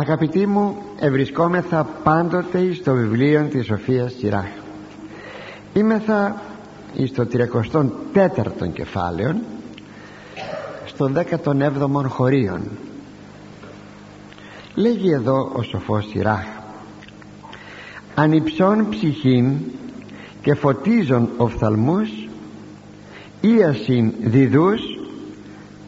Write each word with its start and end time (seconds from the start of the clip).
Αγαπητοί 0.00 0.46
μου 0.46 0.76
ευρισκόμεθα 1.00 1.86
πάντοτε 2.02 2.72
στο 2.72 2.92
βιβλίο 2.92 3.48
της 3.50 3.66
Σοφίας 3.66 4.12
Σιράχ. 4.18 4.48
Είμεθα 5.74 6.42
στο 7.06 7.26
34ο 7.32 8.72
κεφάλαιο 8.72 9.40
στον 10.86 11.16
17ο 11.16 12.04
χωρίον. 12.08 12.60
Λέγει 14.74 15.10
εδώ 15.10 15.50
ο 15.54 15.62
σοφός 15.62 16.08
Σιράχ. 16.08 16.46
Ανυψών 18.14 18.88
ψυχήν 18.90 19.54
και 20.42 20.54
φωτίζων 20.54 21.28
οφθαλμούς 21.36 22.28
ίασιν 23.40 24.12
διδούς 24.20 24.80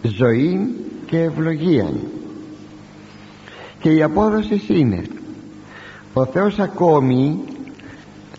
ζωήν 0.03 0.69
και 1.07 1.23
ευλογίαν 1.23 2.01
και 3.83 3.91
η 3.91 4.03
απόδοση 4.03 4.61
είναι. 4.67 5.03
Ο 6.13 6.25
Θεός 6.25 6.59
ακόμη 6.59 7.39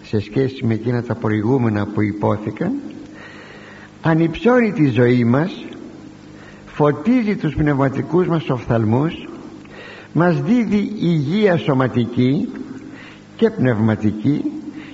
σε 0.03 0.19
σχέση 0.19 0.65
με 0.65 0.73
εκείνα 0.73 1.03
τα 1.03 1.15
προηγούμενα 1.15 1.85
που 1.85 2.01
υπόθηκαν 2.01 2.71
ανυψώνει 4.01 4.71
τη 4.71 4.89
ζωή 4.89 5.23
μας 5.23 5.65
φωτίζει 6.65 7.35
τους 7.35 7.55
πνευματικούς 7.55 8.27
μας 8.27 8.49
οφθαλμούς 8.49 9.27
μας 10.13 10.41
δίδει 10.41 10.91
υγεία 10.99 11.57
σωματική 11.57 12.49
και 13.35 13.49
πνευματική 13.49 14.51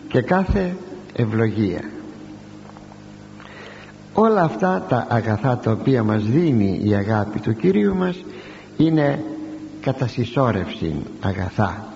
και 0.07 0.21
κάθε 0.21 0.75
ευλογία. 1.13 1.81
Όλα 4.13 4.41
αυτά 4.41 4.85
τα 4.89 5.07
αγαθά 5.09 5.57
τα 5.57 5.71
οποία 5.71 6.03
μας 6.03 6.23
δίνει 6.23 6.81
η 6.83 6.93
αγάπη 6.93 7.39
του 7.39 7.55
Κυρίου 7.55 7.95
μας 7.95 8.23
είναι 8.77 9.23
κατά 9.81 10.07
συσσόρευση 10.07 10.95
αγαθά. 11.19 11.87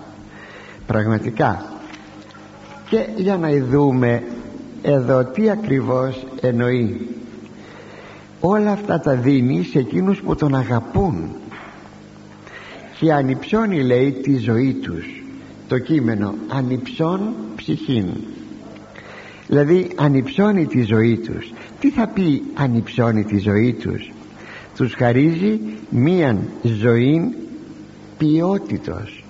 Πραγματικά. 0.85 1.65
Και 2.89 3.07
για 3.15 3.37
να 3.37 3.49
δούμε 3.69 4.23
εδώ 4.81 5.23
τι 5.23 5.49
ακριβώς 5.49 6.25
εννοεί. 6.41 7.07
Όλα 8.39 8.71
αυτά 8.71 8.99
τα 8.99 9.15
δίνει 9.15 9.63
σε 9.63 9.79
εκείνους 9.79 10.21
που 10.21 10.35
τον 10.35 10.55
αγαπούν. 10.55 11.29
Και 12.99 13.13
ανυψώνει 13.13 13.83
λέει 13.83 14.11
τη 14.11 14.37
ζωή 14.37 14.73
τους. 14.73 15.05
Το 15.67 15.79
κείμενο 15.79 16.33
ανυψών 16.47 17.33
ψυχήν 17.55 18.05
δηλαδή 19.47 19.91
ανυψώνει 19.95 20.65
τη 20.65 20.81
ζωή 20.81 21.17
τους. 21.17 21.53
Τι 21.79 21.89
θα 21.89 22.07
πει 22.07 22.43
ανυψώνει 22.53 23.23
τη 23.23 23.37
ζωή 23.37 23.73
τους 23.73 24.11
τους 24.75 24.93
χαρίζει 24.93 25.59
μίαν 25.89 26.49
ζωή 26.63 27.33
ποιότητος. 28.23 29.23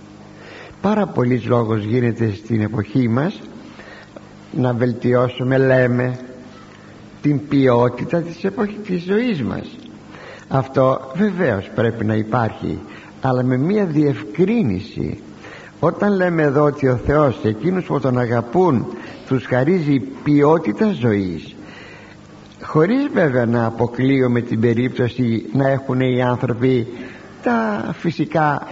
Πάρα 0.82 1.06
πολλής 1.06 1.46
λόγος 1.46 1.84
γίνεται 1.84 2.34
στην 2.34 2.62
εποχή 2.62 3.08
μας 3.08 3.42
να 4.52 4.74
βελτιώσουμε 4.74 5.58
λέμε 5.58 6.20
την 7.22 7.48
ποιότητα 7.48 8.22
της 8.22 8.44
εποχής 8.44 8.78
της 8.86 9.04
ζωής 9.04 9.42
μας. 9.42 9.78
Αυτό 10.48 11.12
βεβαίως 11.16 11.70
πρέπει 11.76 12.06
να 12.06 12.16
υπάρχει 12.16 12.80
αλλά 13.22 13.44
με 13.44 13.58
μία 13.58 13.86
διευκρίνηση. 13.86 15.20
Όταν 15.80 16.16
λέμε 16.16 16.42
εδώ 16.42 16.64
ότι 16.64 16.88
ο 16.88 17.00
Θεός 17.06 17.40
εκείνους 17.44 17.86
που 17.86 18.00
τον 18.00 18.18
αγαπούν 18.18 18.86
τους 19.28 19.46
χαρίζει 19.46 20.00
ποιότητα 20.00 20.92
ζωής 20.92 21.56
χωρίς 22.64 23.08
βέβαια 23.14 23.46
να 23.46 23.66
αποκλείουμε 23.66 24.42
την 24.42 24.60
περίπτωση 24.60 25.46
να 25.54 25.70
έχουν 25.70 26.00
οι 26.00 26.24
άνθρωποι 26.24 26.88
τα 27.44 27.90
φυσικά 27.94 28.68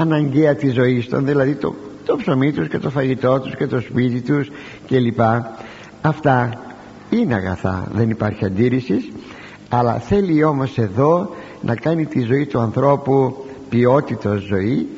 αναγκαία 0.00 0.54
της 0.54 0.72
ζωής 0.72 1.08
των 1.08 1.24
δηλαδή 1.24 1.54
το, 1.54 1.74
το 2.04 2.16
ψωμί 2.16 2.52
τους 2.52 2.68
και 2.68 2.78
το 2.78 2.90
φαγητό 2.90 3.40
τους 3.40 3.56
και 3.56 3.66
το 3.66 3.80
σπίτι 3.80 4.20
τους 4.20 4.50
κλπ. 4.86 5.20
Αυτά 6.00 6.60
είναι 7.10 7.34
αγαθά 7.34 7.88
δεν 7.92 8.10
υπάρχει 8.10 8.44
αντίρρησης 8.44 9.10
αλλά 9.68 9.98
θέλει 9.98 10.44
όμως 10.44 10.78
εδώ 10.78 11.34
να 11.60 11.74
κάνει 11.74 12.06
τη 12.06 12.20
ζωή 12.20 12.46
του 12.46 12.58
ανθρώπου 12.58 13.36
ποιότητα 13.68 14.36
ζωή 14.36 14.88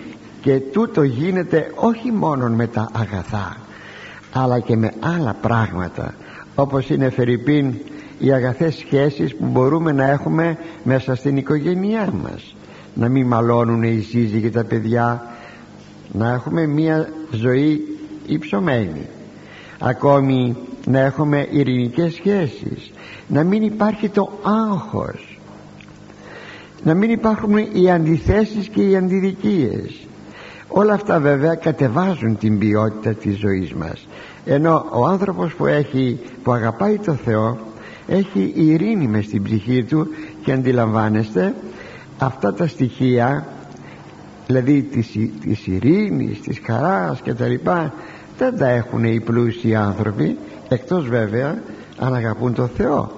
και 0.41 0.61
τούτο 0.73 1.03
γίνεται 1.03 1.73
όχι 1.75 2.13
μόνο 2.13 2.49
με 2.49 2.67
τα 2.67 2.89
αγαθά 2.93 3.57
αλλά 4.33 4.61
και 4.61 4.77
με 4.77 4.93
άλλα 5.01 5.37
πράγματα 5.41 6.15
όπως 6.55 6.91
είναι 6.91 7.11
Φερρυπίν 7.11 7.75
οι 8.19 8.33
αγαθές 8.33 8.75
σχέσεις 8.75 9.37
που 9.37 9.47
μπορούμε 9.47 9.93
να 9.93 10.11
έχουμε 10.11 10.59
μέσα 10.83 11.15
στην 11.15 11.37
οικογένειά 11.37 12.13
μας 12.23 12.55
να 12.95 13.09
μην 13.09 13.27
μαλώνουν 13.27 13.83
οι 13.83 14.01
σύζυγοι 14.01 14.41
και 14.41 14.51
τα 14.51 14.65
παιδιά 14.65 15.27
να 16.13 16.31
έχουμε 16.31 16.67
μια 16.67 17.09
ζωή 17.31 17.99
υψωμένη. 18.27 19.07
Ακόμη 19.79 20.57
να 20.87 21.01
έχουμε 21.01 21.47
ειρηνικές 21.51 22.15
σχέσεις 22.15 22.91
να 23.27 23.45
μην 23.45 23.63
υπάρχει 23.63 24.09
το 24.09 24.31
άγχος 24.43 25.31
να 26.85 26.95
μην 26.95 27.11
υπάρχουν 27.11 27.57
οι 27.73 27.91
αντιθέσεις 27.91 28.69
και 28.69 28.83
οι 28.83 28.97
αντιδικίες. 28.97 30.07
Όλα 30.69 30.93
αυτά 30.93 31.21
βέβαια 31.21 31.55
κατεβάζουν 31.55 32.39
την 32.39 32.59
ποιότητα 32.59 33.15
της 33.15 33.39
ζωής 33.39 33.73
μας. 33.75 34.09
Ενώ 34.45 34.87
ο 34.93 35.07
άνθρωπος 35.07 35.55
που 35.55 35.67
έχει 35.67 36.19
που 36.43 36.53
αγαπάει 36.53 36.99
το 36.99 37.13
Θεό 37.13 37.59
έχει 38.07 38.53
ειρήνη 38.57 39.07
μες 39.07 39.25
στην 39.25 39.43
ψυχή 39.43 39.85
του 39.85 40.07
και 40.43 40.53
αντιλαμβάνεστε 40.53 41.55
αυτά 42.21 42.55
τα 42.55 42.67
στοιχεία 42.67 43.47
δηλαδή 44.47 44.83
της, 44.83 45.17
της 45.41 45.67
ειρήνης, 45.67 46.41
της 46.41 46.61
χαράς 46.67 47.21
και 47.21 47.35
τα 47.35 47.47
λοιπά 47.47 47.93
δεν 48.39 48.59
τα 48.59 48.69
έχουν 48.69 49.05
οι 49.05 49.21
πλούσιοι 49.21 49.75
άνθρωποι 49.75 50.39
εκτός 50.69 51.09
βέβαια 51.09 51.63
αν 51.99 52.15
αγαπούν 52.15 52.55
το 52.55 52.67
Θεό. 52.67 53.13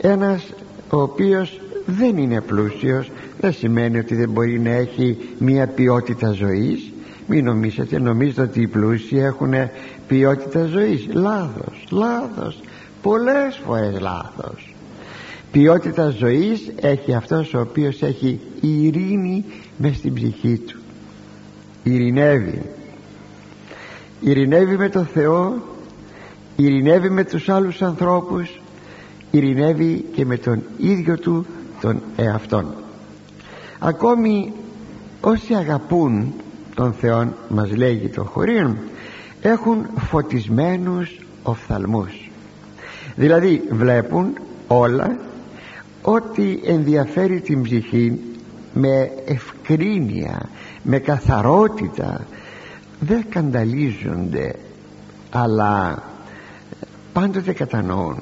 Ένας 0.00 0.52
ο 0.90 1.00
οποίος 1.00 1.60
δεν 1.86 2.16
είναι 2.16 2.40
πλούσιος 2.40 3.10
δεν 3.40 3.52
σημαίνει 3.52 3.98
ότι 3.98 4.14
δεν 4.14 4.30
μπορεί 4.30 4.60
να 4.60 4.70
έχει 4.70 5.18
μια 5.38 5.66
ποιότητα 5.66 6.30
ζωής. 6.30 6.92
Μην 7.26 7.44
νομίζετε 7.44 7.98
νομίζετε 7.98 8.42
ότι 8.42 8.60
οι 8.60 8.66
πλούσιοι 8.66 9.18
έχουν 9.18 9.52
ποιότητα 10.08 10.64
ζωής. 10.64 11.08
Λάθος, 11.12 11.86
λάθος. 11.90 12.60
Πολλές 13.02 13.60
φορές 13.66 14.00
λάθος 14.00 14.75
ποιότητα 15.56 16.08
ζωής 16.08 16.72
έχει 16.80 17.14
αυτός 17.14 17.54
ο 17.54 17.60
οποίος 17.60 18.02
έχει 18.02 18.40
ειρήνη 18.60 19.44
μες 19.76 19.96
στην 19.96 20.14
ψυχή 20.14 20.56
του. 20.58 20.78
Ειρηνεύει. 21.82 22.62
Ειρηνεύει 24.20 24.76
με 24.76 24.88
το 24.88 25.02
Θεό 25.02 25.62
ειρηνεύει 26.56 27.10
με 27.10 27.24
τους 27.24 27.48
άλλους 27.48 27.82
ανθρώπους 27.82 28.60
ειρηνεύει 29.30 30.04
και 30.14 30.24
με 30.24 30.36
τον 30.36 30.62
ίδιο 30.78 31.18
του 31.18 31.46
τον 31.80 32.02
εαυτόν. 32.16 32.74
Ακόμη 33.78 34.52
όσοι 35.20 35.54
αγαπούν 35.54 36.32
τον 36.74 36.92
Θεό 36.92 37.32
μας 37.48 37.76
λέγει 37.76 38.08
το 38.08 38.24
χωρίον 38.24 38.76
έχουν 39.42 39.86
φωτισμένους 39.96 41.18
οφθαλμούς. 41.42 42.30
Δηλαδή 43.16 43.62
βλέπουν 43.70 44.32
όλα 44.66 45.16
ό,τι 46.06 46.58
ενδιαφέρει 46.64 47.40
την 47.40 47.62
ψυχή 47.62 48.18
με 48.72 49.10
ευκρίνεια 49.26 50.48
με 50.82 50.98
καθαρότητα 50.98 52.26
δεν 53.00 53.24
σκανταλίζονται 53.28 54.54
αλλά 55.30 56.02
πάντοτε 57.12 57.52
κατανοούν. 57.52 58.18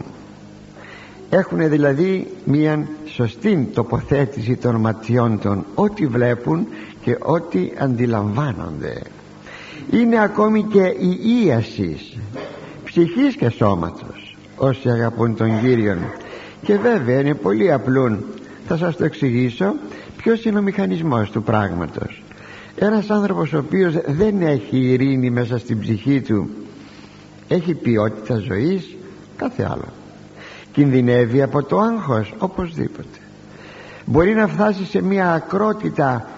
Έχουν 1.31 1.69
δηλαδή 1.69 2.27
μια 2.45 2.89
σωστή 3.07 3.69
τοποθέτηση 3.75 4.57
των 4.57 4.77
ματιών 4.77 5.41
των 5.41 5.65
ό,τι 5.75 6.07
βλέπουν 6.07 6.67
και 7.01 7.17
ό,τι 7.21 7.71
αντιλαμβάνονται. 7.79 9.03
Είναι 9.91 10.23
ακόμη 10.23 10.63
και 10.63 10.83
η 10.87 11.19
ίασης 11.45 12.19
ψυχής 12.85 13.37
και 13.37 13.49
σώματος 13.49 14.37
όσοι 14.57 14.89
αγαπούν 14.91 15.37
τον 15.37 15.61
Κύριον 15.61 15.99
και 16.65 16.79
βέβαια 16.79 17.21
είναι 17.21 17.35
πολύ 17.35 17.73
απλούν 17.73 18.25
θα 18.67 18.77
σας 18.77 18.97
το 18.97 19.05
εξηγήσω 19.05 19.75
ποιος 20.17 20.45
είναι 20.45 20.59
ο 20.59 20.63
μηχανισμός 20.63 21.31
του 21.31 21.43
πράγματος. 21.43 22.23
Ένας 22.77 23.11
άνθρωπος 23.11 23.53
ο 23.53 23.59
οποίος 23.59 23.95
δεν 24.07 24.43
έχει 24.43 24.77
ειρήνη 24.77 25.31
μέσα 25.31 25.59
στην 25.59 25.81
ψυχή 25.81 26.21
του 26.21 26.51
έχει 27.49 27.75
ποιότητα 27.75 28.37
ζωής 28.39 28.97
κάθε 29.37 29.63
άλλο. 29.63 29.89
Κινδυνεύει 30.73 31.43
από 31.43 31.63
το 31.63 31.79
άγχος 31.79 32.35
οπωσδήποτε. 32.39 33.19
Μπορεί 34.05 34.35
να 34.35 34.47
φτάσει 34.47 34.85
σε 34.85 35.03
μια 35.03 35.33
ακρότητα 35.33 36.29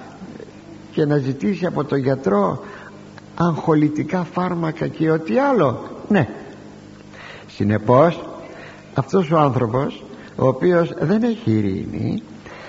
και 0.93 1.05
να 1.05 1.17
ζητήσει 1.17 1.67
από 1.67 1.84
τον 1.84 1.99
γιατρό 1.99 2.64
αγχολητικά 3.34 4.26
φάρμακα 4.32 4.87
και 4.87 5.11
ό,τι 5.11 5.38
άλλο. 5.38 5.82
Ναι. 6.08 6.29
Συνεπώς 7.49 8.29
αυτός 8.94 9.31
ο 9.31 9.38
άνθρωπος 9.38 10.05
ο 10.37 10.47
οποίος 10.47 10.94
δεν 11.00 11.23
έχει 11.23 11.50
ειρήνη 11.50 12.23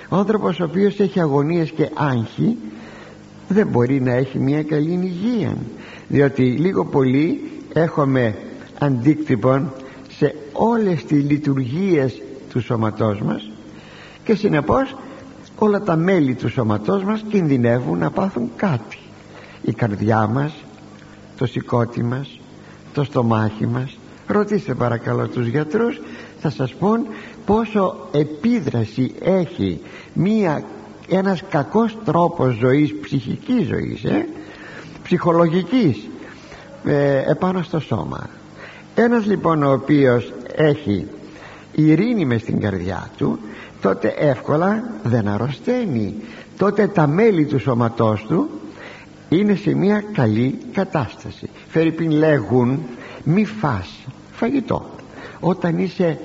ο 0.09 0.15
άνθρωπος 0.15 0.59
ο 0.59 0.63
οποίος 0.63 0.99
έχει 0.99 1.19
αγωνίες 1.19 1.71
και 1.71 1.89
άγχη 1.93 2.57
δεν 3.47 3.67
μπορεί 3.67 4.01
να 4.01 4.13
έχει 4.13 4.39
μια 4.39 4.63
καλή 4.63 4.99
υγεία. 5.03 5.57
Διότι 6.07 6.43
λίγο 6.43 6.85
πολύ 6.85 7.51
έχουμε 7.73 8.35
αντίκτυπον 8.79 9.73
σε 10.17 10.35
όλες 10.51 11.05
τις 11.05 11.23
λειτουργίες 11.23 12.21
του 12.49 12.61
σώματός 12.61 13.21
μας 13.21 13.49
και 14.23 14.35
συνεπώς 14.35 14.95
όλα 15.55 15.81
τα 15.81 15.95
μέλη 15.95 16.33
του 16.35 16.49
σώματός 16.49 17.03
μας 17.03 17.23
κινδυνεύουν 17.29 17.97
να 17.97 18.11
πάθουν 18.11 18.49
κάτι. 18.55 18.97
Η 19.61 19.73
καρδιά 19.73 20.27
μας 20.27 20.53
το 21.37 21.45
σηκώτη 21.45 22.03
μας 22.03 22.39
το 22.93 23.03
στομάχι 23.03 23.67
μας. 23.67 23.97
Ρωτήστε 24.27 24.73
παρακαλώ 24.73 25.27
τους 25.27 25.47
γιατρούς 25.47 26.01
θα 26.39 26.49
σας 26.49 26.73
πούν 26.73 27.05
πόσο 27.45 28.07
επίδραση 28.11 29.15
έχει 29.21 29.81
μία, 30.13 30.63
ένας 31.09 31.43
κακός 31.49 31.97
τρόπος 32.05 32.55
ζωής 32.55 32.95
ψυχικής 33.01 33.67
ζωής 33.67 34.03
ε, 34.03 34.27
ψυχολογικής 35.03 36.09
ε, 36.85 37.31
επάνω 37.31 37.61
στο 37.61 37.79
σώμα. 37.79 38.29
Ένας 38.95 39.25
λοιπόν 39.25 39.63
ο 39.63 39.71
οποίος 39.71 40.33
έχει 40.55 41.07
ειρήνη 41.71 42.25
μες 42.25 42.41
στην 42.41 42.59
καρδιά 42.59 43.09
του 43.17 43.39
τότε 43.81 44.13
εύκολα 44.17 44.83
δεν 45.03 45.27
αρρωσταίνει. 45.27 46.15
Τότε 46.57 46.87
τα 46.87 47.07
μέλη 47.07 47.45
του 47.45 47.59
σώματός 47.59 48.25
του 48.27 48.49
είναι 49.29 49.55
σε 49.55 49.73
μια 49.73 50.03
καλή 50.13 50.59
κατάσταση. 50.73 51.49
Φερρυπίν 51.67 52.11
λέγουν 52.11 52.79
μη 53.23 53.45
φας 53.45 54.07
φαγητό 54.31 54.96
όταν 55.39 55.77
είσαι 55.77 56.19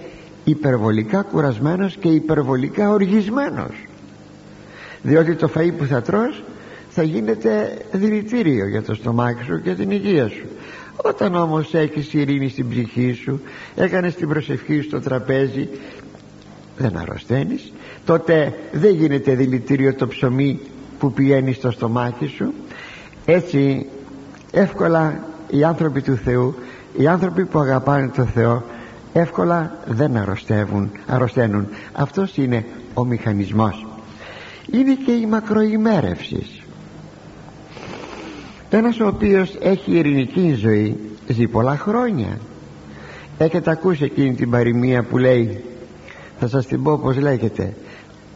υπερβολικά 0.44 1.22
κουρασμένος 1.22 1.96
και 1.96 2.08
υπερβολικά 2.08 2.90
οργισμένος. 2.90 3.72
Διότι 5.02 5.34
το 5.34 5.50
φαΐ 5.54 5.72
που 5.78 5.84
θα 5.84 6.02
τρως 6.02 6.42
θα 6.90 7.02
γίνεται 7.02 7.78
δηλητήριο 7.92 8.68
για 8.68 8.82
το 8.82 8.94
στομάχι 8.94 9.44
σου 9.44 9.62
και 9.62 9.74
την 9.74 9.90
υγεία 9.90 10.28
σου. 10.28 10.46
Όταν 10.96 11.34
όμως 11.34 11.74
έχεις 11.74 12.14
ειρήνη 12.14 12.48
στην 12.48 12.68
ψυχή 12.68 13.12
σου 13.12 13.40
έκανες 13.74 14.14
την 14.14 14.28
προσευχή 14.28 14.80
σου 14.80 14.88
στο 14.88 15.00
τραπέζι 15.00 15.68
δεν 16.78 16.96
αρρωσταίνεις 16.96 17.72
τότε 18.04 18.54
δεν 18.72 18.94
γίνεται 18.94 19.34
δηλητήριο 19.34 19.94
το 19.94 20.06
ψωμί 20.06 20.60
που 20.98 21.12
πηγαίνει 21.12 21.52
στο 21.52 21.70
στομάχι 21.70 22.26
σου. 22.26 22.52
Έτσι 23.24 23.86
εύκολα 24.50 25.24
οι 25.48 25.64
άνθρωποι 25.64 26.02
του 26.02 26.16
Θεού 26.16 26.54
οι 26.96 27.06
άνθρωποι 27.06 27.44
που 27.44 27.58
αγαπάνε 27.58 28.08
το 28.08 28.24
Θεό 28.24 28.64
εύκολα 29.12 29.78
δεν 29.86 30.16
αρρωστεύουν, 30.16 30.90
αρρωσταίνουν. 31.06 31.68
Αυτός 31.92 32.36
είναι 32.36 32.64
ο 32.94 33.04
μηχανισμός. 33.04 33.86
Είναι 34.70 34.94
και 34.94 35.12
η 35.12 35.26
μακροημέρευσης. 35.26 36.62
Ένας 38.70 39.00
ο 39.00 39.06
οποίος 39.06 39.56
έχει 39.60 39.92
ειρηνική 39.92 40.54
ζωή 40.54 40.96
ζει 41.28 41.46
πολλά 41.46 41.76
χρόνια. 41.76 42.38
Έχετε 43.38 43.70
ακούσει 43.70 44.04
εκείνη 44.04 44.34
την 44.34 44.50
παροιμία 44.50 45.02
που 45.02 45.18
λέει 45.18 45.64
θα 46.38 46.48
σας 46.48 46.66
την 46.66 46.82
πω 46.82 46.98
πως 46.98 47.16
λέγεται 47.16 47.74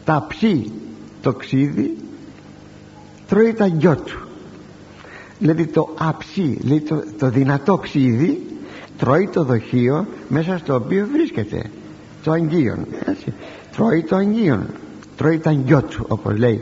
ταψί 0.05 0.71
το 1.21 1.33
ξύδι 1.33 1.97
τρώει 3.27 3.53
τα 3.53 3.65
γιο 3.65 3.95
του 3.95 4.27
δηλαδή 5.39 5.65
το 5.65 5.93
αψί 5.97 6.57
δηλαδή 6.61 6.81
το, 6.81 7.03
το 7.17 7.29
δυνατό 7.29 7.77
ξύδι 7.77 8.45
τρώει 8.97 9.29
το 9.33 9.43
δοχείο 9.43 10.05
μέσα 10.27 10.57
στο 10.57 10.75
οποίο 10.75 11.07
βρίσκεται. 11.11 11.61
Το 12.23 12.31
αγγείον 12.31 12.85
έτσι. 13.05 13.33
τρώει 13.75 14.03
το 14.03 14.15
αγγείον 14.15 14.65
τρώει 15.17 15.37
τα 15.39 15.51
γιο 15.51 15.81
του 15.81 16.05
όπως 16.07 16.37
λέει 16.37 16.61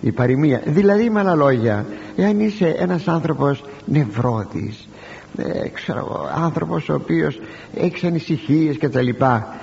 η 0.00 0.12
παροιμία. 0.12 0.62
Δηλαδή 0.64 1.10
με 1.10 1.20
άλλα 1.20 1.34
λόγια 1.34 1.86
εάν 2.16 2.40
είσαι 2.40 2.66
ένας 2.68 3.08
άνθρωπος 3.08 3.64
νευρώτης 3.84 4.88
ε, 5.36 5.68
ξέρω, 5.68 6.30
άνθρωπος 6.34 6.88
ο 6.88 6.94
οποίος 6.94 7.40
έχεις 7.74 8.04
ανησυχίες 8.04 8.76
και 8.76 8.88
τα 8.88 9.02
λοιπά 9.02 9.56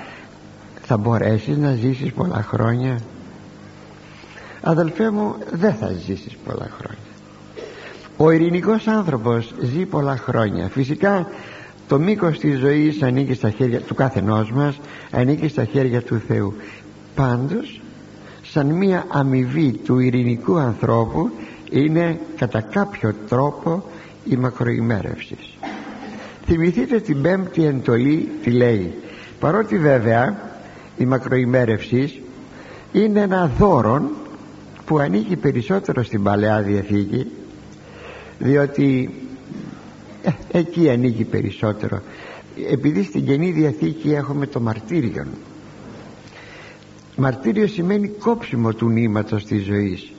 θα 0.81 0.97
μπορέσεις 0.97 1.57
να 1.57 1.73
ζήσεις 1.73 2.11
πολλά 2.11 2.45
χρόνια; 2.47 2.99
Αδελφέ 4.61 5.09
μου 5.09 5.35
δεν 5.51 5.73
θα 5.73 5.91
ζήσεις 6.05 6.37
πολλά 6.45 6.69
χρόνια. 6.79 6.97
Ο 8.17 8.31
ειρηνικός 8.31 8.87
άνθρωπος 8.87 9.53
ζει 9.61 9.85
πολλά 9.85 10.17
χρόνια. 10.17 10.69
Φυσικά 10.69 11.27
το 11.87 11.99
μήκος 11.99 12.39
της 12.39 12.59
ζωής 12.59 13.01
ανήκει 13.01 13.33
στα 13.33 13.49
χέρια 13.49 13.81
του 13.81 13.95
καθενός 13.95 14.51
μας 14.51 14.79
ανήκει 15.11 15.47
στα 15.47 15.65
χέρια 15.65 16.01
του 16.01 16.21
Θεού. 16.27 16.53
Πάντως 17.15 17.81
σαν 18.41 18.67
μία 18.67 19.05
αμοιβή 19.07 19.71
του 19.71 19.99
ειρηνικού 19.99 20.57
ανθρώπου 20.57 21.29
είναι 21.71 22.19
κατά 22.37 22.61
κάποιο 22.61 23.13
τρόπο 23.29 23.83
η 24.25 24.35
μακροημέρευσης. 24.35 25.57
Θυμηθείτε 26.45 26.99
την 26.99 27.21
πέμπτη 27.21 27.65
εντολή 27.65 28.29
τι 28.43 28.51
λέει 28.51 28.93
παρότι 29.39 29.77
βέβαια 29.77 30.37
η 30.97 31.05
μακροημέρευσης 31.05 32.19
είναι 32.91 33.19
ένα 33.21 33.51
δώρο 33.57 34.01
που 34.85 34.99
ανήκει 34.99 35.35
περισσότερο 35.35 36.03
στην 36.03 36.23
Παλαιά 36.23 36.61
Διαθήκη 36.61 37.27
διότι 38.39 39.13
ε, 40.27 40.31
εκεί 40.59 40.89
ανήκει 40.89 41.23
περισσότερο. 41.23 42.01
Επειδή 42.71 43.03
στην 43.03 43.25
Καινή 43.25 43.51
Διαθήκη 43.51 44.13
έχουμε 44.13 44.47
το 44.47 44.59
μαρτύριο 44.59 45.25
μαρτύριο 47.17 47.67
σημαίνει 47.67 48.07
κόψιμο 48.07 48.73
του 48.73 48.89
νήματος 48.89 49.45
της 49.45 49.65
ζωής. 49.65 50.11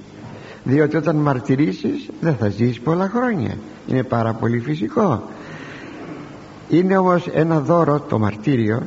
Διότι 0.65 0.97
όταν 0.97 1.17
μαρτυρήσεις 1.17 2.09
δεν 2.21 2.35
θα 2.37 2.49
ζεις 2.49 2.81
πολλά 2.81 3.09
χρόνια. 3.09 3.57
Είναι 3.87 4.03
πάρα 4.03 4.33
πολύ 4.33 4.59
φυσικό. 4.59 5.23
Είναι 6.69 6.97
όμως 6.97 7.27
ένα 7.27 7.61
δώρο 7.61 8.01
το 8.01 8.19
μαρτύριο 8.19 8.83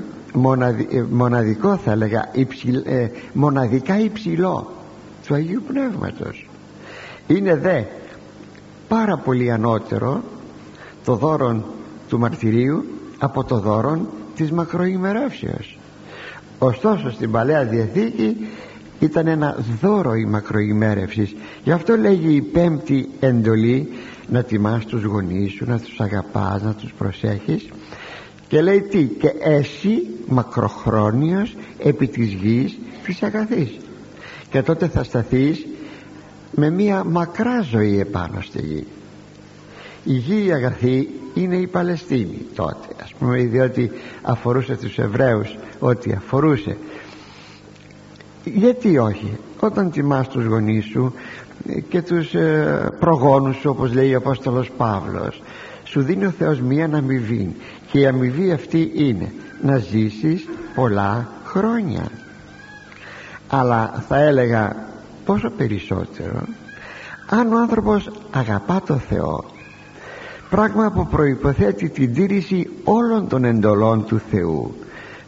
ε, 0.92 1.04
μοναδικό 1.10 1.78
θα 1.78 1.92
έλεγα 1.92 2.32
ε, 2.84 3.08
μοναδικά 3.34 4.00
υψηλό 4.00 4.72
του 5.28 5.34
Αγίου 5.34 5.64
Πνεύματος. 5.68 6.50
Είναι 7.28 7.56
δε 7.56 7.82
πάρα 8.88 9.18
πολύ 9.18 9.52
ανώτερο 9.52 10.24
το 11.06 11.16
δώρο 11.16 11.64
του 12.10 12.20
μαρτυρίου 12.20 12.86
από 13.18 13.44
το 13.44 13.60
δώρο 13.60 14.08
της 14.36 14.52
μακροημερεύσεως 14.52 15.78
ωστόσο 16.60 17.12
στην 17.12 17.32
Παλαιά 17.32 17.64
Διαθήκη 17.64 18.48
ήταν 19.00 19.28
ένα 19.28 19.58
δώρο 19.82 20.16
η 20.16 20.26
μακροημέρευσης. 20.26 21.36
Γι' 21.64 21.72
αυτό 21.72 21.98
λέγει 21.98 22.36
η 22.36 22.42
πέμπτη 22.42 23.10
εντολή 23.20 23.90
να 24.28 24.44
τιμάς 24.44 24.86
τους 24.86 25.04
γονείς 25.04 25.52
σου 25.52 25.66
να 25.68 25.80
τους 25.80 26.00
αγαπάς 26.00 26.62
να 26.62 26.74
τους 26.74 26.94
προσέχεις 26.98 27.70
και 28.48 28.62
λέει 28.62 28.82
τι 28.82 29.04
και 29.04 29.34
εσύ 29.40 30.08
μακροχρόνιος 30.28 31.56
επί 31.78 32.08
της 32.08 32.34
γης 32.34 32.80
της 33.04 33.24
αγαθής 33.24 33.78
και 34.50 34.62
τότε 34.62 34.88
θα 34.88 35.04
σταθείς 35.04 35.66
με 36.56 36.70
μια 36.70 37.04
μακρά 37.04 37.62
ζωή 37.62 38.00
επάνω 38.00 38.42
στη 38.42 38.62
γη 38.62 38.88
η 40.04 40.14
γη 40.14 40.46
η 40.46 40.52
αγαθή 40.52 41.10
είναι 41.34 41.56
η 41.56 41.68
Παλαιστίνη 41.68 42.46
τότε 42.56 42.88
ας 43.04 43.14
πούμε 43.20 43.38
διότι 43.38 43.92
αφορούσε 44.22 44.76
τους 44.76 44.98
Εβραίους 44.98 45.58
ότι 45.80 46.14
αφορούσε. 46.14 46.78
Γιατί 48.44 48.98
όχι; 48.98 49.38
Όταν 49.60 49.92
τιμάς 49.92 50.28
τους 50.28 50.46
γονείς 50.46 50.86
σου 50.86 51.14
και 51.90 52.02
τους 52.02 52.34
ε, 52.34 52.90
προγόνους 53.00 53.56
σου 53.56 53.70
όπως 53.70 53.94
λέει 53.94 54.14
ο 54.14 54.18
Απόστολος 54.18 54.72
Παύλος 54.78 55.42
σου 55.84 56.02
δίνει 56.02 56.26
ο 56.26 56.34
Θεός 56.38 56.60
μία 56.60 56.90
αμοιβή 56.94 57.56
και 57.92 58.00
η 58.00 58.06
αμοιβή 58.06 58.52
αυτή 58.52 58.92
είναι 58.96 59.34
να 59.62 59.78
ζήσεις 59.78 60.48
πολλά 60.76 61.28
χρόνια. 61.44 62.08
Αλλά 63.48 64.04
θα 64.08 64.18
έλεγα 64.18 64.76
πόσο 65.26 65.50
περισσότερο 65.50 66.42
αν 67.34 67.54
ο 67.54 67.58
άνθρωπος 67.60 68.12
αγαπά 68.32 68.82
το 68.86 68.96
Θεό 68.96 69.46
πράγμα 70.52 70.92
που 70.92 71.08
προϋποθέτει 71.08 71.90
την 71.90 72.14
τήρηση 72.14 72.70
όλων 72.84 73.28
των 73.28 73.44
εντολών 73.44 74.06
του 74.06 74.22
Θεού. 74.32 74.76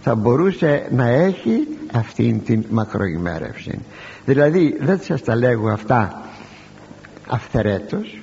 Θα 0.01 0.15
μπορούσε 0.15 0.87
να 0.91 1.07
έχει 1.07 1.67
αυτήν 1.93 2.43
την 2.43 2.65
μακροημέρευση. 2.69 3.79
Δηλαδή 4.25 4.77
δεν 4.79 4.99
σας 5.01 5.21
τα 5.21 5.35
λέγω 5.35 5.69
αυτά 5.69 6.21
αυθερέτως 7.27 8.21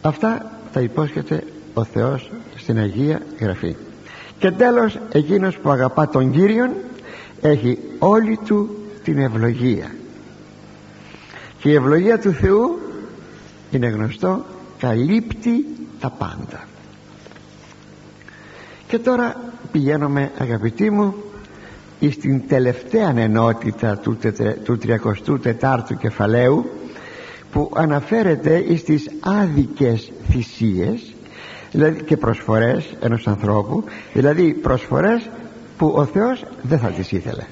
αυτά 0.00 0.50
τα 0.72 0.80
υπόσχεται 0.80 1.42
ο 1.74 1.84
Θεός 1.84 2.30
στην 2.56 2.78
Αγία 2.78 3.20
Γραφή. 3.40 3.76
Και 4.38 4.50
τέλος 4.50 4.98
εκείνος 5.12 5.58
που 5.58 5.70
αγαπά 5.70 6.08
τον 6.08 6.30
Κύριον 6.30 6.70
έχει 7.40 7.78
όλη 7.98 8.38
του 8.44 8.76
την 9.04 9.18
ευλογία. 9.18 9.94
Και 11.58 11.68
η 11.68 11.74
ευλογία 11.74 12.18
του 12.18 12.32
Θεού 12.32 12.78
είναι 13.70 13.86
γνωστό 13.86 14.44
καλύπτει 14.78 15.66
τα 16.00 16.10
πάντα. 16.10 16.64
Και 18.86 18.98
τώρα 18.98 19.36
πηγαίνουμε 19.72 20.30
αγαπητοί 20.38 20.90
μου 20.90 21.14
στην 22.10 22.48
τελευταία 22.48 23.12
ενότητα 23.16 23.98
του, 23.98 24.18
του 24.64 24.78
34ου 25.60 25.96
κεφαλαίου 25.98 26.70
που 27.52 27.70
αναφέρεται 27.74 28.76
στις 28.76 29.10
άδικες 29.20 30.12
θυσίες 30.30 31.14
δηλαδή 31.72 32.02
και 32.02 32.16
προσφορές 32.16 32.96
ενός 33.00 33.26
ανθρώπου 33.26 33.84
δηλαδή 34.12 34.52
προσφορές 34.52 35.28
που 35.78 35.92
ο 35.96 36.04
Θεός 36.04 36.44
δεν 36.62 36.78
θα 36.78 36.88
τις 36.88 37.12
ήθελε. 37.12 37.44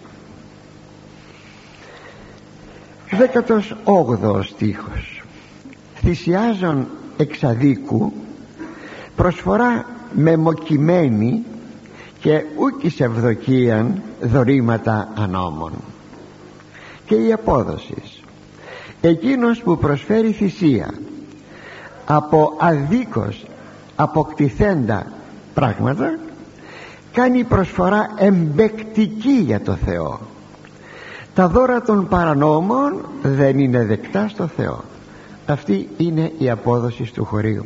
Δέκατος 3.10 3.76
όγδοος 3.84 4.48
στίχος. 4.48 5.22
Θυσιάζον 5.94 6.88
εξαδίκου 7.16 8.12
προσφορά 9.16 9.86
μεμοκειμένη 10.12 11.44
και 12.20 12.44
ούκης 12.56 13.00
ευδοκίαν 13.00 14.02
δωρήματα 14.20 15.08
ανώμων. 15.14 15.72
Και 17.06 17.14
η 17.14 17.32
απόδοση. 17.32 18.02
Εκείνος 19.00 19.62
που 19.62 19.78
προσφέρει 19.78 20.32
θυσία 20.32 20.94
από 22.06 22.52
αδίκως 22.58 23.44
αποκτηθέντα 23.96 25.06
πράγματα 25.54 26.18
κάνει 27.12 27.44
προσφορά 27.44 28.10
εμπεκτική 28.18 29.42
για 29.44 29.60
το 29.60 29.72
Θεό. 29.72 30.20
Τα 31.34 31.48
δώρα 31.48 31.82
των 31.82 32.08
παρανόμων 32.08 33.04
δεν 33.22 33.58
είναι 33.58 33.84
δεκτά 33.84 34.28
στο 34.28 34.46
Θεό 34.46 34.84
αυτή 35.46 35.88
είναι 35.96 36.32
η 36.38 36.50
απόδοση 36.50 37.12
του 37.14 37.24
χωρίου. 37.24 37.64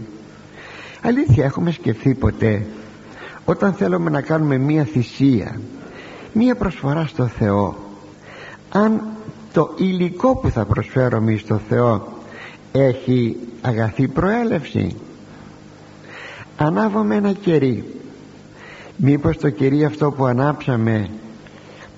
Αλήθεια 1.02 1.44
έχουμε 1.44 1.70
σκεφτεί 1.70 2.14
ποτέ 2.14 2.66
όταν 3.44 3.72
θέλουμε 3.72 4.10
να 4.10 4.20
κάνουμε 4.20 4.58
μία 4.58 4.84
θυσία 4.84 5.60
μία 6.32 6.54
προσφορά 6.54 7.06
στο 7.06 7.26
Θεό 7.26 7.76
αν 8.72 9.02
το 9.52 9.74
υλικό 9.76 10.36
που 10.36 10.50
θα 10.50 10.64
προσφέρουμε 10.64 11.36
στο 11.36 11.60
Θεό 11.68 12.08
έχει 12.72 13.36
αγαθή 13.60 14.08
προέλευση 14.08 14.96
ανάβουμε 16.58 17.14
ένα 17.14 17.32
κερί. 17.32 17.84
Μήπως 18.96 19.36
το 19.36 19.50
κερί 19.50 19.84
αυτό 19.84 20.10
που 20.10 20.24
ανάψαμε 20.24 21.10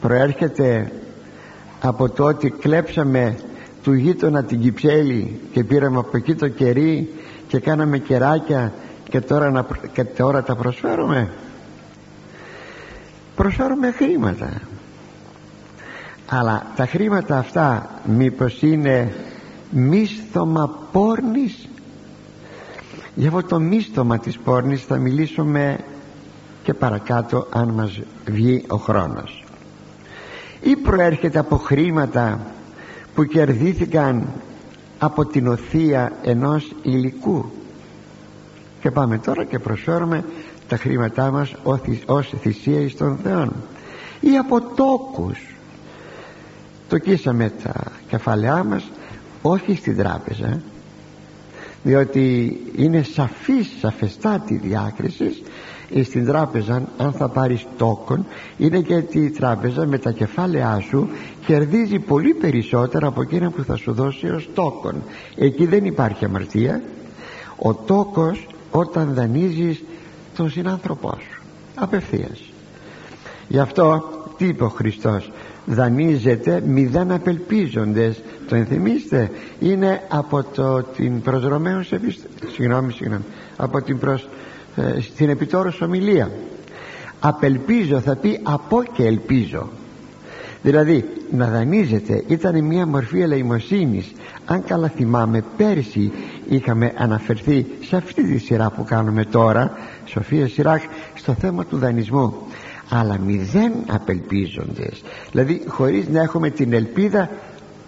προέρχεται 0.00 0.92
από 1.80 2.08
το 2.08 2.24
ότι 2.24 2.50
κλέψαμε 2.50 3.36
του 3.82 3.92
γείτονα 3.92 4.44
την 4.44 4.60
κυψέλη 4.60 5.40
και 5.52 5.64
πήραμε 5.64 5.98
από 5.98 6.16
εκεί 6.16 6.34
το 6.34 6.48
κερί 6.48 7.08
και 7.46 7.58
κάναμε 7.58 7.98
κεράκια 7.98 8.72
και 9.08 9.20
τώρα, 9.20 9.50
να, 9.50 9.66
και 9.92 10.04
τώρα 10.04 10.42
τα 10.42 10.56
προσφέρουμε. 10.56 11.30
Προσφέρουμε 13.36 13.90
χρήματα. 13.90 14.60
Αλλά 16.26 16.66
τα 16.76 16.86
χρήματα 16.86 17.38
αυτά 17.38 17.90
μήπως 18.04 18.62
είναι 18.62 19.14
μίσθωμα 19.70 20.88
πόρνης; 20.92 21.68
Για 23.14 23.28
αυτό 23.28 23.42
το 23.42 23.60
μίσθωμα 23.60 24.18
της 24.18 24.38
πόρνης 24.38 24.84
θα 24.84 24.96
μιλήσουμε 24.96 25.78
και 26.62 26.74
παρακάτω 26.74 27.46
αν 27.52 27.68
μας 27.68 28.00
βγει 28.26 28.64
ο 28.68 28.76
χρόνος. 28.76 29.44
Ή 30.60 30.76
προέρχεται 30.76 31.38
από 31.38 31.56
χρήματα 31.56 32.40
που 33.14 33.24
κερδίθηκαν 33.24 34.28
από 34.98 35.26
την 35.26 35.46
οθεία 35.46 36.12
ενός 36.22 36.72
υλικού. 36.82 37.44
Και 38.80 38.90
πάμε 38.90 39.18
τώρα 39.18 39.44
και 39.44 39.58
προσφέρουμε 39.58 40.24
τα 40.68 40.76
χρήματά 40.76 41.30
μας 41.30 41.54
ως 42.06 42.32
θυσία 42.40 42.80
εις 42.80 42.96
τον 42.96 43.18
Θεό 43.22 43.48
ή 44.20 44.36
από 44.36 44.60
τόκους. 44.60 45.38
Τοκίσαμε 46.88 47.52
τα 47.62 47.72
κεφαλαία 48.08 48.64
μας 48.64 48.90
όχι 49.42 49.76
στην 49.76 49.96
τράπεζα 49.96 50.60
διότι 51.82 52.56
είναι 52.76 53.02
σαφής 53.02 53.68
σαφεστάτη 53.80 54.56
διάκριση 54.56 55.42
στην 56.04 56.26
τράπεζα 56.26 56.88
αν 56.96 57.12
θα 57.12 57.28
πάρεις 57.28 57.66
τόκον 57.76 58.26
είναι 58.58 58.80
και 58.80 59.04
η 59.10 59.30
τράπεζα 59.30 59.86
με 59.86 59.98
τα 59.98 60.10
κεφάλαιά 60.10 60.80
σου 60.88 61.08
κερδίζει 61.46 61.98
πολύ 61.98 62.34
περισσότερα 62.34 63.06
από 63.06 63.22
εκείνα 63.22 63.50
που 63.50 63.62
θα 63.62 63.76
σου 63.76 63.92
δώσει 63.92 64.26
ως 64.26 64.48
τόκον. 64.54 65.02
Εκεί 65.36 65.66
δεν 65.66 65.84
υπάρχει 65.84 66.24
αμαρτία. 66.24 66.82
Ο 67.56 67.74
τόκος 67.74 68.46
όταν 68.70 69.14
δανείζεις 69.14 69.84
τον 70.36 70.50
συνάνθρωπό 70.50 71.18
σου 71.20 71.42
απευθείας. 71.74 72.40
Γι' 73.48 73.58
αυτό 73.58 74.04
τι 74.36 74.46
είπε 74.46 74.64
ο 74.64 74.68
Χριστός 74.68 75.30
δανείζεται 75.66 76.50
δανείζετε 76.52 76.62
μηδέν 76.66 77.12
απελπίζοντες 77.12 78.22
το 78.48 78.54
ενθυμίστε; 78.54 79.30
Είναι 79.60 80.02
από 80.08 80.42
το, 80.42 80.82
την 80.82 81.20
προς 81.20 81.44
Ρωμαίους 81.44 81.92
συγγνώμη 82.54 82.92
συγγνώμη 82.92 83.24
από 83.56 83.82
την 83.82 83.98
προς 83.98 84.28
ε, 84.76 85.00
στην 85.00 85.28
επιτόρους 85.28 85.80
ομιλία. 85.80 86.30
Απελπίζω 87.20 88.00
θα 88.00 88.16
πει 88.16 88.40
από 88.42 88.82
και 88.82 89.04
ελπίζω 89.04 89.68
δηλαδή 90.62 91.04
να 91.30 91.46
δανείζεται 91.46 92.24
ήταν 92.26 92.64
μια 92.64 92.86
μορφή 92.86 93.20
ελεημοσύνης. 93.20 94.12
Αν 94.46 94.64
καλά 94.64 94.88
θυμάμαι 94.88 95.44
πέρσι 95.56 96.12
είχαμε 96.48 96.92
αναφερθεί 96.96 97.66
σε 97.84 97.96
αυτή 97.96 98.22
τη 98.22 98.38
σειρά 98.38 98.70
που 98.70 98.84
κάνουμε 98.84 99.24
τώρα 99.24 99.72
Σοφία 100.04 100.48
Σιράκ 100.48 100.82
στο 101.14 101.34
θέμα 101.34 101.64
του 101.64 101.78
δανεισμού. 101.78 102.34
Αλλά 102.88 103.18
μηδέν 103.18 103.72
απελπίζοντες. 103.90 105.02
Δηλαδή 105.30 105.62
χωρίς 105.66 106.08
να 106.08 106.20
έχουμε 106.20 106.50
την 106.50 106.72
ελπίδα 106.72 107.30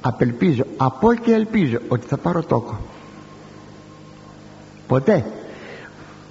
απελπίζω 0.00 0.64
από 0.76 1.14
και 1.14 1.32
ελπίζω 1.32 1.78
ότι 1.88 2.06
θα 2.06 2.16
πάρω 2.16 2.42
τόκο. 2.42 2.80
Ποτέ 4.86 5.24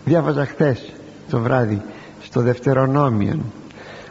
διάβαζα 0.06 0.46
χθες 0.46 0.94
το 1.30 1.40
βράδυ 1.40 1.82
στο 2.22 2.42
Δευτερονόμιο 2.42 3.40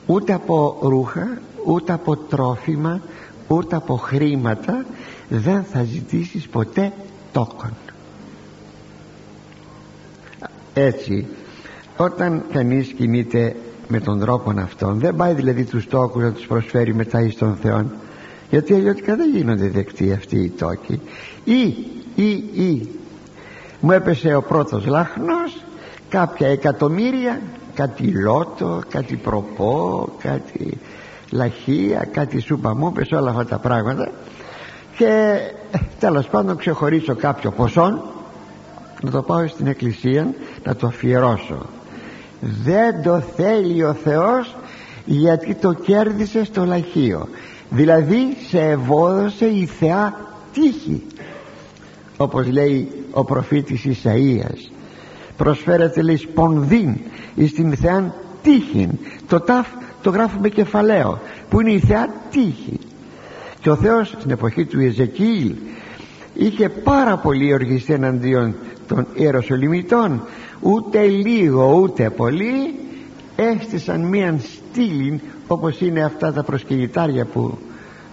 ούτε 0.06 0.32
από 0.32 0.78
ρούχα 0.82 1.38
ούτε 1.66 1.92
από 1.92 2.16
τρόφιμα 2.16 3.00
ούτε 3.48 3.76
από 3.76 3.96
χρήματα 3.96 4.84
δεν 5.28 5.64
θα 5.64 5.84
ζητήσεις 5.84 6.48
ποτέ 6.48 6.92
τόκον. 7.32 7.72
Έτσι 10.74 11.26
όταν 11.96 12.42
κανείς 12.52 12.92
κινείται 12.92 13.56
με 13.88 14.00
τον 14.00 14.20
τρόπο 14.20 14.54
αυτόν 14.58 14.98
δεν 14.98 15.16
πάει 15.16 15.32
δηλαδή 15.32 15.64
τους 15.64 15.86
τόκους 15.88 16.22
να 16.22 16.32
τους 16.32 16.46
προσφέρει 16.46 16.94
μετά 16.94 17.20
εις 17.20 17.36
τον 17.36 17.56
Θεό 17.56 17.86
γιατί 18.50 18.74
αλλιώτικα 18.74 19.16
δεν 19.16 19.30
γίνονται 19.34 19.68
δεκτοί 19.68 20.12
αυτοί 20.12 20.36
οι 20.36 20.48
τόκοι. 20.48 21.00
Ή 21.44 21.62
ή 22.14 22.30
ή. 22.54 22.88
Μου 23.80 23.92
έπεσε 23.92 24.34
ο 24.34 24.42
πρώτος 24.42 24.86
λάχνος 24.86 25.64
κάποια 26.10 26.48
εκατομμύρια 26.48 27.40
κάτι 27.74 28.06
λότο, 28.06 28.80
κάτι 28.88 29.16
προπό 29.16 30.08
κάτι 30.18 30.78
λαχεία, 31.30 32.08
κάτι 32.12 32.40
σούπα 32.40 32.74
μου 32.74 32.86
έπεσε 32.86 33.14
όλα 33.14 33.30
αυτά 33.30 33.44
τα 33.44 33.58
πράγματα. 33.58 34.10
Και 34.96 35.38
ε, 35.70 35.78
τέλος 35.98 36.26
πάντων 36.26 36.56
ξεχωρίσω 36.56 37.14
κάποιο 37.14 37.50
ποσό 37.50 38.02
να 39.02 39.10
το 39.10 39.22
πάω 39.22 39.46
στην 39.46 39.66
εκκλησία 39.66 40.34
να 40.64 40.76
το 40.76 40.86
αφιερώσω. 40.86 41.66
Δεν 42.40 43.02
το 43.02 43.20
θέλει 43.20 43.84
ο 43.84 43.92
Θεός 43.92 44.56
γιατί 45.04 45.54
το 45.54 45.72
κέρδισε 45.72 46.44
στο 46.44 46.64
λαχείο. 46.64 47.28
Δηλαδή 47.70 48.36
σε 48.48 48.60
ευόδωσε 48.60 49.46
η 49.46 49.66
Θεά 49.66 50.14
τύχη. 50.52 51.02
Όπως 52.16 52.46
λέει 52.46 53.04
ο 53.10 53.24
προφήτης 53.24 53.84
Ισαΐας 53.84 54.79
προσφέρεται 55.42 56.02
λέει 56.02 56.16
σπονδύν 56.16 56.96
εις 57.34 57.52
την 57.52 57.76
Θεά 57.76 58.14
τύχη 58.42 58.88
το 59.28 59.40
ταφ 59.40 59.66
το 60.02 60.10
γράφουμε 60.10 60.48
κεφαλαίο 60.48 61.20
που 61.48 61.60
είναι 61.60 61.72
η 61.72 61.78
Θεά 61.78 62.08
τύχη. 62.30 62.78
Και 63.60 63.70
ο 63.70 63.76
Θεός 63.76 64.08
στην 64.08 64.30
εποχή 64.30 64.64
του 64.64 64.80
Εζεκίλ 64.80 65.54
είχε 66.34 66.68
πάρα 66.68 67.16
πολύ 67.16 67.52
οργιστεί 67.52 67.92
εναντίον 67.92 68.54
των 68.88 69.06
Ιεροσολυμιτών. 69.14 70.22
Ούτε 70.60 71.06
λίγο 71.06 71.80
ούτε 71.82 72.10
πολύ 72.10 72.74
έστησαν 73.36 74.00
μίαν 74.00 74.40
στήλη 74.40 75.20
όπως 75.46 75.80
είναι 75.80 76.02
αυτά 76.04 76.32
τα 76.32 76.42
προσκυνητάρια 76.42 77.24
που 77.24 77.58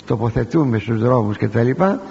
τοποθετούμε 0.06 0.80
στους 0.80 1.00
δρόμους 1.00 1.38
και 1.38 1.48
τα 1.48 1.64
λοιπά 1.64 2.02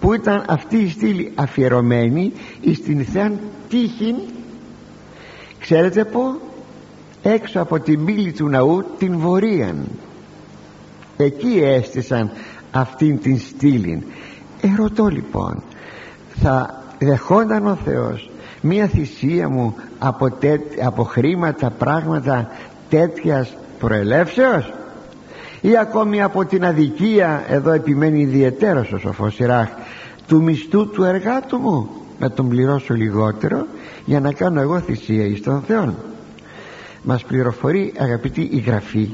που 0.00 0.14
ήταν 0.14 0.44
αυτή 0.48 0.76
η 0.76 0.88
στήλη 0.88 1.32
αφιερωμένη 1.34 2.32
εις 2.60 2.82
την 2.82 3.04
Θεάν 3.04 3.38
τύχην 3.68 4.14
ξέρετε 5.68 6.04
που 6.04 6.40
έξω 7.22 7.60
από 7.60 7.80
την 7.80 8.04
πύλη 8.04 8.32
του 8.32 8.48
ναού 8.48 8.84
την 8.98 9.18
βορείαν. 9.18 9.88
Εκεί 11.16 11.60
έστησαν 11.62 12.30
αυτήν 12.70 13.20
την 13.20 13.38
στήλη 13.38 14.06
ερωτώ 14.60 15.06
λοιπόν 15.06 15.62
θα 16.34 16.82
δεχόταν 16.98 17.66
ο 17.66 17.78
Θεός 17.84 18.30
μία 18.60 18.86
θυσία 18.86 19.48
μου 19.48 19.74
από, 19.98 20.28
από 20.84 21.02
χρήματα 21.02 21.70
πράγματα 21.70 22.48
τέτοιας 22.88 23.56
προελεύσεως; 23.78 24.72
Ή 25.60 25.78
ακόμη 25.78 26.22
από 26.22 26.44
την 26.44 26.64
αδικία 26.64 27.44
εδώ 27.48 27.72
επιμένει 27.72 28.20
ιδιαίτερα 28.20 28.80
ο 28.80 28.98
σοφός 28.98 29.34
Σιράχ 29.34 29.68
του 30.26 30.42
μισθού 30.42 30.88
του 30.88 31.04
εργάτου 31.04 31.58
μου; 31.58 31.88
Να 32.18 32.30
τον 32.30 32.48
πληρώσω 32.48 32.94
λιγότερο 32.94 33.66
για 34.04 34.20
να 34.20 34.32
κάνω 34.32 34.60
εγώ 34.60 34.80
θυσία 34.80 35.24
εις 35.24 35.42
τον 35.42 35.62
Θεό 35.66 35.94
μας 37.02 37.24
πληροφορεί 37.24 37.92
αγαπητή 37.98 38.48
η 38.52 38.58
Γραφή 38.58 39.10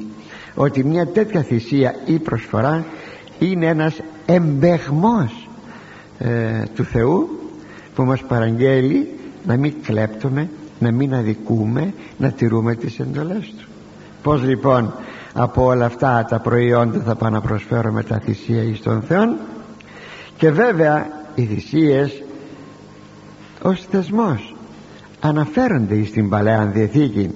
ότι 0.55 0.85
μια 0.85 1.07
τέτοια 1.07 1.43
θυσία 1.43 1.95
ή 2.05 2.19
προσφορά 2.19 2.85
είναι 3.39 3.67
ένας 3.67 4.01
εμπεγμός 4.27 5.49
ε, 6.19 6.63
του 6.75 6.85
Θεού 6.85 7.29
που 7.95 8.05
μας 8.05 8.23
παραγγέλει 8.23 9.09
να 9.47 9.57
μην 9.57 9.75
κλέπτουμε 9.83 10.49
να 10.79 10.91
μην 10.91 11.15
αδικούμε 11.15 11.95
να 12.19 12.31
τηρούμε 12.31 12.75
τις 12.75 12.99
εντολές 12.99 13.55
του. 13.59 13.69
Πως 14.23 14.43
λοιπόν 14.43 14.95
από 15.33 15.65
όλα 15.65 15.85
αυτά 15.85 16.27
τα 16.29 16.39
προϊόντα 16.41 17.01
θα 17.01 17.15
πάω 17.15 17.31
να 17.31 17.41
προσφέρω 17.41 17.93
με 17.93 18.03
τα 18.03 18.19
θυσία 18.19 18.63
εις 18.63 18.81
τον 18.81 19.03
Θεό 19.03 19.37
και 20.37 20.51
βέβαια 20.51 21.07
οι 21.35 21.45
θυσίες 21.45 22.23
ως 23.63 23.87
θεσμός. 23.91 24.55
Αναφέρονται 25.21 26.05
στην 26.05 26.29
Παλαιά 26.29 26.67
Διαθήκη. 26.67 27.31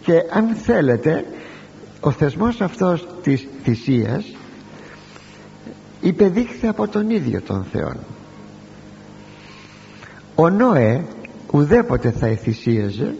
Και 0.00 0.12
αν 0.32 0.54
θέλετε 0.54 1.24
ο 2.00 2.10
θεσμός 2.10 2.60
αυτός 2.60 3.06
της 3.22 3.48
θυσίας 3.62 4.24
υπεδείχθη 6.00 6.66
από 6.66 6.88
τον 6.88 7.10
ίδιο 7.10 7.40
τον 7.40 7.64
Θεό 7.72 7.92
ο 10.40 10.50
Νόε 10.50 11.04
ουδέποτε 11.52 12.10
θα 12.10 12.26
εθυσίαζε 12.26 13.14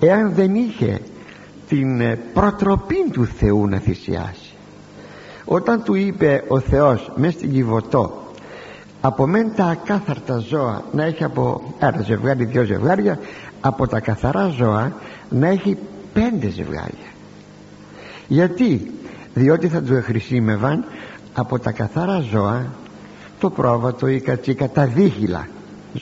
εάν 0.00 0.32
δεν 0.34 0.54
είχε 0.54 1.00
την 1.68 2.00
ε, 2.00 2.18
προτροπή 2.34 3.10
του 3.12 3.26
Θεού 3.26 3.68
να 3.68 3.78
θυσιάσει. 3.78 4.54
Όταν 5.44 5.82
του 5.82 5.94
είπε 5.94 6.44
ο 6.48 6.60
Θεός 6.60 7.12
μέσα 7.16 7.38
στην 7.38 7.52
Κιβωτό 7.52 8.25
από 9.06 9.26
μεν 9.26 9.52
τα 9.56 9.64
ακάθαρτα 9.64 10.38
ζώα 10.38 10.84
να 10.92 11.04
έχει 11.04 11.24
από 11.24 11.74
ένα 11.78 12.02
ζευγάρι 12.02 12.44
δυο 12.44 12.64
ζευγάρια 12.64 13.18
από 13.60 13.86
τα 13.86 14.00
καθαρά 14.00 14.48
ζώα 14.48 14.92
να 15.28 15.48
έχει 15.48 15.78
πέντε 16.12 16.48
ζευγάρια. 16.48 17.10
Γιατί; 18.28 18.90
Διότι 19.34 19.68
θα 19.68 19.80
τους 19.82 19.96
εχρησίμευαν 19.96 20.84
από 21.32 21.58
τα 21.58 21.72
καθαρά 21.72 22.20
ζώα 22.20 22.66
το 23.40 23.50
πρόβατο, 23.50 24.06
η 24.06 24.20
κατσίκα, 24.20 24.68
τα 24.68 24.86
δίχυλα 24.86 25.48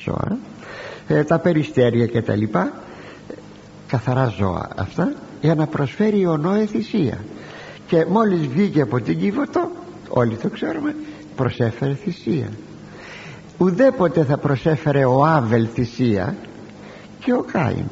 ζώα 0.05 0.39
ε, 1.09 1.25
τα 1.25 1.39
περιστέρια 1.39 2.07
και 2.07 2.23
τα 2.23 2.35
λοιπά 2.35 2.73
καθαρά 3.87 4.27
ζώα 4.39 4.69
αυτά 4.77 5.13
για 5.41 5.55
να 5.55 5.67
προσφέρει 5.67 6.27
ο 6.27 6.37
Νόε 6.37 6.67
θυσία. 6.67 7.19
Και 7.87 8.07
μόλις 8.09 8.47
βγήκε 8.47 8.81
από 8.81 9.01
την 9.01 9.19
Κίβωτο 9.19 9.71
όλοι 10.09 10.37
το 10.37 10.49
ξέρουμε 10.49 10.95
προσέφερε 11.37 11.95
θυσία 11.95 12.49
ουδέποτε 13.59 14.25
θα 14.25 14.37
προσέφερε 14.37 15.05
ο 15.05 15.25
Άβελ 15.25 15.69
θυσία 15.75 16.37
και 17.19 17.33
ο 17.33 17.45
Κάιν. 17.53 17.85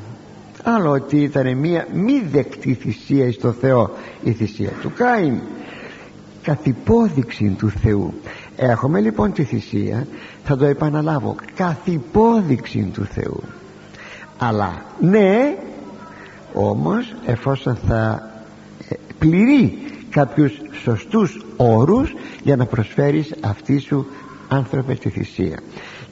Άλλο 0.63 0.91
ότι 0.91 1.17
ήταν 1.17 1.57
μια 1.57 1.87
μη 1.93 2.23
δεκτή 2.33 2.75
θυσία 2.75 3.27
εις 3.27 3.39
το 3.39 3.53
Θεό 3.53 3.91
η 4.23 4.33
θυσία 4.33 4.71
του 4.83 4.93
Κάιν. 4.97 5.41
Καθ' 6.43 6.67
υπόδειξη 6.67 7.55
του 7.59 7.71
Θεού. 7.71 8.15
Έχουμε 8.57 9.01
λοιπόν 9.01 9.33
τη 9.33 9.43
θυσία 9.43 10.07
θα 10.45 10.57
το 10.57 10.65
επαναλάβω 10.65 11.35
καθ' 11.55 11.87
υπόδειξη 11.87 12.91
του 12.93 13.05
Θεού. 13.05 13.43
Αλλά 14.39 14.83
ναι 15.01 15.57
όμως 16.53 17.15
εφόσον 17.27 17.77
θα 17.87 18.31
ε, 18.89 18.95
πληρεί 19.19 19.79
κάποιους 20.11 20.53
σωστούς 20.83 21.45
όρους 21.57 22.15
για 22.43 22.57
να 22.57 22.67
προσφέρεις 22.67 23.35
αυτή 23.41 23.79
σου 23.79 24.07
άνθρωπες 24.53 24.99
τη 24.99 25.09
θυσία. 25.09 25.59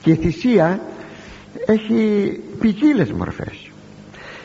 Και 0.03 0.11
η 0.11 0.15
θυσία 0.15 0.81
έχει 1.67 2.31
ποικίλες 2.61 3.13
μορφές. 3.13 3.71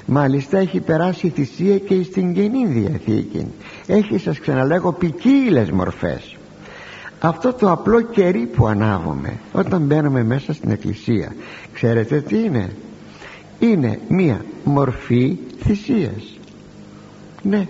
Μάλιστα 0.06 0.58
έχει 0.58 0.80
περάσει 0.80 1.28
η 1.28 1.30
θυσία 1.30 1.78
και 1.78 2.04
στην 2.04 2.34
Καινή 2.34 2.66
Διαθήκη. 2.66 3.48
Έχει 3.88 4.18
σας 4.18 4.40
ξαναλέγω 4.40 4.94
ποικίλες 4.94 5.72
μορφές. 5.72 6.36
Αυτό 7.20 7.54
το 7.54 7.72
απλό 7.72 8.02
κερί 8.02 8.46
που 8.46 8.68
ανάβουμε 8.68 9.40
όταν 9.52 9.82
μπαίνουμε 9.82 10.24
μέσα 10.24 10.54
στην 10.54 10.72
εκκλησία 10.72 11.36
ξέρετε 11.74 12.22
τι 12.22 12.44
είναι; 12.44 12.70
Είναι 13.60 14.00
μία 14.08 14.46
μορφή 14.64 15.38
θυσίας. 15.64 16.38
Ναι 17.42 17.68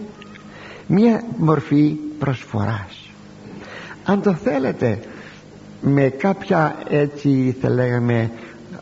μία 0.88 1.24
μορφή 1.38 1.98
προσφοράς. 2.20 3.10
Αν 4.06 4.22
το 4.22 4.34
θέλετε 4.34 5.00
με 5.82 6.10
κάποια 6.10 6.76
έτσι 6.90 7.56
θα 7.62 7.70
λέγαμε 7.70 8.32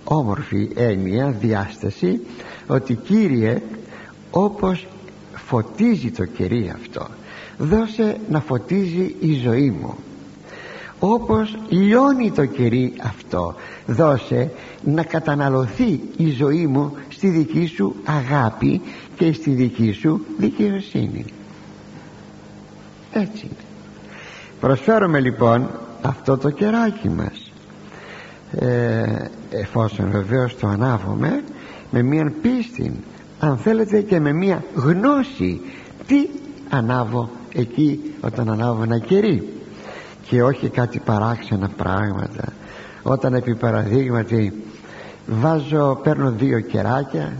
όμορφη 0.04 0.70
έννοια 0.76 1.36
διάσταση 1.40 2.20
ότι 2.68 2.94
Κύριε 2.94 3.62
όπως 4.32 4.88
φωτίζει 5.36 6.12
το 6.12 6.26
κερί 6.26 6.74
αυτό 6.76 7.08
δώσε 7.58 8.18
να 8.30 8.40
φωτίζει 8.40 9.16
η 9.20 9.34
ζωή 9.34 9.70
μου. 9.82 9.96
Όπως 11.00 11.58
λιώνει 11.70 12.32
το 12.32 12.46
κερί 12.46 12.94
αυτό 13.04 13.56
δώσε 13.86 14.52
να 14.84 15.04
καταναλωθεί 15.04 16.00
η 16.18 16.30
ζωή 16.30 16.68
μου 16.68 16.94
στη 17.10 17.28
δική 17.28 17.66
σου 17.66 17.96
αγάπη 18.06 18.82
και 19.16 19.34
στη 19.34 19.50
δική 19.50 19.92
σου 19.92 20.26
δικαιοσύνη 20.38 21.26
έτσι 23.14 23.46
είναι. 23.46 23.64
Προσφέρομαι 24.60 25.20
λοιπόν 25.20 25.70
αυτό 26.04 26.38
το 26.38 26.50
κεράκι 26.50 27.10
μας. 27.10 27.52
Ε, 28.52 29.30
εφόσον 29.50 30.12
βεβαίως 30.12 30.58
το 30.58 30.68
ανάβουμε 30.68 31.44
με 31.92 32.02
μια 32.02 32.34
πίστη 32.42 32.94
αν 33.40 33.58
θέλετε 33.58 34.02
και 34.02 34.20
με 34.20 34.34
μια 34.34 34.64
γνώση 34.76 35.62
τι 36.08 36.28
ανάβω 36.70 37.30
εκεί 37.54 38.14
όταν 38.22 38.50
ανάβω 38.50 38.84
ένα 38.84 39.00
κερί. 39.00 39.48
Και 40.28 40.44
όχι 40.44 40.70
κάτι 40.70 41.00
παράξενα 41.00 41.70
πράγματα. 41.78 42.54
Όταν 43.04 43.34
επί 43.34 43.56
παραδείγματι 43.56 44.64
βάζω 45.28 46.00
παίρνω 46.04 46.32
δύο 46.32 46.60
κεράκια 46.60 47.34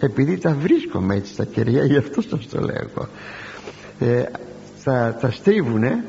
επειδή 0.00 0.38
τα 0.38 0.56
βρίσκομαι 0.60 1.14
έτσι 1.14 1.36
τα 1.36 1.44
κεριά 1.44 1.84
γι' 1.84 1.96
αυτό 1.96 2.20
σας 2.22 2.46
το 2.48 2.60
λέω 2.60 3.08
ε, 3.98 4.24
τα, 4.84 5.16
τα 5.20 5.30
στρίβουνε 5.30 6.04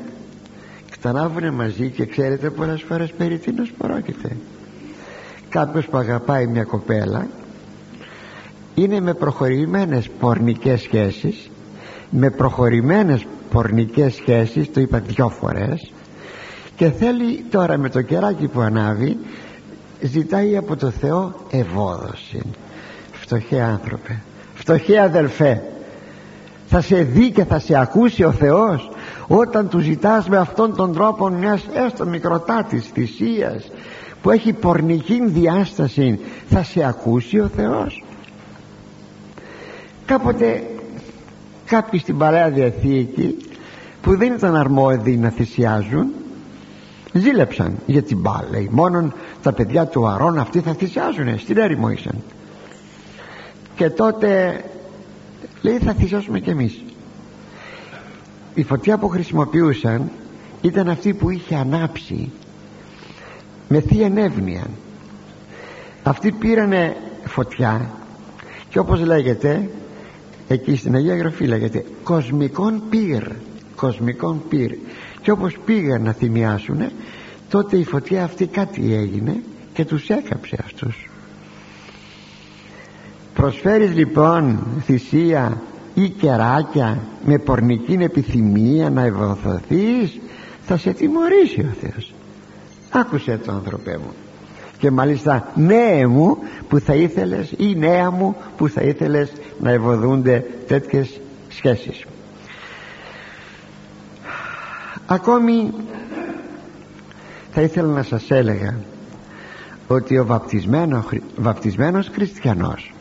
τα 1.12 1.30
μαζί 1.52 1.90
και 1.90 2.06
ξέρετε 2.06 2.50
πολλές 2.50 2.82
φορές 2.82 3.12
περί 3.12 3.38
τίνος 3.38 3.72
πρόκειται. 3.78 4.36
Κάποιος 5.48 5.86
που 5.86 5.96
αγαπάει 5.96 6.46
μια 6.46 6.64
κοπέλα 6.64 7.26
είναι 8.74 9.00
με 9.00 9.14
προχωρημένες 9.14 10.10
πορνικές 10.20 10.80
σχέσεις 10.80 11.50
με 12.10 12.30
προχωρημένες 12.30 13.26
πορνικές 13.50 14.14
σχέσεις 14.14 14.72
το 14.72 14.80
είπα 14.80 14.98
δυο 14.98 15.28
φορές 15.28 15.92
και 16.76 16.90
θέλει 16.90 17.44
τώρα 17.50 17.78
με 17.78 17.88
το 17.88 18.02
κεράκι 18.02 18.46
που 18.46 18.60
ανάβει 18.60 19.18
ζητάει 20.00 20.56
από 20.56 20.76
το 20.76 20.90
Θεό 20.90 21.34
ευόδοση. 21.50 22.42
Φτωχέ 23.12 23.60
άνθρωπε 23.60 24.22
φτωχέ 24.54 25.00
αδελφέ 25.00 25.62
θα 26.66 26.80
σε 26.80 27.02
δει 27.02 27.30
και 27.30 27.44
θα 27.44 27.58
σε 27.58 27.78
ακούσει 27.78 28.24
ο 28.24 28.32
Θεός 28.32 28.90
όταν 29.26 29.68
του 29.68 29.78
ζητάς 29.78 30.28
με 30.28 30.36
αυτόν 30.36 30.76
τον 30.76 30.92
τρόπο 30.92 31.28
μιας 31.28 31.66
έστω 31.72 32.06
μικροτάτης 32.06 32.86
θυσίας 32.86 33.70
που 34.22 34.30
έχει 34.30 34.52
πορνική 34.52 35.22
διάσταση 35.26 36.20
θα 36.48 36.62
σε 36.62 36.84
ακούσει 36.84 37.38
ο 37.38 37.50
Θεός. 37.56 38.04
Κάποτε 40.06 40.62
κάποιοι 41.64 42.00
στην 42.00 42.18
Παλαιά 42.18 42.50
Διαθήκη 42.50 43.36
που 44.02 44.16
δεν 44.16 44.32
ήταν 44.32 44.56
αρμόδιοι 44.56 45.16
να 45.16 45.28
θυσιάζουν 45.28 46.06
ζήλεψαν 47.12 47.78
για 47.86 48.02
την 48.02 48.18
μπάλα. 48.18 48.66
Μόνον 48.70 49.14
τα 49.42 49.52
παιδιά 49.52 49.86
του 49.86 50.06
Αρών 50.06 50.38
αυτοί 50.38 50.60
θα 50.60 50.74
θυσιάζουν 50.74 51.38
στην 51.38 51.58
έρημο 51.58 51.90
ήσαν. 51.90 52.22
Και 53.74 53.90
τότε 53.90 54.60
λέει 55.62 55.78
θα 55.78 55.92
θυσιάσουμε 55.92 56.40
κι 56.40 56.50
εμείς 56.50 56.82
η 58.54 58.62
φωτιά 58.62 58.98
που 58.98 59.08
χρησιμοποιούσαν 59.08 60.10
ήταν 60.62 60.88
αυτή 60.88 61.14
που 61.14 61.30
είχε 61.30 61.54
ανάψει 61.54 62.30
με 63.68 63.80
θεία 63.80 64.08
νεύνοια 64.08 64.66
αυτοί 66.02 66.32
πήρανε 66.32 66.96
φωτιά 67.24 67.90
και 68.68 68.78
όπως 68.78 69.00
λέγεται 69.00 69.70
εκεί 70.48 70.76
στην 70.76 70.94
Αγία 70.94 71.16
Γραφή 71.16 71.44
λέγεται 71.44 71.84
κοσμικών 72.02 72.82
πυρ 72.90 73.22
κοσμικών 73.76 74.42
πυρ 74.48 74.72
και 75.22 75.30
όπως 75.30 75.58
πήγαν 75.64 76.02
να 76.02 76.12
θυμιάσουν 76.12 76.90
τότε 77.48 77.76
η 77.76 77.84
φωτιά 77.84 78.24
αυτή 78.24 78.46
κάτι 78.46 78.94
έγινε 78.94 79.42
και 79.72 79.84
τους 79.84 80.08
έκαψε 80.08 80.56
αυτούς. 80.64 81.10
Προσφέρεις 83.34 83.94
λοιπόν 83.94 84.66
θυσία 84.84 85.62
ή 85.94 86.08
κεράκια 86.08 86.98
με 87.24 87.38
πορνική 87.38 87.92
επιθυμία 88.00 88.90
να 88.90 89.02
ευωθωθείς 89.02 90.20
θα 90.66 90.76
σε 90.76 90.92
τιμωρήσει 90.92 91.60
ο 91.60 91.74
Θεός. 91.80 92.14
Άκουσε 92.90 93.40
το 93.44 93.52
άνθρωπέ 93.52 93.98
μου. 93.98 94.12
Και 94.78 94.90
μάλιστα 94.90 95.48
νέε 95.54 96.06
μου 96.06 96.38
που 96.68 96.78
θα 96.78 96.94
ήθελες 96.94 97.52
ή 97.56 97.74
νέα 97.76 98.10
μου 98.10 98.36
που 98.56 98.68
θα 98.68 98.80
ήθελες 98.80 99.32
να 99.60 99.70
ευωδούνται 99.70 100.46
τέτοιες 100.66 101.20
σχέσεις. 101.48 102.04
Ακόμη 105.06 105.72
θα 107.52 107.60
ήθελα 107.60 107.92
να 107.92 108.02
σας 108.02 108.30
έλεγα 108.30 108.78
ότι 109.88 110.18
ο 110.18 110.26
βαπτισμένο, 110.26 111.04
βαπτισμένος 111.36 112.08
χριστιανός 112.14 112.93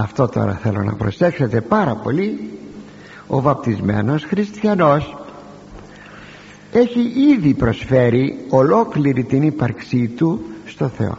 αυτό 0.00 0.28
τώρα 0.28 0.52
θέλω 0.62 0.82
να 0.82 0.92
προσέξετε 0.92 1.60
πάρα 1.60 1.94
πολύ. 1.94 2.50
Ο 3.26 3.40
βαπτισμένος 3.40 4.24
χριστιανός 4.24 5.16
έχει 6.72 7.12
ήδη 7.36 7.54
προσφέρει 7.54 8.44
ολόκληρη 8.48 9.24
την 9.24 9.42
ύπαρξή 9.42 10.08
του 10.08 10.44
στο 10.66 10.88
Θεό. 10.88 11.18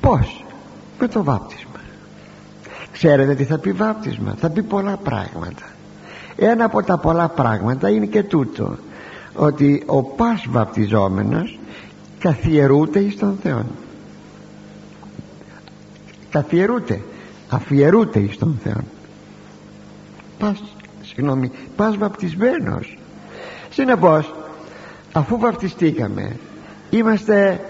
Πως 0.00 0.44
με 0.98 1.08
το 1.08 1.24
βάπτισμα; 1.24 1.70
Ξέρετε 2.92 3.34
τι 3.34 3.44
θα 3.44 3.58
πει 3.58 3.72
βάπτισμα; 3.72 4.34
Θα 4.38 4.50
πει 4.50 4.62
πολλά 4.62 4.96
πράγματα. 4.96 5.64
Ένα 6.36 6.64
από 6.64 6.82
τα 6.82 6.98
πολλά 6.98 7.28
πράγματα 7.28 7.90
είναι 7.90 8.06
και 8.06 8.22
τούτο 8.22 8.76
ότι 9.34 9.82
ο 9.86 10.02
πας 10.02 10.44
βαπτιζόμενος 10.48 11.58
καθιερούται 12.18 12.98
εις 12.98 13.16
τον 13.16 13.38
Θεό 13.42 13.64
καθιερούται 16.30 17.00
αφιερούται 17.48 18.18
εις 18.18 18.38
τον 18.38 18.58
Θεό 18.62 18.80
πας 20.38 20.62
συγγνώμη 21.02 21.50
πας 21.76 21.96
βαπτισμένος. 21.96 22.98
Συνεπώς 23.70 24.34
αφού 25.12 25.38
βαπτιστήκαμε 25.38 26.36
είμαστε 26.90 27.60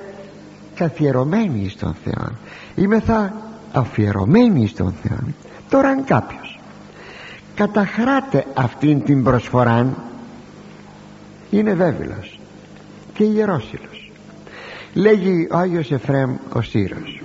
καθιερωμένοι 0.74 1.68
στον 1.68 1.94
Θεό 2.04 3.00
θα 3.00 3.34
αφιερωμένοι 3.72 4.66
στον 4.66 4.94
Θεό 5.02 5.18
τώρα 5.68 5.88
αν 5.88 6.04
κάποιος 6.04 6.60
καταχράτε 7.54 8.46
αυτήν 8.54 9.02
την 9.02 9.22
προσφορά 9.22 9.86
είναι 11.50 11.74
βέβαιος 11.74 12.40
και 13.12 13.24
ιερόσιλος. 13.24 14.12
Λέγει 14.94 15.48
ο 15.50 15.56
Άγιος 15.56 15.90
Εφραίμ 15.90 16.36
ο 16.52 16.62
Σύρος 16.62 17.22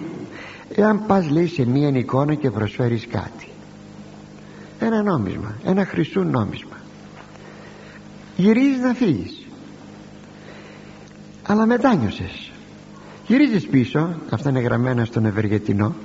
εάν 0.75 1.05
πας 1.05 1.29
λέει 1.29 1.47
σε 1.47 1.65
μία 1.65 1.89
εικόνα 1.89 2.33
και 2.33 2.51
προσφέρεις 2.51 3.07
κάτι. 3.07 3.47
Ένα 4.79 5.03
νόμισμα 5.03 5.55
ένα 5.63 5.85
χρυσού 5.85 6.23
νόμισμα. 6.23 6.77
Γυρίζεις 8.35 8.79
να 8.79 8.93
φύγεις. 8.93 9.45
Αλλά 11.43 11.65
μετάνιωσες 11.65 12.51
γυρίζεις 13.27 13.67
πίσω 13.67 14.09
αυτά 14.29 14.49
είναι 14.49 14.59
γραμμένα 14.59 15.05
στον 15.05 15.25
Ευεργετινό. 15.25 15.95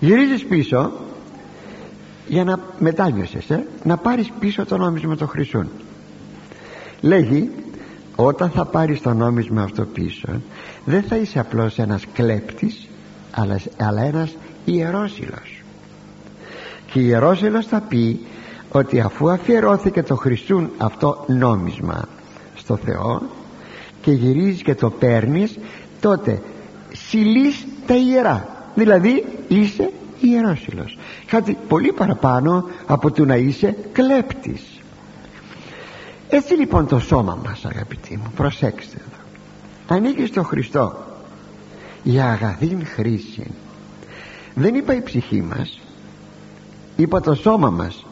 Γυρίζεις 0.00 0.44
πίσω 0.44 0.92
για 2.28 2.44
να 2.44 2.60
μετάνιωσες 2.78 3.50
ε, 3.50 3.66
να 3.84 3.96
πάρεις 3.96 4.30
πίσω 4.38 4.64
το 4.64 4.76
νόμισμα 4.76 5.16
το 5.16 5.26
χρυσούν. 5.26 5.68
Λέγει 7.00 7.50
όταν 8.16 8.50
θα 8.50 8.64
πάρεις 8.64 9.00
το 9.00 9.14
νόμισμα 9.14 9.62
αυτό 9.62 9.84
πίσω 9.84 10.28
δεν 10.84 11.02
θα 11.02 11.16
είσαι 11.16 11.38
απλώς 11.38 11.78
ένας 11.78 12.04
κλέπτης 12.12 12.88
αλλά, 13.34 13.60
αλλά 13.76 14.02
ένας 14.02 14.36
ιερόσιλος 14.64 15.62
και 16.92 17.00
ιερόσιλος 17.00 17.66
θα 17.66 17.80
πει 17.80 18.20
ότι 18.70 19.00
αφού 19.00 19.30
αφιερώθηκε 19.30 20.02
το 20.02 20.14
χρυσούν 20.14 20.70
αυτό 20.78 21.24
νόμισμα 21.28 22.08
στο 22.54 22.76
Θεό 22.76 23.22
και 24.00 24.10
γυρίζεις 24.10 24.62
και 24.62 24.74
το 24.74 24.90
παίρνεις 24.90 25.58
τότε 26.00 26.42
συλλείς 26.92 27.66
τα 27.86 27.94
ιερά. 27.94 28.48
Δηλαδή 28.74 29.24
είσαι 29.48 29.90
ιερόσιλος 30.20 30.98
κάτι 31.26 31.56
πολύ 31.68 31.92
παραπάνω 31.92 32.68
από 32.86 33.10
το 33.10 33.24
να 33.24 33.36
είσαι 33.36 33.76
κλέπτης. 33.92 34.62
Έτσι 36.28 36.54
λοιπόν 36.54 36.86
το 36.86 36.98
σώμα 36.98 37.38
μας 37.44 37.64
αγαπητοί 37.64 38.16
μου 38.16 38.32
προσέξτε 38.36 38.96
εδώ. 38.96 39.22
Ανήκει 39.96 40.26
στο 40.26 40.42
Χριστό 40.42 41.13
για 42.04 42.30
αγαθήν 42.30 42.86
χρήση 42.86 43.50
δεν 44.54 44.74
είπα 44.74 44.94
η 44.94 45.02
ψυχή 45.02 45.42
μας 45.42 45.80
είπα 46.96 47.20
το 47.20 47.34
σώμα 47.34 47.70
μας 47.70 48.06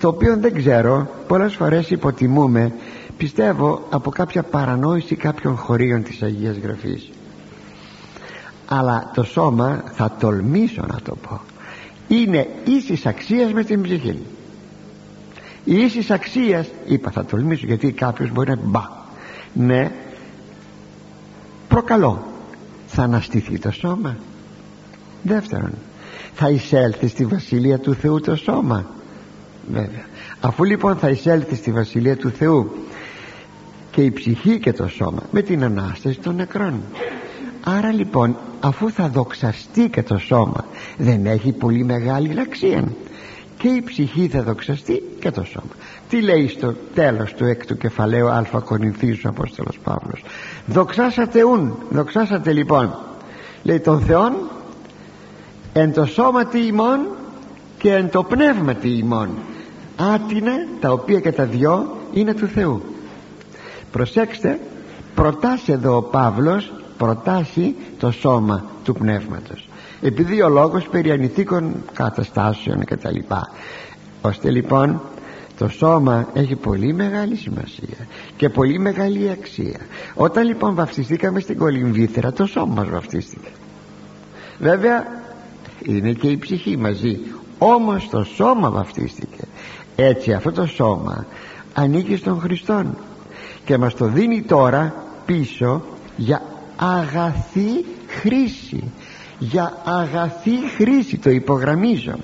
το 0.00 0.08
οποίο 0.08 0.36
δεν 0.36 0.54
ξέρω 0.54 1.08
πολλές 1.26 1.54
φορές 1.54 1.90
υποτιμούμε 1.90 2.72
πιστεύω 3.16 3.86
από 3.90 4.10
κάποια 4.10 4.42
παρανόηση 4.42 5.14
κάποιων 5.14 5.56
χωρίων 5.56 6.02
της 6.02 6.22
Αγίας 6.22 6.56
Γραφής. 6.56 7.10
Αλλά 8.66 9.10
το 9.14 9.22
σώμα 9.22 9.84
θα 9.94 10.16
τολμήσω 10.20 10.84
να 10.86 11.00
το 11.00 11.16
πω 11.28 11.40
είναι 12.08 12.48
ίσης 12.64 13.06
αξίας 13.06 13.52
με 13.52 13.64
την 13.64 13.82
ψυχή. 13.82 14.22
Η 15.64 15.74
ίσης 15.74 16.10
αξίας 16.10 16.66
είπα 16.86 17.10
θα 17.10 17.24
τολμήσω 17.24 17.66
γιατί 17.66 17.92
κάποιος 17.92 18.30
μπορεί 18.30 18.50
να 18.50 18.58
μπα 18.62 18.88
ναι 19.52 19.90
προκαλώ 21.68 22.29
θα 22.92 23.02
αναστηθεί 23.02 23.58
το 23.58 23.70
σώμα. 23.70 24.16
Δεύτερον 25.22 25.72
θα 26.34 26.48
εισέλθει 26.50 27.08
στη 27.08 27.24
Βασιλεία 27.24 27.78
του 27.78 27.94
Θεού 27.94 28.20
το 28.20 28.36
σώμα. 28.36 28.86
Βέβαια. 29.72 30.04
Αφού 30.40 30.64
λοιπόν 30.64 30.96
θα 30.96 31.08
εισέλθει 31.08 31.54
στη 31.54 31.72
Βασιλεία 31.72 32.16
του 32.16 32.30
Θεού 32.30 32.70
και 33.90 34.02
η 34.02 34.10
ψυχή 34.10 34.58
και 34.58 34.72
το 34.72 34.88
σώμα 34.88 35.22
με 35.30 35.42
την 35.42 35.64
Ανάσταση 35.64 36.18
των 36.18 36.34
νεκρών. 36.34 36.82
Άρα 37.64 37.92
λοιπόν 37.92 38.36
αφού 38.60 38.90
θα 38.90 39.08
δοξαστεί 39.08 39.88
και 39.88 40.02
το 40.02 40.18
σώμα 40.18 40.64
δεν 40.96 41.26
έχει 41.26 41.52
πολύ 41.52 41.84
μεγάλη 41.84 42.40
αξία 42.40 42.84
και 43.58 43.68
η 43.68 43.82
ψυχή 43.82 44.28
θα 44.28 44.42
δοξαστεί 44.42 45.02
και 45.20 45.30
το 45.30 45.44
σώμα. 45.44 45.72
Τι 46.08 46.20
λέει 46.20 46.48
στο 46.48 46.74
τέλος 46.94 47.34
του 47.34 47.44
έκτου 47.44 47.76
κεφαλαίου 47.76 48.28
α 48.28 48.62
Κορινθίους 48.64 49.24
ο 49.24 49.28
Απόστολος 49.28 49.78
Παύλος; 49.78 50.22
Δοξάσατε 50.70 51.44
ούν 51.44 51.76
δοξάσατε 51.90 52.52
λοιπόν. 52.52 52.94
Λέει 53.62 53.80
τον 53.80 54.00
Θεόν 54.00 54.32
εν 55.72 55.92
το 55.92 56.04
σώματι 56.04 56.58
ημών 56.58 57.00
και 57.78 57.94
εν 57.94 58.10
το 58.10 58.22
πνεύματι 58.22 58.88
ημών. 58.88 59.28
Άτινα 60.14 60.52
τα 60.80 60.92
οποία 60.92 61.20
και 61.20 61.32
τα 61.32 61.44
δυο 61.44 61.96
είναι 62.12 62.34
του 62.34 62.46
Θεού. 62.46 62.82
Προσέξτε 63.92 64.58
προτάσει 65.14 65.72
εδώ 65.72 65.96
ο 65.96 66.02
Παύλος 66.02 66.72
προτάσει 66.96 67.74
το 67.98 68.10
σώμα 68.10 68.64
του 68.84 68.92
πνεύματος. 68.92 69.68
Επειδή 70.00 70.42
ο 70.42 70.48
λόγος 70.48 70.88
περί 70.88 71.10
ανηθίκων 71.10 71.74
καταστάσεων 71.92 72.84
και 72.84 72.96
τα 72.96 73.10
λοιπά. 73.10 73.50
Ώστε 74.22 74.50
λοιπόν 74.50 75.00
το 75.60 75.68
σώμα 75.68 76.28
έχει 76.34 76.56
πολύ 76.56 76.92
μεγάλη 76.92 77.36
σημασία 77.36 78.06
και 78.36 78.48
πολύ 78.48 78.78
μεγάλη 78.78 79.30
αξία. 79.30 79.80
Όταν 80.14 80.46
λοιπόν 80.46 80.74
βαφτιστήκαμε 80.74 81.40
στην 81.40 81.58
κολυμβήθρα 81.58 82.32
το 82.32 82.46
σώμα 82.46 82.74
μας 82.74 82.88
βαφτίστηκε. 82.88 83.48
Βέβαια 84.58 85.06
είναι 85.82 86.12
και 86.12 86.28
η 86.28 86.38
ψυχή 86.38 86.76
μαζί. 86.76 87.18
Όμως 87.58 88.08
το 88.08 88.24
σώμα 88.24 88.70
βαφτίστηκε. 88.70 89.44
Έτσι 89.96 90.32
αυτό 90.32 90.52
το 90.52 90.66
σώμα 90.66 91.26
ανήκει 91.74 92.16
στον 92.16 92.40
Χριστόν 92.40 92.96
και 93.64 93.78
μας 93.78 93.94
το 93.94 94.06
δίνει 94.06 94.42
τώρα 94.42 94.94
πίσω 95.26 95.82
για 96.16 96.42
αγαθή 96.76 97.84
χρήση. 98.06 98.82
Για 99.38 99.82
αγαθή 99.84 100.56
χρήση 100.76 101.16
το 101.16 101.30
υπογραμμίζω 101.30 102.14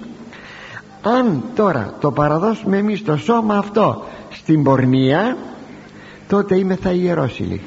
αν 1.14 1.42
τώρα 1.54 1.94
το 2.00 2.10
παραδώσουμε 2.10 2.76
εμείς 2.76 3.04
το 3.04 3.16
σώμα 3.16 3.56
αυτό 3.56 4.04
στην 4.30 4.62
πορνεία 4.62 5.36
τότε 6.28 6.58
είμαι 6.58 6.74
θα 6.74 6.90
ιερόσιλη 6.90 7.60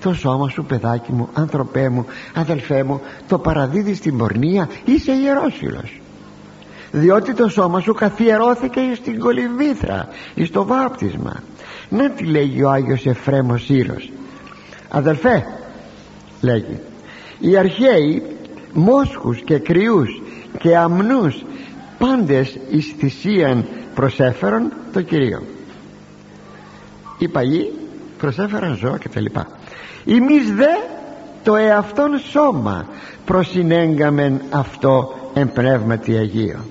το 0.00 0.14
σώμα 0.14 0.48
σου 0.48 0.64
παιδάκι 0.64 1.12
μου 1.12 1.28
άνθρωπέ 1.32 1.88
μου 1.88 2.06
αδελφέ 2.34 2.82
μου 2.82 3.00
το 3.28 3.38
παραδίδει 3.38 3.94
στην 3.94 4.18
πορνεία 4.18 4.68
είσαι 4.84 5.12
ιερόσιλος 5.12 5.98
διότι 6.94 7.34
το 7.34 7.48
σώμα 7.48 7.80
σου 7.80 7.94
καθιερώθηκε 7.94 8.80
στην 8.94 9.18
κολυμβήθρα 9.18 10.08
εις 10.34 10.50
το 10.50 10.64
βάπτισμα. 10.64 11.42
Να 11.88 12.10
τι 12.10 12.24
λέγει 12.24 12.62
ο 12.62 12.70
Άγιος 12.70 13.06
Εφρέμος 13.06 13.68
Ήρος 13.68 14.12
αδελφέ 14.88 15.46
λέγει 16.40 16.80
οι 17.38 17.56
αρχαίοι 17.56 18.22
μόσχους 18.72 19.40
και 19.40 19.58
κρυούς 19.58 20.22
και 20.58 20.76
αμνούς 20.76 21.44
πάντες 21.98 22.58
εις 22.70 22.94
θυσίαν 22.98 23.66
προσέφερον 23.94 24.72
το 24.92 25.02
Κυρίο 25.02 25.42
οι 27.18 27.28
παλιοί 27.28 27.72
προσέφεραν 28.18 28.76
ζώα 28.76 28.98
και 28.98 29.08
τα 29.08 29.20
λοιπά. 29.20 29.46
Εμείς 30.06 30.54
δε 30.54 30.72
το 31.42 31.56
εαυτόν 31.56 32.18
σώμα 32.18 32.86
προσυνέγκαμεν 33.24 34.40
αυτό 34.50 35.14
εν 35.34 35.52
πνεύματι 35.52 36.16
Αγίο 36.16 36.64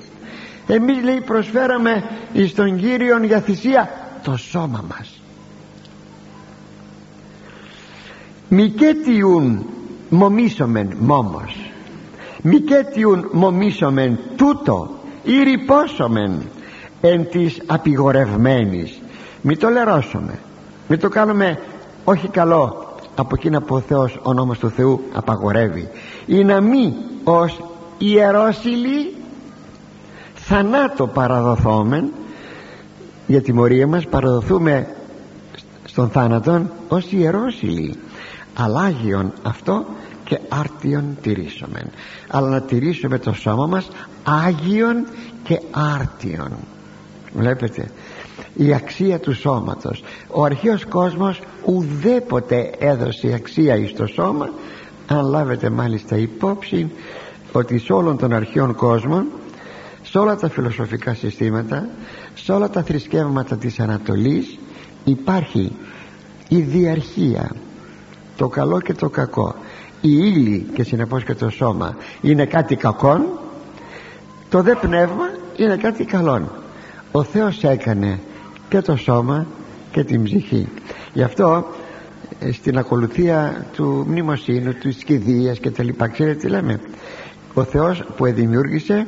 εμείς 0.67 1.03
λέει 1.03 1.21
προσφέραμε 1.21 2.03
εις 2.33 2.53
τον 2.53 2.77
Κύριον 2.79 3.23
για 3.23 3.39
θυσία 3.39 3.89
το 4.23 4.37
σώμα 4.37 4.83
μας. 4.89 5.21
Μικέτιουν 8.49 9.65
μομίσομεν 10.09 10.95
μόμος. 10.99 11.71
Μικέτιουν 12.41 13.29
μομίσομεν 13.31 14.19
τούτο 14.35 14.89
ή 15.23 15.43
ρηπόσομεν 15.43 16.41
εν 17.01 17.29
της 17.29 17.61
απειγορευμένης. 17.65 19.01
Μη 19.41 19.57
το 19.57 19.69
λερώσουμε 19.69 20.39
μη 20.87 20.97
το 20.97 21.09
κάνουμε 21.09 21.59
όχι 22.03 22.27
καλό 22.27 22.87
από 23.15 23.35
εκείνα 23.35 23.61
που 23.61 23.75
ο 23.75 23.79
Θεός 23.79 24.19
ο 24.23 24.33
νόμος 24.33 24.57
του 24.57 24.69
Θεού 24.69 25.01
απαγορεύει. 25.13 25.89
Ή 26.25 26.43
να 26.43 26.61
μη 26.61 26.95
ως 27.23 27.63
ιερόσιλοι 27.97 29.15
θανάτο 30.33 31.07
παραδοθόμεν 31.07 32.11
για 33.27 33.41
τιμωρία 33.41 33.87
μας 33.87 34.07
παραδοθούμε 34.07 34.87
στον 35.85 36.09
θάνατον 36.09 36.71
ως 36.87 37.11
ιερόσιλοι 37.11 37.95
αλάγιον 38.53 39.33
αυτό 39.43 39.85
και 40.33 40.39
άρτιον 40.49 41.17
τηρήσομεν. 41.21 41.89
Αλλά 42.27 42.49
να 42.49 42.61
τηρήσουμε 42.61 43.19
το 43.19 43.33
σώμα 43.33 43.67
μας 43.67 43.87
άγιον 44.23 45.05
και 45.43 45.59
άρτιον. 45.71 46.51
Βλέπετε 47.33 47.91
η 48.53 48.73
αξία 48.73 49.19
του 49.19 49.33
σώματος. 49.33 50.03
Ο 50.27 50.43
αρχαίος 50.43 50.85
κόσμος 50.85 51.41
ουδέποτε 51.65 52.71
έδωσε 52.79 53.33
αξία 53.33 53.75
εις 53.75 53.93
το 53.93 54.05
σώμα 54.05 54.49
αν 55.07 55.25
λάβετε 55.25 55.69
μάλιστα 55.69 56.15
υπόψη 56.15 56.91
ότι 57.51 57.77
σε 57.77 57.93
όλων 57.93 58.17
των 58.17 58.33
αρχαίων 58.33 58.75
κόσμων 58.75 59.25
σε 60.03 60.17
όλα 60.17 60.35
τα 60.35 60.49
φιλοσοφικά 60.49 61.13
συστήματα 61.13 61.87
σε 62.33 62.51
όλα 62.51 62.69
τα 62.69 62.83
θρησκεύματα 62.83 63.57
της 63.57 63.79
Ανατολής 63.79 64.57
υπάρχει 65.03 65.71
η 66.47 66.59
διαρχία 66.61 67.51
το 68.37 68.47
καλό 68.47 68.81
και 68.81 68.93
το 68.93 69.09
κακό 69.09 69.55
η 70.05 70.09
ύλη 70.09 70.65
και 70.73 70.83
συνεπώς 70.83 71.23
και 71.23 71.33
το 71.33 71.49
σώμα 71.49 71.95
είναι 72.21 72.45
κάτι 72.45 72.75
κακόν 72.75 73.25
το 74.53 74.61
δε 74.61 74.75
πνεύμα 74.75 75.29
είναι 75.55 75.75
κάτι 75.75 76.05
καλόν. 76.05 76.51
Ο 77.11 77.23
Θεός 77.23 77.63
έκανε 77.63 78.19
και 78.69 78.81
το 78.81 78.95
σώμα 78.95 79.45
και 79.91 80.03
την 80.03 80.23
ψυχή. 80.23 80.67
Γι' 81.13 81.23
αυτό 81.23 81.65
ε, 82.39 82.51
στην 82.51 82.77
ακολουθία 82.77 83.65
του 83.73 84.05
μνημοσύνου 84.07 84.73
του 84.73 84.89
κηδείας 84.89 85.59
και 85.59 85.71
τα 85.71 85.83
λοιπά 85.83 86.07
ξέρετε 86.07 86.39
τι 86.39 86.47
λέμε; 86.47 86.79
Ο 87.53 87.63
Θεός 87.63 88.03
που 88.17 88.25
δημιούργησε 88.25 89.07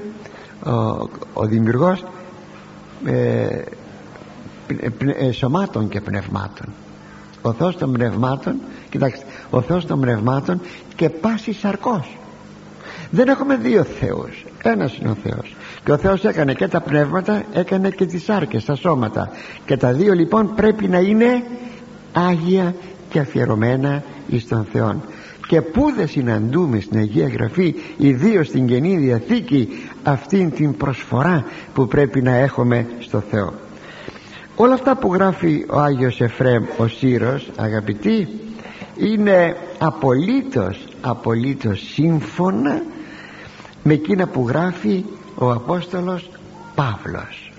ο, 0.65 0.71
ο 1.33 1.45
δημιουργός 1.45 2.05
ε, 3.05 3.47
ε, 5.17 5.31
σωμάτων 5.31 5.89
και 5.89 6.01
πνευμάτων. 6.01 6.67
Ο 7.41 7.53
Θεός 7.53 7.77
των 7.77 7.91
πνευμάτων 7.91 8.55
κοιτάξτε 8.89 9.25
ο 9.55 9.61
Θεός 9.61 9.85
των 9.85 9.99
πνευμάτων 9.99 10.61
και 10.95 11.09
πάσης 11.09 11.57
σαρκός. 11.57 12.17
Δεν 13.09 13.27
έχουμε 13.27 13.55
δύο 13.55 13.83
Θεούς. 13.83 14.45
Ένας 14.63 14.97
είναι 14.97 15.09
ο 15.09 15.17
Θεός. 15.23 15.55
Και 15.83 15.91
ο 15.91 15.97
Θεός 15.97 16.23
έκανε 16.23 16.53
και 16.53 16.67
τα 16.67 16.81
πνεύματα 16.81 17.43
έκανε 17.53 17.89
και 17.89 18.05
τις 18.05 18.23
σάρκες 18.23 18.65
τα 18.65 18.75
σώματα. 18.75 19.29
Και 19.65 19.77
τα 19.77 19.93
δύο 19.93 20.13
λοιπόν 20.13 20.55
πρέπει 20.55 20.87
να 20.87 20.97
είναι 20.99 21.43
Άγια 22.13 22.75
και 23.09 23.19
αφιερωμένα 23.19 24.03
εις 24.27 24.47
τον 24.47 24.67
Θεό 24.71 25.01
και 25.47 25.61
πού 25.61 25.91
δεν 25.95 26.07
συναντούμε 26.07 26.79
στην 26.79 26.97
Αγία 26.97 27.27
Γραφή 27.27 27.75
ιδίως 27.97 28.47
στην 28.47 28.67
Καινή 28.67 28.97
Διαθήκη 28.97 29.69
αυτήν 30.03 30.51
την 30.51 30.77
προσφορά 30.77 31.45
που 31.73 31.87
πρέπει 31.87 32.21
να 32.21 32.35
έχουμε 32.35 32.87
στο 32.99 33.23
Θεό. 33.31 33.53
Όλα 34.55 34.73
αυτά 34.73 34.97
που 34.97 35.13
γράφει 35.13 35.65
ο 35.69 35.79
Άγιος 35.79 36.21
Εφραίμ 36.21 36.63
ο 36.77 36.87
Σύρος 36.87 37.49
αγαπητοί 37.55 38.27
είναι 38.97 39.57
απολύτως 39.77 40.85
απολύτως 41.01 41.81
σύμφωνα 41.93 42.81
με 43.83 43.93
εκείνα 43.93 44.27
που 44.27 44.47
γράφει 44.47 45.05
ο 45.35 45.51
Απόστολος 45.51 46.29
Παύλος. 46.75 47.53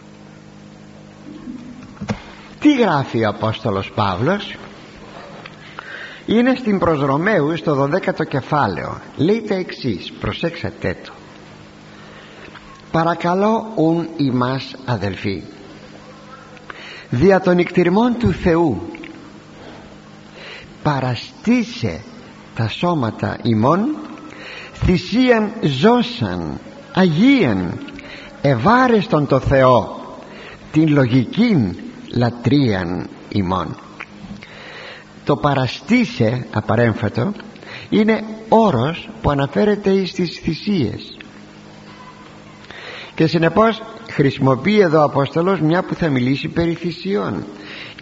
Τι 2.60 2.76
γράφει 2.76 3.24
ο 3.24 3.28
Απόστολος 3.28 3.92
Παύλος; 3.94 4.56
Είναι 6.26 6.54
στην 6.54 6.78
προς 6.78 7.00
Ρωμαίου 7.00 7.56
στο 7.56 7.82
12ο 7.82 8.26
κεφάλαιο. 8.28 9.00
Λέει 9.16 9.42
τα 9.48 9.54
εξής 9.54 10.12
προσέξατε 10.20 10.96
το. 11.04 11.12
Παρακαλώ 12.90 13.72
ουν 13.76 14.08
ημάς 14.16 14.74
αδελφοί 14.84 15.42
δια 17.10 17.40
των 17.40 17.58
εκτιρμών 17.58 18.16
του 18.18 18.32
Θεού 18.32 18.82
παραστήσε 20.86 22.00
τα 22.54 22.68
σώματα 22.68 23.38
ημών 23.42 23.96
θυσίαν 24.74 25.52
ζώσαν 25.62 26.60
Αγίαν 26.92 27.78
ευάρεστον 28.42 29.26
το 29.26 29.38
Θεό 29.38 30.00
την 30.72 30.88
λογική 30.88 31.76
λατρείαν 32.14 33.08
ημών. 33.28 33.76
Το 35.24 35.36
παραστήσε 35.36 36.46
απαρέμφατο 36.52 37.32
είναι 37.90 38.24
όρος 38.48 39.08
που 39.22 39.30
αναφέρεται 39.30 40.06
στις 40.06 40.40
θυσίες. 40.42 41.16
Και 43.14 43.26
συνεπώς 43.26 43.82
χρησιμοποιεί 44.10 44.78
εδώ 44.80 45.00
ο 45.00 45.04
Απόστολος 45.04 45.60
μια 45.60 45.82
που 45.82 45.94
θα 45.94 46.08
μιλήσει 46.08 46.48
περί 46.48 46.74
θυσιών. 46.74 47.44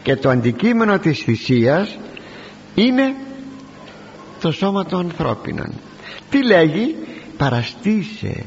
Και 0.02 0.16
το 0.16 0.28
αντικείμενο 0.28 0.98
της 0.98 1.18
θυσίας 1.18 1.98
είναι 2.74 3.14
το 4.40 4.52
σώμα 4.52 4.84
των 4.84 5.00
ανθρώπινων. 5.00 5.72
Τι 6.30 6.44
λέγει; 6.44 6.96
Παραστήσε 7.36 8.44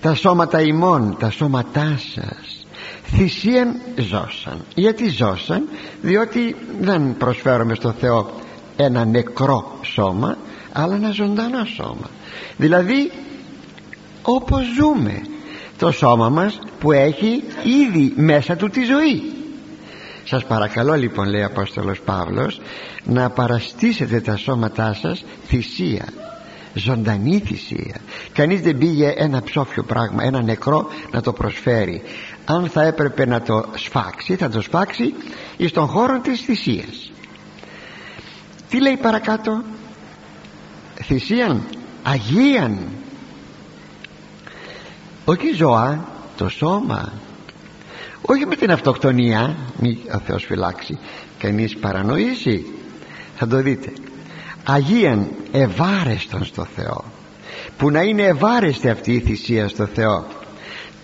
τα 0.00 0.14
σώματα 0.14 0.60
ημών 0.60 1.16
τα 1.18 1.30
σώματά 1.30 1.98
σας. 2.14 2.66
Θυσίαν 3.04 3.80
ζώσαν. 3.96 4.64
Γιατί 4.74 5.08
ζώσαν; 5.10 5.68
Διότι 6.02 6.56
δεν 6.80 7.16
προσφέρουμε 7.16 7.74
στο 7.74 7.92
Θεό 7.92 8.30
ένα 8.76 9.04
νεκρό 9.04 9.78
σώμα 9.82 10.36
αλλά 10.72 10.94
ένα 10.94 11.10
ζωντανό 11.10 11.64
σώμα. 11.64 12.10
Δηλαδή 12.56 13.10
όπως 14.22 14.62
ζούμε 14.78 15.22
το 15.78 15.90
σώμα 15.90 16.28
μας 16.28 16.58
που 16.80 16.92
έχει 16.92 17.42
ήδη 17.62 18.12
μέσα 18.16 18.56
του 18.56 18.68
τη 18.68 18.84
ζωή 18.84 19.35
σας 20.28 20.44
παρακαλώ 20.44 20.94
λοιπόν 20.94 21.28
λέει 21.28 21.42
ο 21.42 21.46
Απόστολος 21.46 22.00
Παύλος 22.00 22.60
να 23.04 23.30
παραστήσετε 23.30 24.20
τα 24.20 24.36
σώματά 24.36 24.94
σας 24.94 25.24
θυσία 25.46 26.04
ζωντανή 26.76 27.38
θυσία. 27.38 28.00
Κανείς 28.32 28.60
δεν 28.60 28.78
πήγε 28.78 29.14
ένα 29.16 29.42
ψόφιο 29.42 29.82
πράγμα 29.82 30.22
ένα 30.22 30.42
νεκρό 30.42 30.88
να 31.10 31.20
το 31.20 31.32
προσφέρει. 31.32 32.02
Αν 32.44 32.68
θα 32.68 32.82
έπρεπε 32.82 33.26
να 33.26 33.42
το 33.42 33.64
σφάξει 33.74 34.36
θα 34.36 34.48
το 34.48 34.60
σφάξει 34.60 35.14
εις 35.56 35.72
τον 35.72 35.86
χώρο 35.86 36.20
της 36.20 36.40
θυσίας. 36.40 37.10
Τι 38.68 38.80
λέει 38.80 38.96
παρακάτω; 38.96 39.62
Θυσίαν 41.02 41.62
αγίαν. 42.02 42.78
Όχι 45.24 45.54
ζωά 45.54 46.08
το 46.36 46.48
σώμα 46.48 47.12
όχι 48.20 48.46
με 48.46 48.56
την 48.56 48.70
αυτοκτονία 48.70 49.56
μη 49.80 49.98
ο 50.14 50.18
Θεός 50.18 50.44
φυλάξει 50.44 50.98
κανείς 51.38 51.76
παρανοήσει. 51.76 52.64
Θα 53.36 53.46
το 53.46 53.62
δείτε. 53.62 53.92
Αγίαν 54.64 55.28
ευάρεστον 55.52 56.44
στο 56.44 56.64
Θεό. 56.64 57.04
Που 57.76 57.90
να 57.90 58.02
είναι 58.02 58.22
ευάρεστη 58.22 58.88
αυτή 58.88 59.12
η 59.12 59.20
θυσία 59.20 59.68
στο 59.68 59.86
Θεό. 59.86 60.26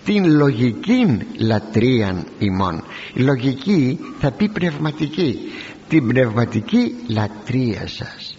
Την 0.05 0.31
λογική 0.31 1.17
λατρείαν 1.37 2.25
ημών. 2.39 2.83
Η 3.13 3.21
λογική 3.21 3.99
θα 4.19 4.31
πει 4.31 4.49
πνευματική. 4.49 5.39
Την 5.87 6.07
πνευματική 6.07 6.95
λατρεία 7.07 7.87
σας. 7.87 8.37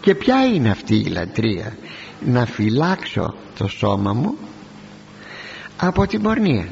Και 0.00 0.14
ποια 0.14 0.44
είναι 0.44 0.70
αυτή 0.70 0.94
η 0.94 1.04
λατρεία; 1.04 1.76
Να 2.26 2.46
φυλάξω 2.46 3.34
το 3.58 3.68
σώμα 3.68 4.12
μου 4.12 4.34
από 5.76 6.06
την 6.06 6.22
πορνεία 6.22 6.68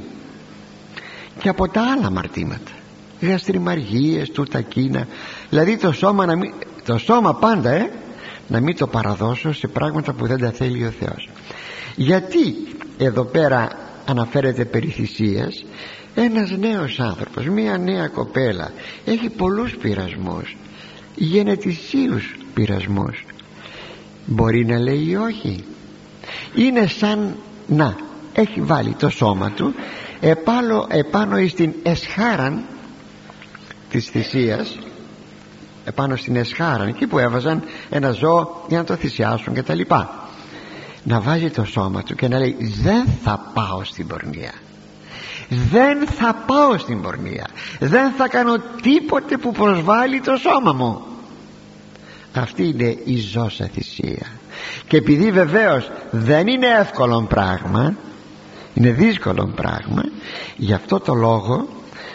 και 1.40 1.48
από 1.48 1.68
τα 1.68 1.82
άλλα 1.92 2.10
μαρτήματα 2.10 2.70
γαστριμαργίες, 3.20 4.30
τούτα 4.30 4.60
κίνα 4.60 5.06
δηλαδή 5.50 5.76
το 5.76 5.92
σώμα, 5.92 6.26
να 6.26 6.36
μην, 6.36 6.52
το 6.84 6.98
σώμα 6.98 7.34
πάντα 7.34 7.70
ε, 7.70 7.90
να 8.48 8.60
μην 8.60 8.76
το 8.76 8.86
παραδώσω 8.86 9.52
σε 9.52 9.68
πράγματα 9.68 10.12
που 10.12 10.26
δεν 10.26 10.38
τα 10.38 10.50
θέλει 10.50 10.86
ο 10.86 10.90
Θεός. 10.90 11.28
Γιατί 11.96 12.54
εδώ 12.98 13.24
πέρα 13.24 13.68
αναφέρεται 14.06 14.64
περί 14.64 14.88
θυσίας 14.88 15.64
ένας 16.14 16.50
νέος 16.50 17.00
άνθρωπος 17.00 17.46
μία 17.46 17.78
νέα 17.78 18.08
κοπέλα 18.08 18.72
έχει 19.04 19.28
πολλούς 19.28 19.76
πειρασμούς 19.76 20.56
γενετησίους 21.18 22.36
πειρασμούς. 22.54 23.24
Μπορεί 24.26 24.66
να 24.66 24.78
λέει 24.78 25.14
όχι. 25.14 25.64
Είναι 26.54 26.86
σαν 26.86 27.34
να 27.66 27.96
έχει 28.32 28.60
βάλει 28.60 28.94
το 28.94 29.08
σώμα 29.08 29.50
του 29.50 29.74
επάνω, 30.20 30.86
επάνω 30.88 31.46
στην 31.48 31.72
εσχάραν 31.82 32.64
της 33.90 34.06
θυσίας 34.06 34.78
επάνω 35.88 36.16
στην 36.16 36.36
εσχάρα 36.36 36.84
εκεί 36.84 37.06
που 37.06 37.18
έβαζαν 37.18 37.62
ένα 37.90 38.10
ζώο 38.10 38.64
για 38.68 38.78
να 38.78 38.84
το 38.84 38.94
θυσιάσουν 38.94 39.54
και 39.54 39.62
τα 39.62 39.74
λοιπά. 39.74 40.28
Να 41.02 41.20
βάζει 41.20 41.50
το 41.50 41.64
σώμα 41.64 42.02
του 42.02 42.14
και 42.14 42.28
να 42.28 42.38
λέει 42.38 42.56
δεν 42.82 43.06
θα 43.22 43.50
πάω 43.54 43.84
στην 43.84 44.06
πορνεία. 44.06 44.52
Δεν 45.48 46.06
θα 46.06 46.34
πάω 46.46 46.78
στην 46.78 47.02
πορνεία. 47.02 47.46
Δεν 47.78 48.12
θα 48.12 48.28
κάνω 48.28 48.56
τίποτε 48.82 49.36
που 49.36 49.52
προσβάλλει 49.52 50.20
το 50.20 50.36
σώμα 50.36 50.72
μου 50.72 51.02
αυτή 52.34 52.68
είναι 52.68 52.96
η 53.04 53.16
ζώσα 53.16 53.70
θυσία. 53.72 54.26
Και 54.86 54.96
επειδή 54.96 55.30
βεβαίως 55.30 55.90
δεν 56.10 56.46
είναι 56.46 56.66
εύκολο 56.66 57.26
πράγμα 57.28 57.94
είναι 58.74 58.90
δύσκολο 58.90 59.52
πράγμα. 59.54 60.02
Γι' 60.56 60.72
αυτό 60.72 61.00
το 61.00 61.14
λόγο 61.14 61.68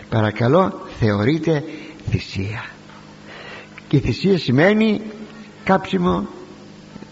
παρακαλώ 0.09 0.81
θεωρείται 0.99 1.63
θυσία. 2.09 2.65
Και 3.87 3.97
η 3.97 3.99
θυσία 3.99 4.37
σημαίνει 4.37 5.01
κάψιμο 5.63 6.27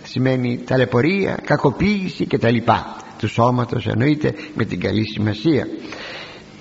σημαίνει 0.03 0.57
ταλαιπωρία, 0.65 1.39
κακοποίηση 1.45 2.25
και 2.25 2.37
τα 2.37 2.51
λοιπά 2.51 2.95
του 3.17 3.27
σώματος 3.27 3.87
εννοείται 3.87 4.33
με 4.55 4.65
την 4.65 4.79
καλή 4.79 5.05
σημασία. 5.07 5.67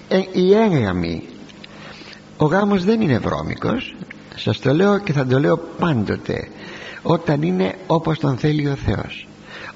Ε, 0.08 0.20
η 0.32 0.54
έγγαμη 0.54 1.22
ο 2.36 2.44
γάμος 2.44 2.84
δεν 2.84 3.00
είναι 3.00 3.18
βρώμικος. 3.18 3.94
Σας 4.36 4.58
το 4.58 4.74
λέω 4.74 4.98
και 4.98 5.12
θα 5.12 5.26
το 5.26 5.38
λέω 5.38 5.56
πάντοτε. 5.78 6.48
Όταν 7.02 7.42
είναι 7.42 7.74
όπως 7.86 8.18
τον 8.18 8.36
θέλει 8.36 8.68
ο 8.68 8.74
Θεός 8.74 9.28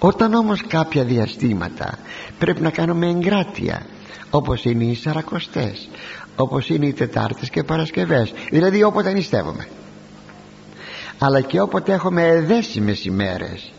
όταν 0.07 0.35
όμως 0.35 0.61
κάποια 0.67 1.05
διαστήματα 1.05 1.99
πρέπει 2.39 2.61
να 2.61 2.71
κάνουμε 2.71 3.07
εγκράτεια 3.07 3.87
όπως 4.31 4.65
είναι 4.65 4.85
οι 4.85 4.95
Σαρακοστές 4.95 5.89
όπως 6.37 6.69
είναι 6.69 6.87
οι 6.87 6.93
Τετάρτες 6.93 7.51
και 7.51 7.63
Παρασκευές 7.63 8.33
δηλαδή 8.51 8.83
όποτε 8.83 9.13
νηστεύουμε 9.13 9.69
αλλά 11.19 11.41
και 11.41 11.61
όποτε 11.61 11.93
έχουμε 11.93 12.45
δέσιμες 12.47 13.05
ημέρες 13.05 13.73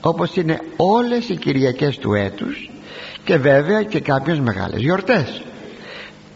όπως 0.00 0.36
είναι 0.36 0.60
όλες 0.76 1.28
οι 1.28 1.36
Κυριακές 1.36 1.98
του 1.98 2.14
έτους 2.14 2.70
και 3.24 3.36
βέβαια 3.36 3.82
και 3.82 4.00
κάποιες 4.00 4.40
μεγάλες 4.40 4.80
γιορτές 4.80 5.42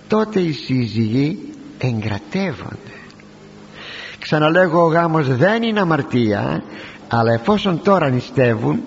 τότε 0.09 0.41
οι 0.41 0.53
σύζυγοι 0.53 1.39
εγκρατεύονται. 1.79 2.95
Ξαναλέγω 4.19 4.85
ο 4.85 4.89
γάμος 4.89 5.37
δεν 5.37 5.63
είναι 5.63 5.81
αμαρτία 5.81 6.63
αλλά 7.09 7.33
εφόσον 7.33 7.83
τώρα 7.83 8.11
νηστεύουν 8.11 8.83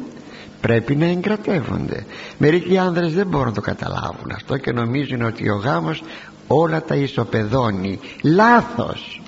πρέπει 0.61 0.95
να 0.95 1.05
εγκρατεύονται. 1.05 2.05
Μερικοί 2.37 2.77
άνδρες 2.77 3.13
δεν 3.13 3.27
μπορούν 3.27 3.47
να 3.47 3.53
το 3.53 3.61
καταλάβουν 3.61 4.31
αυτό 4.35 4.57
και 4.57 4.71
νομίζουν 4.71 5.21
ότι 5.21 5.49
ο 5.49 5.55
γάμος 5.55 6.03
όλα 6.47 6.83
τα 6.83 6.95
ισοπεδώνει. 6.95 7.99
Λάθος! 8.21 9.21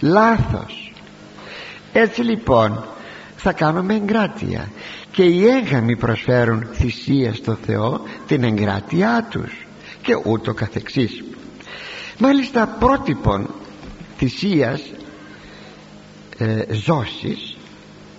Λάθος! 0.00 0.92
Έτσι 1.92 2.22
λοιπόν 2.22 2.84
θα 3.36 3.52
κάνουμε 3.52 3.94
εγκράτεια. 3.94 4.70
Και 5.10 5.22
οι 5.22 5.46
έγαμοι 5.46 5.96
προσφέρουν 5.96 6.68
θυσία 6.72 7.34
στο 7.34 7.56
Θεό 7.66 8.00
την 8.26 8.44
εγκράτειά 8.44 9.26
τους 9.30 9.66
και 10.02 10.14
ούτω 10.24 10.54
καθεξής. 10.54 11.24
Μάλιστα 12.18 12.66
πρότυπον 12.78 13.50
θυσίας 14.16 14.82
ε, 16.38 16.74
ζώσης 16.74 17.53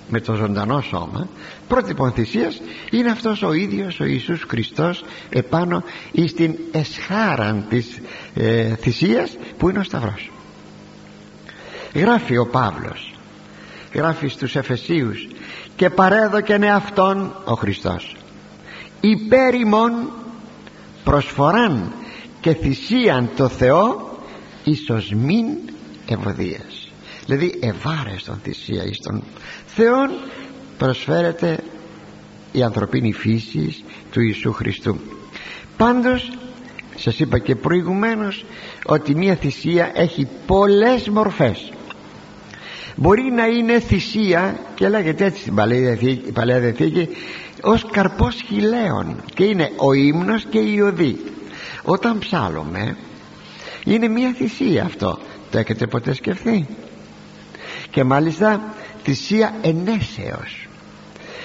με 0.10 0.20
το 0.20 0.34
ζωντανό 0.34 0.82
σώμα 0.82 1.28
πρότυπον 1.68 2.12
θυσίας 2.12 2.62
είναι 2.92 3.12
αυτός 3.12 3.42
ο 3.42 3.54
ίδιος 3.54 4.00
ο 4.00 4.06
Ιησούς 4.06 4.46
Χριστός 4.48 5.04
επάνω 5.30 5.84
εις 6.12 6.34
την 6.34 6.56
εσχάραν 6.72 7.66
της 7.70 8.00
ε, 8.34 8.76
θυσίας 8.76 9.38
που 9.58 9.70
είναι 9.70 9.80
ο 9.80 9.84
Σταυρός. 9.84 10.32
Γράφει 11.94 12.38
ο 12.38 12.48
Παύλος 12.48 13.16
γράφει 13.96 14.28
στους 14.28 14.56
Εφεσίους 14.56 15.28
και 15.76 15.90
παρέδοκεν 15.90 16.64
εαυτόν 16.64 17.36
ο 17.46 17.54
Χριστός 17.54 18.16
υπέρ 19.00 19.54
ημών 19.54 20.10
προσφοράν 21.04 21.94
και 22.42 22.54
θυσίαν 22.54 23.30
το 23.36 23.48
Θεό 23.48 24.18
ίσως 24.64 25.12
μην 25.12 25.46
ευωδίας 26.08 26.92
δηλαδή 27.26 27.60
ευάρεστον 27.62 28.40
θυσία 28.44 28.84
εις 28.84 29.00
τον 29.00 29.24
Θεόν 29.76 30.10
προσφέρεται 30.78 31.58
η 32.52 32.64
ανθρωπίνη 32.64 33.14
φύση 33.14 33.84
του 34.12 34.22
Ιησού 34.22 34.52
Χριστού. 34.54 35.00
Πάντως 35.78 36.32
σας 36.96 37.20
είπα 37.20 37.38
και 37.38 37.56
προηγουμένως 37.56 38.46
ότι 38.86 39.16
μια 39.16 39.36
θυσία 39.36 39.92
έχει 39.94 40.28
πολλές 40.46 41.10
μορφές. 41.10 41.72
Μπορεί 42.96 43.32
να 43.32 43.46
είναι 43.46 43.80
θυσία 43.80 44.60
και 44.76 44.90
λέγεται 44.90 45.26
έτσι 45.26 45.42
στην 45.42 45.56
Παλαιά 46.34 46.60
Διαθήκη, 46.60 47.10
ως 47.62 47.86
καρπός 47.92 48.42
χιλέων 48.48 49.24
και 49.34 49.44
είναι 49.44 49.72
ο 49.76 49.94
ύμνος 49.94 50.46
και 50.50 50.60
η 50.60 50.80
οδή. 50.80 51.20
Όταν 51.84 52.20
ψάλλουμε 52.20 52.98
είναι 53.84 54.08
μια 54.08 54.34
θυσία 54.38 54.84
αυτό. 54.84 55.20
Το 55.52 55.58
έχετε 55.58 55.88
ποτέ 55.88 56.14
σκεφτεί; 56.14 56.66
Και 57.90 58.04
μάλιστα 58.04 58.74
θυσία 59.06 59.56
ενέσεως. 59.62 60.68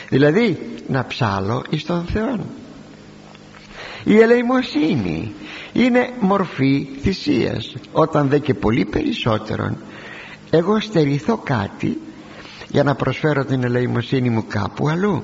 Δηλαδή 0.09 0.59
να 0.89 1.07
ψάλω 1.07 1.65
εις 1.71 1.85
τον 1.85 2.05
Θεό 2.05 2.39
η 4.05 4.19
ελεημοσύνη 4.19 5.33
είναι 5.73 6.11
μορφή 6.21 6.89
θυσίας. 7.01 7.75
Όταν 7.93 8.29
δε 8.29 8.39
και 8.39 8.55
πολύ 8.55 8.85
περισσότερον 8.85 9.77
εγώ 10.51 10.81
στερηθώ 10.81 11.37
κάτι 11.37 11.99
για 12.69 12.83
να 12.83 12.95
προσφέρω 12.95 13.45
την 13.45 13.65
ελεημοσύνη 13.65 14.31
μου 14.31 14.45
κάπου 14.49 14.89
αλλού. 14.89 15.23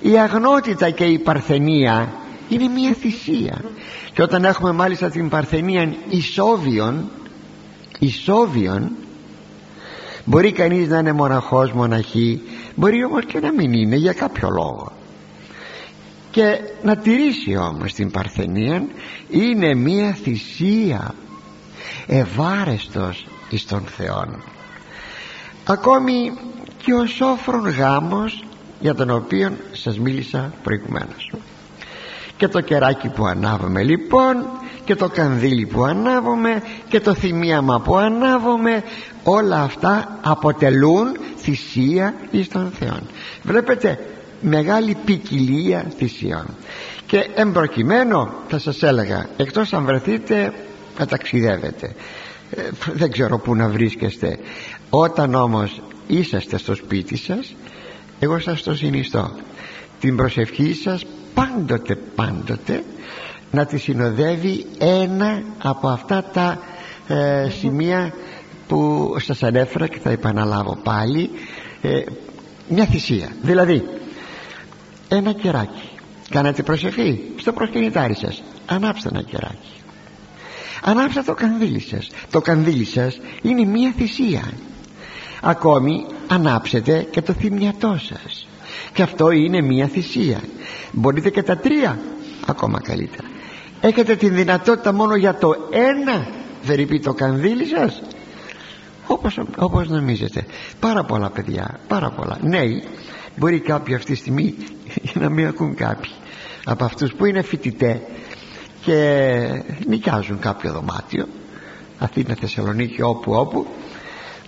Η 0.00 0.18
αγνότητα 0.18 0.90
και 0.90 1.04
η 1.04 1.18
παρθενία 1.18 2.12
είναι 2.48 2.68
μια 2.68 2.92
θυσία. 2.92 3.64
Και 4.12 4.22
όταν 4.22 4.44
έχουμε 4.44 4.72
μάλιστα 4.72 5.10
την 5.10 5.28
παρθενία 5.28 5.94
ισόβιον 6.08 7.10
ισόβιον 7.98 8.90
μπορεί 10.28 10.52
κανείς 10.52 10.88
να 10.88 10.98
είναι 10.98 11.12
μοναχός 11.12 11.72
μοναχή 11.72 12.42
μπορεί 12.74 13.04
όμως 13.04 13.24
και 13.24 13.40
να 13.40 13.52
μην 13.52 13.72
είναι 13.72 13.96
για 13.96 14.12
κάποιο 14.12 14.48
λόγο. 14.50 14.92
Και 16.30 16.60
να 16.82 16.96
τηρήσει 16.96 17.56
όμως 17.56 17.92
την 17.92 18.10
παρθενία 18.10 18.84
είναι 19.30 19.74
μια 19.74 20.12
θυσία 20.22 21.14
ευάρεστος 22.06 23.26
εις 23.50 23.66
τον 23.66 23.82
Θεόν. 23.96 24.42
Ακόμη 25.64 26.32
και 26.82 26.94
ο 26.94 27.06
σόφρον 27.06 27.68
γάμος 27.68 28.44
για 28.80 28.94
τον 28.94 29.10
οποίο 29.10 29.52
σας 29.72 29.98
μίλησα 29.98 30.52
προηγουμένως. 30.62 31.32
Και 32.36 32.48
το 32.48 32.60
κεράκι 32.60 33.08
που 33.08 33.26
ανάβουμε 33.26 33.82
λοιπόν 33.82 34.46
και 34.84 34.94
το 34.94 35.08
κανδύλι 35.08 35.66
που 35.66 35.84
ανάβουμε 35.84 36.62
και 36.88 37.00
το 37.00 37.14
θυμίαμα 37.14 37.80
που 37.80 37.96
ανάβουμε 37.96 38.82
όλα 39.30 39.62
αυτά 39.62 40.18
αποτελούν 40.22 41.16
θυσία 41.36 42.14
εις 42.30 42.48
τον 42.48 42.70
Θεό 42.78 42.98
βλέπετε 43.42 43.98
μεγάλη 44.40 44.96
ποικιλία 45.04 45.86
θυσιών. 45.96 46.46
Και 47.06 47.30
εμπροκειμένο 47.34 48.34
θα 48.48 48.58
σας 48.58 48.82
έλεγα 48.82 49.28
εκτός 49.36 49.72
αν 49.72 49.84
βρεθείτε 49.84 50.52
να 50.98 51.06
ταξιδεύετε. 51.06 51.94
Ε, 52.50 52.62
δεν 52.92 53.10
ξέρω 53.10 53.38
που 53.38 53.54
να 53.54 53.68
βρίσκεστε. 53.68 54.38
Όταν 54.90 55.34
όμως 55.34 55.82
είσαστε 56.06 56.58
στο 56.58 56.74
σπίτι 56.74 57.16
σας 57.16 57.54
εγώ 58.18 58.38
σας 58.38 58.62
το 58.62 58.74
συνιστώ. 58.74 59.30
Την 60.00 60.16
προσευχή 60.16 60.72
σας 60.72 61.06
πάντοτε 61.34 61.98
πάντοτε 62.14 62.84
να 63.50 63.66
τη 63.66 63.78
συνοδεύει 63.78 64.66
ένα 64.78 65.42
από 65.58 65.88
αυτά 65.88 66.24
τα 66.32 66.58
ε, 67.08 67.48
σημεία 67.60 68.12
που 68.68 69.14
σας 69.18 69.42
ανέφερα 69.42 69.86
και 69.86 69.98
θα 69.98 70.10
επαναλάβω 70.10 70.78
πάλι 70.82 71.30
ε, 71.82 72.02
μια 72.68 72.86
θυσία. 72.86 73.28
Δηλαδή 73.42 73.84
ένα 75.08 75.32
κεράκι. 75.32 75.88
Κάνατε 76.30 76.62
προσευχή 76.62 77.22
στο 77.36 77.52
προσκυνητάρι 77.52 78.14
σας. 78.14 78.42
Ανάψτε 78.66 79.08
ένα 79.12 79.22
κεράκι. 79.22 79.72
Ανάψτε 80.82 81.22
το 81.22 81.34
κανδύλι 81.34 81.80
σας. 81.80 82.10
Το 82.30 82.40
κανδύλι 82.40 82.84
σας 82.84 83.20
είναι 83.42 83.64
μια 83.64 83.92
θυσία. 83.96 84.52
Ακόμη 85.42 86.06
ανάψετε 86.28 87.06
και 87.10 87.22
το 87.22 87.32
θυμιατό 87.32 87.98
σας. 87.98 88.46
Και 88.92 89.02
αυτό 89.02 89.30
είναι 89.30 89.60
μια 89.60 89.86
θυσία. 89.86 90.40
Μπορείτε 90.92 91.30
και 91.30 91.42
τα 91.42 91.56
τρία 91.56 91.98
ακόμα 92.46 92.80
καλύτερα. 92.80 93.28
Έχετε 93.80 94.16
την 94.16 94.34
δυνατότητα 94.34 94.92
μόνο 94.92 95.14
για 95.14 95.34
το 95.34 95.54
ένα 95.70 96.26
θερυπεί 96.62 97.00
το 97.00 97.14
κανδύλι 97.14 97.64
σας 97.64 98.02
όπως, 99.18 99.40
όπως 99.58 99.88
νομίζετε. 99.88 100.44
Πάρα 100.80 101.04
πολλά 101.04 101.30
παιδιά 101.30 101.80
πάρα 101.88 102.10
πολλά. 102.10 102.38
Νέοι 102.42 102.82
μπορεί 103.36 103.60
κάποιοι 103.60 103.94
αυτή 103.94 104.12
τη 104.12 104.18
στιγμή 104.18 104.54
να 105.20 105.28
μην 105.28 105.46
ακούν 105.46 105.74
κάποιοι 105.74 106.10
από 106.64 106.84
αυτούς 106.84 107.12
που 107.14 107.24
είναι 107.24 107.42
φοιτητέ 107.42 108.02
και 108.80 109.62
νοικιάζουν 109.86 110.38
κάποιο 110.38 110.72
δωμάτιο 110.72 111.26
Αθήνα, 111.98 112.34
Θεσσαλονίκη, 112.34 113.02
όπου 113.02 113.32
όπου. 113.32 113.66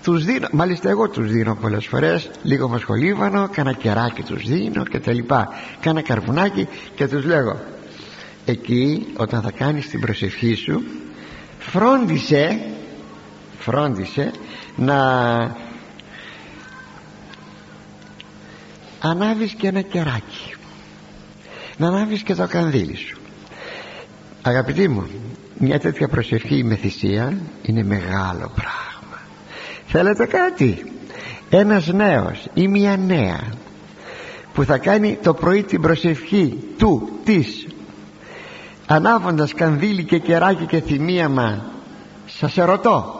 Τους 0.03 0.25
δίνω 0.25 0.49
μάλιστα 0.53 0.89
εγώ 0.89 1.09
τους 1.09 1.31
δίνω 1.31 1.55
πολλές 1.61 1.87
φορές 1.87 2.31
λίγο 2.43 2.69
μασχολίβανο 2.69 3.49
κάνα 3.53 3.73
κεράκι 3.73 4.23
τους 4.23 4.49
δίνω 4.49 4.85
και 4.85 4.99
τα 4.99 5.13
λοιπά. 5.13 5.49
Κάνα 5.81 6.03
καρβουνάκι 6.03 6.69
και 6.95 7.09
τους 7.09 7.25
λέγω 7.25 7.61
εκεί 8.45 9.07
όταν 9.17 9.43
θα 9.43 9.51
κάνεις 9.51 9.89
την 9.89 10.01
προσευχή 10.01 10.55
σου 10.55 10.83
φρόντισε 11.59 12.61
φρόντισε 13.61 14.31
να 14.77 15.01
ανάβεις 19.01 19.53
και 19.53 19.67
ένα 19.67 19.81
κεράκι. 19.81 20.55
Να 21.77 21.87
ανάβεις 21.87 22.23
και 22.23 22.35
το 22.35 22.47
κανδύλι 22.47 22.97
σου. 22.97 23.19
Αγαπητοί 24.43 24.89
μου 24.89 25.07
μια 25.59 25.79
τέτοια 25.81 26.09
προσευχή 26.09 26.65
με 26.65 26.75
θυσία 26.75 27.37
είναι 27.63 27.83
μεγάλο 27.83 28.53
πράγμα. 28.55 29.19
Θέλετε 29.87 30.27
κάτι; 30.27 30.93
Ένας 31.51 31.87
νέος 31.87 32.47
ή 32.55 32.69
μια 32.69 32.97
νέα 32.97 33.41
που 34.55 34.65
θα 34.65 34.79
κάνει 34.79 35.19
το 35.23 35.35
πρωί 35.35 35.63
την 35.63 35.81
προσευχή 35.81 36.59
του, 36.79 37.09
της. 37.25 37.67
Ανάβοντας 38.87 39.55
κανδύλι 39.55 40.05
και 40.05 40.19
κεράκι 40.19 40.65
και 40.65 40.81
θυμίαμα 40.81 41.65
σας 42.27 42.59
ερωτώ 42.59 43.20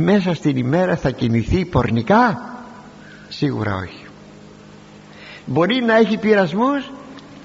μέσα 0.00 0.34
στην 0.34 0.56
ημέρα 0.56 0.96
θα 0.96 1.10
κινηθεί 1.10 1.64
πορνικά; 1.64 2.44
Σίγουρα 3.28 3.74
όχι. 3.74 4.04
Μπορεί 5.44 5.82
να 5.82 5.96
έχει 5.96 6.16
πειρασμούς 6.16 6.90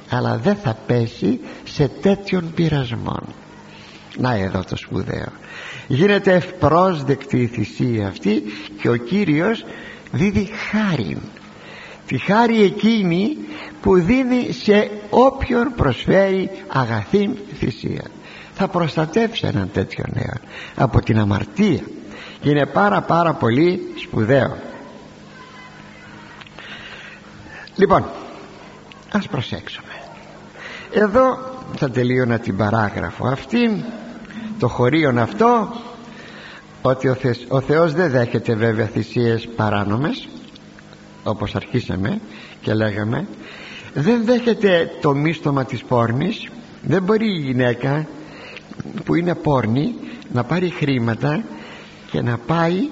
αλλά 0.09 0.37
δεν 0.37 0.55
θα 0.55 0.77
πέσει 0.87 1.39
σε 1.63 1.87
τέτοιον 1.87 2.51
πειρασμό 2.55 3.19
να 4.17 4.33
εδώ 4.33 4.63
το 4.69 4.75
σπουδαίο. 4.75 5.31
Γίνεται 5.87 6.33
ευπρόσδεκτη 6.33 7.37
η 7.37 7.47
θυσία 7.47 8.07
αυτή 8.07 8.43
και 8.81 8.89
ο 8.89 8.95
Κύριος 8.95 9.65
δίδει 10.11 10.49
χάρη 10.71 11.17
τη 12.07 12.17
χάρη 12.17 12.63
εκείνη 12.63 13.37
που 13.81 13.95
δίνει 13.95 14.51
σε 14.51 14.89
όποιον 15.09 15.73
προσφέρει 15.75 16.49
αγαθήν 16.67 17.35
θυσία. 17.59 18.03
Θα 18.53 18.67
προστατεύσει 18.67 19.47
έναν 19.47 19.69
τέτοιο 19.73 20.03
νέο 20.13 20.33
από 20.75 21.01
την 21.01 21.19
αμαρτία 21.19 21.81
και 22.45 22.51
είναι 22.51 22.65
πάρα 22.65 23.01
πάρα 23.01 23.33
πολύ 23.33 23.93
σπουδαίο. 24.01 24.57
Λοιπόν 27.75 28.05
ας 29.11 29.27
προσέξουμε. 29.27 29.91
Εδώ 30.91 31.37
θα 31.75 31.89
τελείωνα 31.89 32.39
την 32.39 32.57
παράγραφο 32.57 33.27
αυτή 33.27 33.83
το 34.59 34.67
χωρίον 34.67 35.17
αυτό 35.17 35.73
ότι 36.81 37.07
ο, 37.07 37.17
ο 37.47 37.61
Θεός 37.61 37.93
δεν 37.93 38.09
δέχεται 38.09 38.55
βέβαια 38.55 38.85
θυσίες 38.85 39.47
παράνομες 39.55 40.27
όπως 41.23 41.55
αρχίσαμε 41.55 42.19
και 42.61 42.73
λέγαμε. 42.73 43.27
Δεν 43.93 44.25
δέχεται 44.25 44.91
το 45.01 45.13
μίστομα 45.13 45.65
της 45.65 45.83
πόρνης. 45.83 46.49
Δεν 46.81 47.03
μπορεί 47.03 47.27
η 47.27 47.41
γυναίκα 47.41 48.07
που 49.03 49.15
είναι 49.15 49.35
πόρνη 49.35 49.95
να 50.31 50.43
πάρει 50.43 50.69
χρήματα 50.69 51.43
και 52.11 52.21
να 52.21 52.37
πάει 52.37 52.89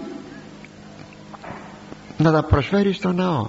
να 2.18 2.32
τα 2.32 2.44
προσφέρει 2.44 2.94
στο 2.94 3.12
ναό. 3.12 3.48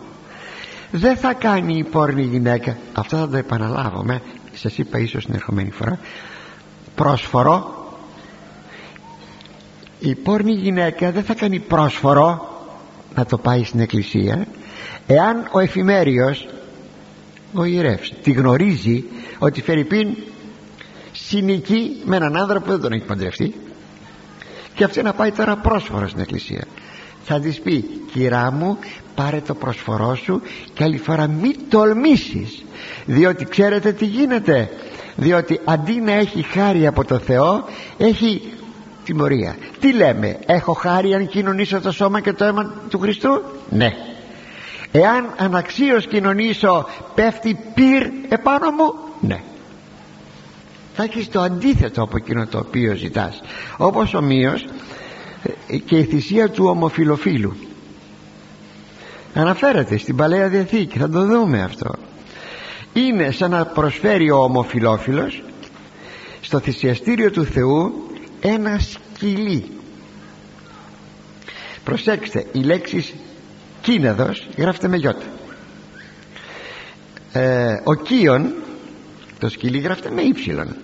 Δεν 0.91 1.17
θα 1.17 1.33
κάνει 1.33 1.79
η 1.79 1.85
πόρνη 1.85 2.23
γυναίκα. 2.23 2.77
Αυτό 2.93 3.17
θα 3.17 3.29
το 3.29 3.37
επαναλάβουμε. 3.37 4.23
Σας 4.55 4.79
είπα 4.79 4.99
ίσως 4.99 5.25
την 5.25 5.35
ερχομένη 5.35 5.71
φορά. 5.71 5.99
Πρόσφορο. 6.95 7.87
Η 9.99 10.15
πόρνη 10.15 10.53
γυναίκα 10.53 11.11
δεν 11.11 11.25
θα 11.25 11.35
κάνει 11.35 11.59
πρόσφορο 11.59 12.49
να 13.15 13.27
το 13.27 13.39
πάει 13.39 13.65
στην 13.65 13.81
εκκλησία 13.81 14.47
εάν 15.07 15.49
ο 15.53 15.59
εφημέριος 15.59 16.49
ο 17.55 17.65
ιερεύς 17.65 18.13
τη 18.23 18.33
γνωρίζει 18.33 19.05
ότι 19.39 19.63
Φερρυπίν 19.63 20.17
συνοικεί 21.13 22.03
με 22.05 22.17
έναν 22.17 22.37
άνδρα 22.37 22.61
που 22.61 22.71
δεν 22.71 22.81
τον 22.81 22.93
έχει 22.93 23.05
παντρευτεί 23.05 23.55
και 24.75 24.85
αυτή 24.85 25.03
να 25.03 25.13
πάει 25.13 25.31
τώρα 25.31 25.57
πρόσφορο 25.57 26.09
στην 26.09 26.21
εκκλησία. 26.21 26.65
Θα 27.25 27.41
της 27.41 27.61
πει 27.61 27.83
κυρά 28.13 28.51
μου 28.51 28.79
πάρε 29.15 29.41
το 29.41 29.55
προσφορό 29.55 30.15
σου 30.15 30.43
και 30.75 30.85
άλλη 30.85 30.99
φορά 30.99 31.27
μη 31.27 31.55
τολμήσεις 31.69 32.65
διότι 33.05 33.45
ξέρετε 33.45 33.93
τι 33.93 34.05
γίνεται. 34.05 34.71
Διότι 35.17 35.61
αντί 35.65 36.01
να 36.01 36.13
έχει 36.13 36.43
χάρη 36.43 36.87
από 36.87 37.05
το 37.05 37.19
Θεό 37.19 37.65
έχει 37.97 38.53
τιμωρία. 39.05 39.57
Τι 39.81 39.93
λέμε 39.93 40.39
έχω 40.47 40.73
χάρη 40.73 41.15
αν 41.15 41.29
κοινωνήσω 41.29 41.81
το 41.81 41.91
σώμα 41.91 42.21
και 42.21 42.33
το 42.33 42.45
αίμα 42.45 42.73
του 42.89 42.99
Χριστού 42.99 43.43
ναι. 43.69 43.93
Εάν 44.93 45.35
αναξίως 45.37 46.07
κοινωνήσω 46.07 46.87
πέφτει 47.15 47.59
πυρ 47.75 48.03
επάνω 48.29 48.71
μου 48.71 48.95
ναι 49.21 49.41
θα 50.95 51.03
έχεις 51.03 51.29
το 51.29 51.41
αντίθετο 51.41 52.03
από 52.03 52.17
εκείνο 52.17 52.47
το 52.47 52.59
οποίο 52.59 52.95
ζητάς. 52.95 53.41
Όπως 53.77 54.15
ομοίως 54.15 54.65
ε, 55.69 55.77
και 55.77 55.97
η 55.97 56.05
θυσία 56.05 56.51
του 56.51 56.65
ομοφιλοφίλου. 56.65 57.57
Αναφέρεται 59.35 59.97
στην 59.97 60.17
Παλαιά 60.17 60.49
Διαθήκη 60.49 60.99
θα 60.99 61.09
το 61.09 61.27
δούμε 61.27 61.63
αυτό. 61.63 61.95
Είναι 62.93 63.31
σαν 63.31 63.51
να 63.51 63.67
προσφέρει 63.67 64.31
ο 64.31 64.37
ομοφιλόφιλος 64.37 65.43
στο 66.41 66.59
θυσιαστήριο 66.59 67.31
του 67.31 67.45
Θεού 67.45 67.93
ένα 68.41 68.79
σκυλί. 68.79 69.65
Προσέξτε 71.85 72.47
η 72.53 72.59
λέξη 72.59 73.15
κίνεδος 73.81 74.49
γράφεται 74.57 74.89
με 74.89 74.97
γιώτα. 74.97 75.25
Ε, 77.33 77.81
ο 77.85 77.95
κίον 77.95 78.55
το 79.45 79.51
σκυλί 79.51 79.79
γράφεται 79.79 80.11
με 80.11 80.23
ύψιλον. 80.23 80.77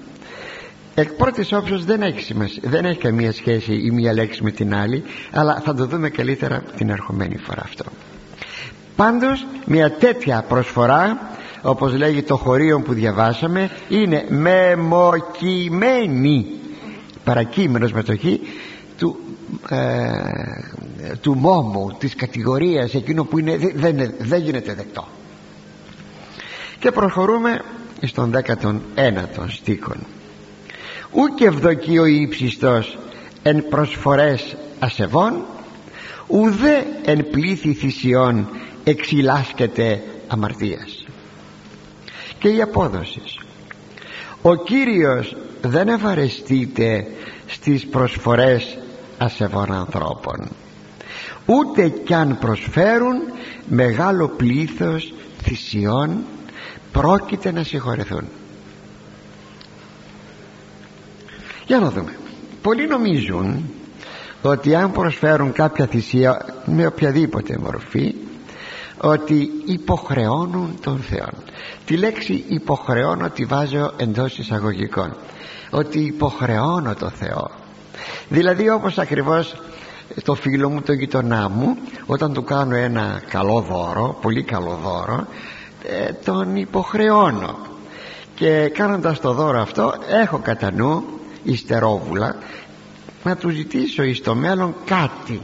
Εκ 0.94 1.11
πρώτης 1.12 1.52
όψεως 1.52 1.84
δεν 1.84 2.02
έχει, 2.02 2.20
σημασία, 2.20 2.62
δεν 2.64 2.84
έχει 2.84 2.98
καμία 2.98 3.32
σχέση 3.32 3.72
η 3.72 3.90
μία 3.90 4.12
λέξη 4.12 4.42
με 4.42 4.50
την 4.50 4.74
άλλη 4.74 5.02
αλλά 5.30 5.62
θα 5.64 5.74
το 5.74 5.86
δούμε 5.86 6.08
καλύτερα 6.08 6.62
την 6.76 6.90
ερχομένη 6.90 7.36
φορά 7.36 7.62
αυτό. 7.64 7.84
Πάντως 8.96 9.46
μια 9.66 9.92
τέτοια 9.92 10.44
προσφορά 10.48 11.30
όπως 11.62 11.94
λέγει 11.94 12.22
το 12.22 12.36
χωρίο 12.36 12.80
που 12.80 12.92
διαβάσαμε 12.92 13.70
είναι 13.88 14.24
μεμοκειμένη 14.28 15.66
παρακείμενος 17.24 17.92
μετοχή 17.92 18.40
του, 18.98 19.18
ε, 19.68 19.86
του 21.20 21.34
μόμου 21.34 21.96
της 21.98 22.14
κατηγορίας 22.14 22.94
εκείνο 22.94 23.24
που 23.24 23.38
είναι, 23.38 23.56
δεν, 23.74 24.14
δεν 24.18 24.42
γίνεται 24.42 24.74
δεκτό. 24.74 25.08
Και 26.78 26.90
προχωρούμε 26.90 27.61
στον 28.03 28.32
19ο 28.44 29.48
στίχον. 29.48 30.07
Ούκ 31.12 31.40
ευδοκεί 31.40 31.98
ο 31.98 32.05
ύψιστος 32.05 32.98
εν 33.42 33.68
προσφορές 33.68 34.57
ασεβών 34.78 35.44
ουδέ 36.26 36.86
εν 37.05 37.30
πλήθη 37.30 37.72
θυσιών 37.74 38.48
εξυλάσκεται 38.84 40.03
αμαρτίας. 40.26 41.07
Και 42.38 42.48
η 42.48 42.62
απόδοση. 42.62 43.22
Ο 44.42 44.55
Κύριος 44.55 45.36
δεν 45.61 45.88
ευαρεστείται 45.88 47.07
στις 47.46 47.86
προσφορές 47.86 48.78
ασεβών 49.18 49.72
ανθρώπων 49.72 50.48
ούτε 51.51 51.88
κι 51.88 52.14
αν 52.14 52.38
προσφέρουν 52.38 53.16
μεγάλο 53.68 54.28
πλήθος 54.28 55.12
θυσιών 55.42 56.24
πρόκειται 56.93 57.53
να 57.53 57.62
συγχωρεθούν. 57.62 58.24
Για 61.66 61.78
να 61.78 61.91
δούμε. 61.91 62.18
Πολλοί 62.62 62.86
νομίζουν 62.86 63.64
ότι 64.43 64.74
αν 64.74 64.93
προσφέρουν 64.93 65.53
κάποια 65.53 65.86
θυσία 65.86 66.62
με 66.64 66.86
οποιαδήποτε 66.86 67.59
μορφή 67.59 68.14
ότι 69.01 69.51
υποχρεώνουν 69.66 70.78
τον 70.80 70.99
Θεό 70.99 71.28
τη 71.91 71.97
λέξη 71.97 72.45
υποχρεώνω 72.49 73.30
τη 73.30 73.45
βάζω 73.45 73.93
εντός 73.97 74.38
εισαγωγικών. 74.38 75.16
Ότι 75.70 75.99
υποχρεώνω 75.99 76.95
τον 76.95 77.11
Θεό. 77.11 77.51
Δηλαδή 78.28 78.70
όπως 78.70 78.99
ακριβώς 78.99 79.55
το 80.24 80.34
φίλο 80.34 80.70
μου, 80.70 80.82
το 80.82 80.93
γειτονά 80.93 81.49
μου 81.49 81.76
όταν 82.07 82.32
του 82.32 82.45
κάνω 82.45 82.76
ένα 82.76 83.22
καλό 83.28 83.61
δώρο 83.61 84.18
πολύ 84.20 84.43
καλό 84.43 84.78
δώρο 84.82 85.26
ε, 85.84 86.12
τον 86.24 86.56
υποχρεώνω. 86.56 87.58
Και 88.34 88.68
κάνοντας 88.74 89.20
το 89.20 89.32
δώρο 89.32 89.60
αυτό 89.60 89.94
έχω 90.08 90.38
κατά 90.38 90.72
νου 90.72 91.04
υστερόβουλα 91.42 92.36
να 93.22 93.36
του 93.36 93.48
ζητήσω 93.48 94.02
εις 94.02 94.22
το 94.22 94.34
μέλλον 94.34 94.74
κάτι. 94.84 95.40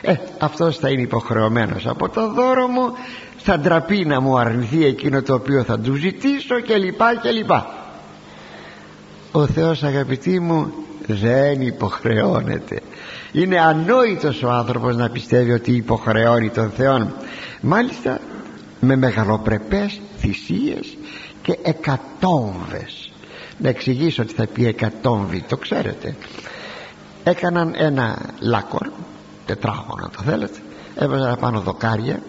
Ε, 0.00 0.14
αυτός 0.38 0.76
θα 0.76 0.88
είναι 0.88 1.02
υποχρεωμένος 1.02 1.86
από 1.86 2.08
το 2.08 2.32
δώρο 2.32 2.66
μου 2.66 2.92
θα 3.36 3.58
ντραπεί 3.58 4.04
να 4.04 4.20
μου 4.20 4.38
αρνηθεί 4.38 4.84
εκείνο 4.84 5.22
το 5.22 5.34
οποίο 5.34 5.62
θα 5.62 5.78
του 5.78 5.94
ζητήσω 5.94 6.60
και 6.60 6.76
λοιπά 6.76 7.16
και 7.16 7.30
λοιπά. 7.30 7.74
Ο 9.32 9.46
Θεός 9.46 9.82
αγαπητοί 9.82 10.40
μου 10.40 10.72
δεν 11.06 11.60
υποχρεώνεται. 11.60 12.80
Είναι 13.32 13.60
ανόητος 13.60 14.42
ο 14.42 14.50
άνθρωπος 14.50 14.96
να 14.96 15.10
πιστεύει 15.10 15.52
ότι 15.52 15.72
υποχρεώνει 15.72 16.50
τον 16.50 16.70
Θεό 16.76 17.10
μάλιστα 17.60 18.20
με 18.80 18.96
μεγαλοπρεπές 18.96 20.00
θυσίες 20.18 20.96
και 21.42 21.58
εκατόμβες. 21.62 23.12
Να 23.58 23.68
εξηγήσω 23.68 24.22
ότι 24.22 24.34
θα 24.34 24.46
πει 24.46 24.66
εκατόμβη 24.66 25.44
το 25.48 25.56
ξέρετε. 25.56 26.16
Έκαναν 27.24 27.74
ένα 27.76 28.18
λάκκορ 28.40 28.88
τετράγωνο 29.46 30.10
το 30.16 30.22
θέλετε 30.22 30.58
έβαζαν 30.94 31.36
πάνω 31.40 31.60
δοκάρια. 31.60 32.22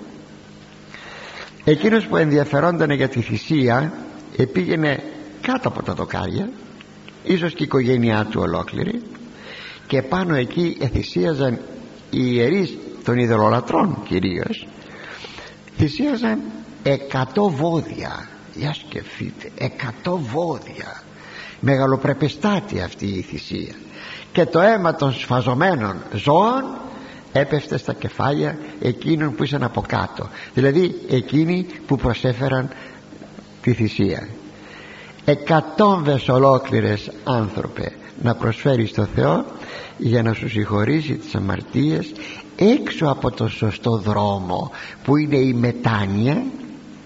Εκείνος 1.64 2.08
που 2.08 2.18
ενδιαφερόταν 2.18 2.92
για 2.92 3.10
τη 3.10 3.22
θυσία 3.22 3.94
επήγαινε 4.38 5.04
κάτω 5.42 5.68
από 5.68 5.84
τα 5.84 5.94
δοκάρια 5.94 6.50
ίσως 7.24 7.54
και 7.54 7.64
η 7.64 7.66
οικογένειά 7.66 8.26
του 8.26 8.40
ολόκληρη 8.42 9.02
και 9.88 10.02
πάνω 10.02 10.36
εκεί 10.36 10.78
εθυσίαζαν 10.80 11.54
οι 12.10 12.20
ιερείς 12.34 12.78
των 13.04 13.18
ειδωλολατρών 13.18 13.98
κυρίως 14.08 14.68
θυσίαζαν 15.82 16.40
εκατό 16.84 17.50
βόδια. 17.50 18.28
Για 18.56 18.74
σκεφτείτε 18.74 19.50
εκατό 19.58 20.18
βόδια. 20.18 21.04
Μεγαλοπρεπεστάτη 21.60 22.82
αυτή 22.82 23.06
η 23.06 23.22
θυσία. 23.22 23.76
Και 24.32 24.46
το 24.46 24.60
αίμα 24.60 24.96
των 24.96 25.14
σφαζωμένων 25.14 25.96
ζώων 26.14 26.64
έπεφτε 27.32 27.78
στα 27.78 27.94
κεφάλια 27.94 28.58
εκείνων 28.82 29.36
που 29.36 29.44
ήσαν 29.44 29.64
από 29.64 29.82
κάτω. 29.82 30.30
Δηλαδή 30.54 30.96
εκείνοι 31.10 31.66
που 31.88 31.96
προσέφεραν 31.96 32.70
τη 33.62 33.74
θυσία. 33.74 34.28
Εκατόμβες 35.26 36.30
ολόκληρες 36.30 37.12
άνθρωπε 37.24 37.92
να 38.22 38.36
προσφέρει 38.36 38.86
στο 38.86 39.08
Θεό 39.16 39.46
για 39.98 40.24
να 40.24 40.34
σου 40.34 40.50
συγχωρήσει 40.50 41.14
τις 41.14 41.36
αμαρτίες 41.36 42.12
έξω 42.62 43.06
από 43.06 43.32
το 43.32 43.48
σωστό 43.48 43.98
δρόμο 43.98 44.72
που 45.04 45.18
είναι 45.18 45.38
η 45.38 45.54
μετάνοια 45.54 46.44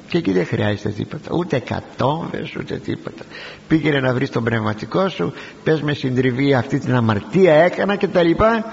και 0.07 0.17
εκεί 0.17 0.31
δεν 0.31 0.45
χρειάζεται 0.45 0.89
τίποτα. 0.89 1.29
Ούτε 1.35 1.55
εκατόμβες 1.55 2.55
ούτε 2.55 2.77
τίποτα. 2.77 3.23
Πήγαινε 3.67 3.99
να 3.99 4.13
βρεις 4.13 4.29
τον 4.29 4.43
πνευματικό 4.43 5.09
σου 5.09 5.33
πες 5.63 5.81
με 5.81 5.93
συντριβή 5.93 6.53
αυτή 6.53 6.79
την 6.79 6.95
αμαρτία 6.95 7.53
έκανα 7.53 7.95
και 7.95 8.07
τα 8.07 8.23
λοιπά 8.23 8.65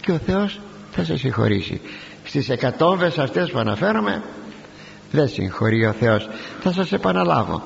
και 0.00 0.12
ο 0.12 0.18
Θεός 0.26 0.60
θα 0.92 1.04
σε 1.04 1.16
συγχωρήσει. 1.16 1.80
Στις 2.24 2.48
εκατόμβες 2.48 3.18
αυτές 3.18 3.50
που 3.50 3.58
αναφέρομαι 3.58 4.22
δεν 5.10 5.28
συγχωρεί 5.28 5.86
ο 5.86 5.92
Θεός. 5.92 6.28
Θα 6.60 6.72
σας 6.72 6.92
επαναλάβω. 6.92 7.62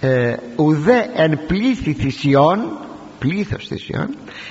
Ε, 0.00 0.36
ουδέ 0.56 1.10
εν 1.14 1.40
πλήθη 1.46 1.92
θυσιών 1.92 2.58
πλήθος 3.18 3.66
θυσιών 3.66 4.08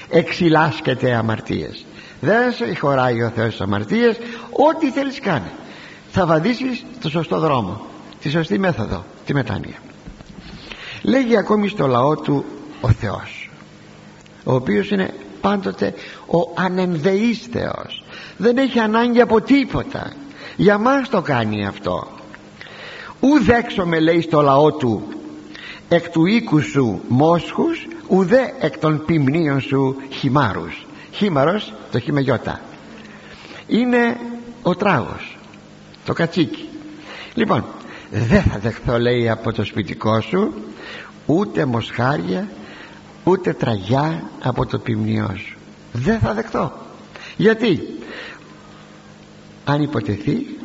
εξυλάσκεται 0.09 1.13
αμαρτίες 1.13 1.85
δεν 2.21 2.53
σε 2.53 2.75
χωράει 2.75 3.23
ο 3.23 3.31
Θεός 3.35 3.61
αμαρτίες 3.61 4.17
ό,τι 4.51 4.91
θέλεις 4.91 5.19
κάνει 5.19 5.51
θα 6.11 6.25
βαδίσεις 6.25 6.85
το 7.01 7.09
σωστό 7.09 7.39
δρόμο 7.39 7.81
τη 8.21 8.29
σωστή 8.29 8.59
μέθοδο 8.59 9.05
τη 9.25 9.33
μετάνοια. 9.33 9.77
Λέγει 11.01 11.37
ακόμη 11.37 11.67
στο 11.67 11.87
λαό 11.87 12.15
του 12.15 12.45
ο 12.81 12.89
Θεός 12.89 13.49
ο 14.43 14.53
οποίος 14.53 14.89
είναι 14.91 15.13
πάντοτε 15.41 15.93
ο 16.25 16.51
ανενδεής 16.55 17.47
Θεός. 17.51 18.03
Δεν 18.37 18.57
έχει 18.57 18.79
ανάγκη 18.79 19.21
από 19.21 19.41
τίποτα. 19.41 20.11
Για 20.55 20.77
μας 20.77 21.09
το 21.09 21.21
κάνει 21.21 21.65
αυτό. 21.65 22.07
Ουδέξω 23.19 23.85
με 23.85 23.99
λέει 23.99 24.21
στο 24.21 24.41
λαό 24.41 24.71
του 24.71 25.03
εκ 25.89 26.09
του 26.09 26.25
οίκου 26.25 26.61
σου 26.61 27.01
μόσχους 27.07 27.87
ουδέ 28.07 28.53
εκ 28.59 28.77
των 28.77 29.05
ποιμνίων 29.05 29.61
σου 29.61 29.95
χυμάρους 30.09 30.85
χήμαρος 31.11 31.73
το 31.91 31.99
χιμεγιώτα 31.99 32.59
είναι 33.67 34.17
ο 34.61 34.75
τράγος 34.75 35.37
το 36.05 36.13
κατσίκι. 36.13 36.69
Λοιπόν 37.33 37.65
δεν 38.11 38.41
θα 38.41 38.59
δεχθώ 38.59 38.99
λέει 38.99 39.29
από 39.29 39.53
το 39.53 39.63
σπιτικό 39.63 40.21
σου 40.21 40.53
ούτε 41.25 41.65
μοσχάρια 41.65 42.47
ούτε 43.23 43.53
τραγιά 43.53 44.29
από 44.41 44.65
το 44.65 44.79
ποιμνιό 44.79 45.35
σου. 45.37 45.57
Δεν 45.91 46.19
θα 46.19 46.33
δεχτώ 46.33 46.73
γιατί; 47.37 47.79
Αν 49.65 49.81
υποτεθεί 49.81 50.57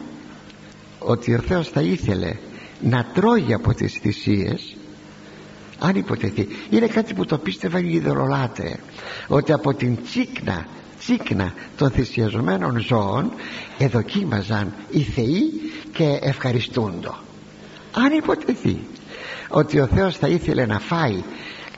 ότι 0.99 1.34
ο 1.34 1.38
Θεός 1.38 1.68
θα 1.68 1.80
ήθελε 1.80 2.36
να 2.80 3.07
τρώει 3.14 3.55
από 3.55 3.74
τις 3.74 3.92
θυσίες 3.92 4.76
αν 5.79 5.95
υποτεθεί. 5.95 6.49
Είναι 6.70 6.87
κάτι 6.87 7.14
που 7.14 7.24
το 7.24 7.39
πίστευαν 7.39 7.85
οι 7.85 7.93
ιδωρολάτρε 7.93 8.72
ότι 9.29 9.53
από 9.53 9.74
την 9.74 9.99
τσίκνα 10.05 10.66
τσίκνα 10.99 11.53
των 11.77 11.91
θυσιαζομένων 11.91 12.81
ζώων 12.81 13.33
εδοκίμαζαν 13.79 14.72
οι 14.91 15.03
θεοί 15.03 15.51
και 15.93 16.18
ευχαριστούντο. 16.22 17.14
Αν 17.93 18.12
υποτεθεί 18.12 18.79
ότι 19.49 19.81
ο 19.81 19.87
Θεός 19.87 20.16
θα 20.16 20.29
ήθελε 20.29 20.66
να 20.66 20.79
φάει 20.79 21.22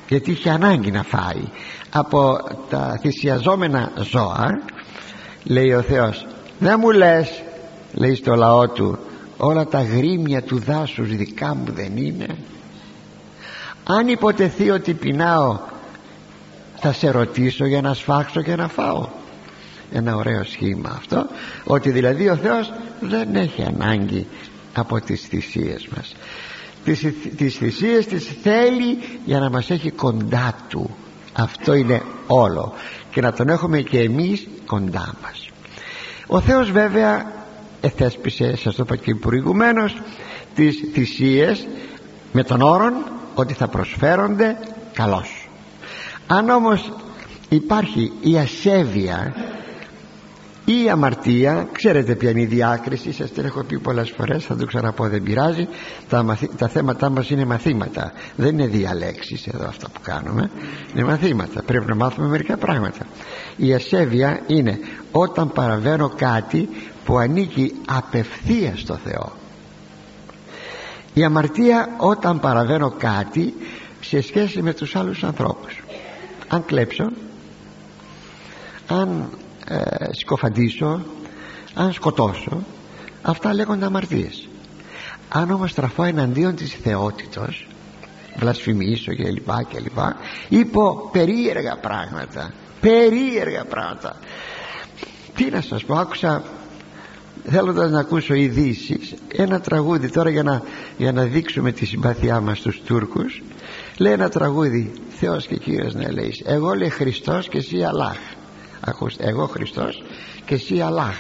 γιατί 0.09 0.31
είχε 0.31 0.51
ανάγκη 0.51 0.91
να 0.91 1.03
φάει 1.03 1.43
από 1.91 2.39
τα 2.69 2.99
θυσιαζόμενα 3.01 3.93
ζώα 4.11 4.63
λέει 5.45 5.73
ο 5.73 5.83
Θεός 5.83 6.27
δεν 6.59 6.77
μου 6.81 6.91
λες 6.91 7.43
λέει 7.93 8.15
στο 8.15 8.35
λαό 8.35 8.69
του 8.69 8.99
όλα 9.37 9.67
τα 9.67 9.83
γρήμια 9.83 10.43
του 10.43 10.59
δάσους 10.59 11.17
δικά 11.17 11.55
μου 11.55 11.73
δεν 11.73 11.97
είναι 11.97 12.37
αν 13.91 14.09
υποτεθεί 14.09 14.71
ότι 14.71 14.95
πεινάω 14.95 15.59
θα 16.77 16.93
σε 16.93 17.11
ρωτήσω 17.11 17.67
για 17.67 17.81
να 17.81 17.95
σφάξω 17.95 18.43
και 18.43 18.57
να 18.57 18.69
φάω. 18.69 19.09
Ένα 19.93 20.17
ωραίο 20.17 20.45
σχήμα 20.45 20.95
αυτό 20.97 21.27
ότι 21.65 21.91
δηλαδή 21.91 22.29
ο 22.29 22.37
Θεός 22.37 22.73
δεν 23.01 23.35
έχει 23.35 23.63
ανάγκη 23.63 24.27
από 24.75 25.01
τις 25.01 25.23
θυσίες 25.23 25.89
μας. 25.97 26.17
Τις, 26.85 27.07
τις 27.37 27.55
θυσίες 27.57 28.07
τις 28.07 28.29
θέλει 28.43 28.99
για 29.25 29.39
να 29.39 29.51
μας 29.51 29.71
έχει 29.71 29.91
κοντά 29.91 30.55
του. 30.69 30.97
Αυτό 31.33 31.75
είναι 31.75 32.03
όλο. 32.27 32.73
Και 33.11 33.21
να 33.21 33.33
τον 33.33 33.49
έχουμε 33.49 33.81
και 33.81 34.01
εμείς 34.01 34.49
κοντά 34.67 35.15
μας. 35.23 35.49
Ο 36.27 36.41
Θεός 36.41 36.71
βέβαια 36.71 37.33
εθέσπισε 37.81 38.57
σας 38.57 38.75
το 38.75 38.83
είπα 38.87 38.97
και 38.97 39.15
προηγουμένως 39.15 39.97
τις 40.55 40.81
θυσίες 40.93 41.67
με 42.33 42.45
τον 42.45 42.63
όρον 42.63 42.95
ότι 43.41 43.55
θα 43.55 43.69
προσφέρονται 43.69 44.57
καλώς. 44.93 45.49
Αν 46.27 46.49
όμως 46.49 46.93
υπάρχει 47.49 48.13
η 48.21 48.39
ασέβεια 48.39 49.35
ή 50.65 50.85
η 50.85 50.91
αμαρτία 50.91 51.69
ξέρετε 51.73 52.15
ποια 52.15 52.31
είναι 52.31 52.41
η 52.41 52.47
διάκριση 52.47 53.13
σας 53.13 53.31
την 53.31 53.45
έχω 53.45 53.63
πει 53.63 53.79
πολλές 53.79 54.11
φορές 54.11 54.45
θα 54.45 54.57
το 54.57 54.67
ξαναπώ 54.67 55.09
δεν 55.09 55.23
πειράζει. 55.23 55.69
Τα, 56.09 56.39
τα 56.57 56.69
θέματα 56.69 57.11
μας 57.11 57.31
είναι 57.31 57.45
μαθήματα. 57.45 58.13
Δεν 58.37 58.49
είναι 58.49 58.67
διαλέξεις 58.67 59.47
εδώ 59.47 59.67
αυτά 59.67 59.89
που 59.89 60.01
κάνουμε. 60.03 60.51
Είναι 60.95 61.05
μαθήματα. 61.05 61.63
Πρέπει 61.63 61.87
να 61.87 61.95
μάθουμε 61.95 62.29
μερικά 62.29 62.57
πράγματα. 62.57 63.07
Η 63.57 63.75
ασέβεια 63.75 64.41
είναι 64.47 64.79
όταν 65.13 65.53
παραβαίνω 65.53 66.13
κάτι 66.17 66.69
που 67.05 67.19
ανήκει 67.19 67.75
απευθείας 67.87 68.81
στο 68.81 68.95
Θεό 68.95 69.33
η 71.19 71.25
αμαρτία 71.25 71.89
όταν 71.97 72.41
παραβαίνω 72.41 72.95
κάτι 72.99 73.55
σε 74.01 74.21
σχέση 74.21 74.63
με 74.63 74.73
τους 74.75 74.97
άλλους 74.97 75.25
ανθρώπους. 75.25 75.83
Αν 76.49 76.65
κλέψω 76.65 77.11
αν 78.87 79.31
ε, 79.69 79.79
σκοφαντήσω 80.13 81.01
αν 81.75 81.93
σκοτώσω 81.93 82.63
αυτά 83.23 83.55
λέγονται 83.55 83.85
αμαρτίες. 83.85 84.49
Αν 85.29 85.51
όμως 85.51 85.71
στραφώ 85.71 86.03
εναντίον 86.03 86.55
της 86.55 86.73
θεότητος 86.73 87.67
βλασφημίσω 88.37 89.13
και 89.13 89.31
λοιπά 89.31 89.63
και 89.63 89.81
λοιπά 89.81 90.17
είπω 90.49 91.09
περίεργα 91.13 91.77
πράγματα 91.77 92.53
περίεργα 92.81 93.65
πράγματα. 93.65 94.17
Τι 95.35 95.51
να 95.51 95.61
σας 95.61 95.85
πω 95.85 95.95
άκουσα 95.95 96.43
θέλοντας 97.51 97.91
να 97.91 98.01
ακούσω 98.01 98.35
ειδήσεις, 98.35 99.15
ένα 99.33 99.61
τραγούδι 99.61 100.11
τώρα 100.11 100.31
για 100.31 100.43
να, 100.43 100.63
για 100.97 101.13
να 101.13 101.23
δείξουμε 101.23 101.73
τη 101.73 101.87
συμπάθειά 101.87 102.41
μας 102.41 102.59
στους 102.59 102.83
Τούρκους. 102.85 103.43
Λέει 103.97 104.13
ένα 104.13 104.29
τραγούδι 104.29 104.93
Θεός 105.09 105.47
και 105.47 105.57
Κύριος 105.57 105.95
να 105.95 106.13
λέει 106.13 106.43
εγώ 106.45 106.75
λέει 106.75 106.89
Χριστός 106.89 107.49
και 107.49 107.59
εσύ 107.59 107.83
Αλλάχ 107.83 108.17
ακούστε 108.81 109.25
εγώ 109.27 109.47
Χριστός 109.47 110.03
και 110.45 110.55
εσύ 110.55 110.81
Αλλάχ 110.81 111.17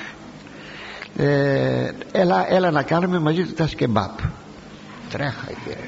ε, 1.16 1.90
έλα, 2.12 2.52
έλα 2.52 2.70
να 2.70 2.82
κάνουμε 2.82 3.18
μαζί 3.18 3.42
του 3.44 3.52
τα 3.52 3.66
σκεμπάπ. 3.66 4.18
Τρέχα 5.10 5.46
κύριε. 5.64 5.84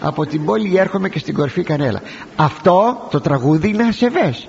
Από 0.00 0.26
την 0.26 0.44
πόλη 0.44 0.76
έρχομαι 0.76 1.08
και 1.08 1.18
στην 1.18 1.34
κορφή 1.34 1.62
κανέλα. 1.62 2.02
Αυτό 2.36 3.06
το 3.10 3.20
τραγούδι 3.20 3.68
είναι 3.68 3.82
ασεβές 3.82 4.48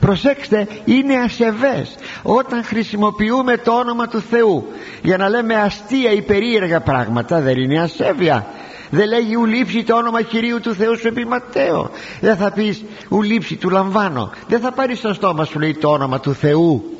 προσέξτε 0.00 0.68
είναι 0.84 1.16
ασεβές 1.16 1.94
όταν 2.22 2.64
χρησιμοποιούμε 2.64 3.56
το 3.56 3.72
όνομα 3.72 4.08
του 4.08 4.20
Θεού. 4.20 4.66
Για 5.02 5.16
να 5.16 5.28
λέμε 5.28 5.54
αστεία 5.54 6.10
ή 6.10 6.22
περίεργα 6.22 6.80
πράγματα 6.80 7.40
δεν 7.40 7.56
είναι 7.56 7.80
ασέβεια. 7.80 8.46
Δεν 8.90 9.08
λέγει 9.08 9.34
ουλήψη 9.34 9.82
το 9.82 9.96
όνομα 9.96 10.22
Κυρίου 10.22 10.60
του 10.60 10.74
Θεού 10.74 10.98
σου 10.98 11.08
επί 11.08 11.26
Ματέο 11.26 11.90
δεν 12.20 12.36
θα 12.36 12.52
πεις 12.52 12.84
ουλήψη 13.08 13.56
του 13.56 13.70
λαμβάνω 13.70 14.30
δεν 14.48 14.60
θα 14.60 14.72
πάρεις 14.72 14.98
στο 14.98 15.12
στόμα 15.12 15.44
σου 15.44 15.58
λέει 15.58 15.74
το 15.74 15.88
όνομα 15.88 16.20
του 16.20 16.34
Θεού. 16.34 16.94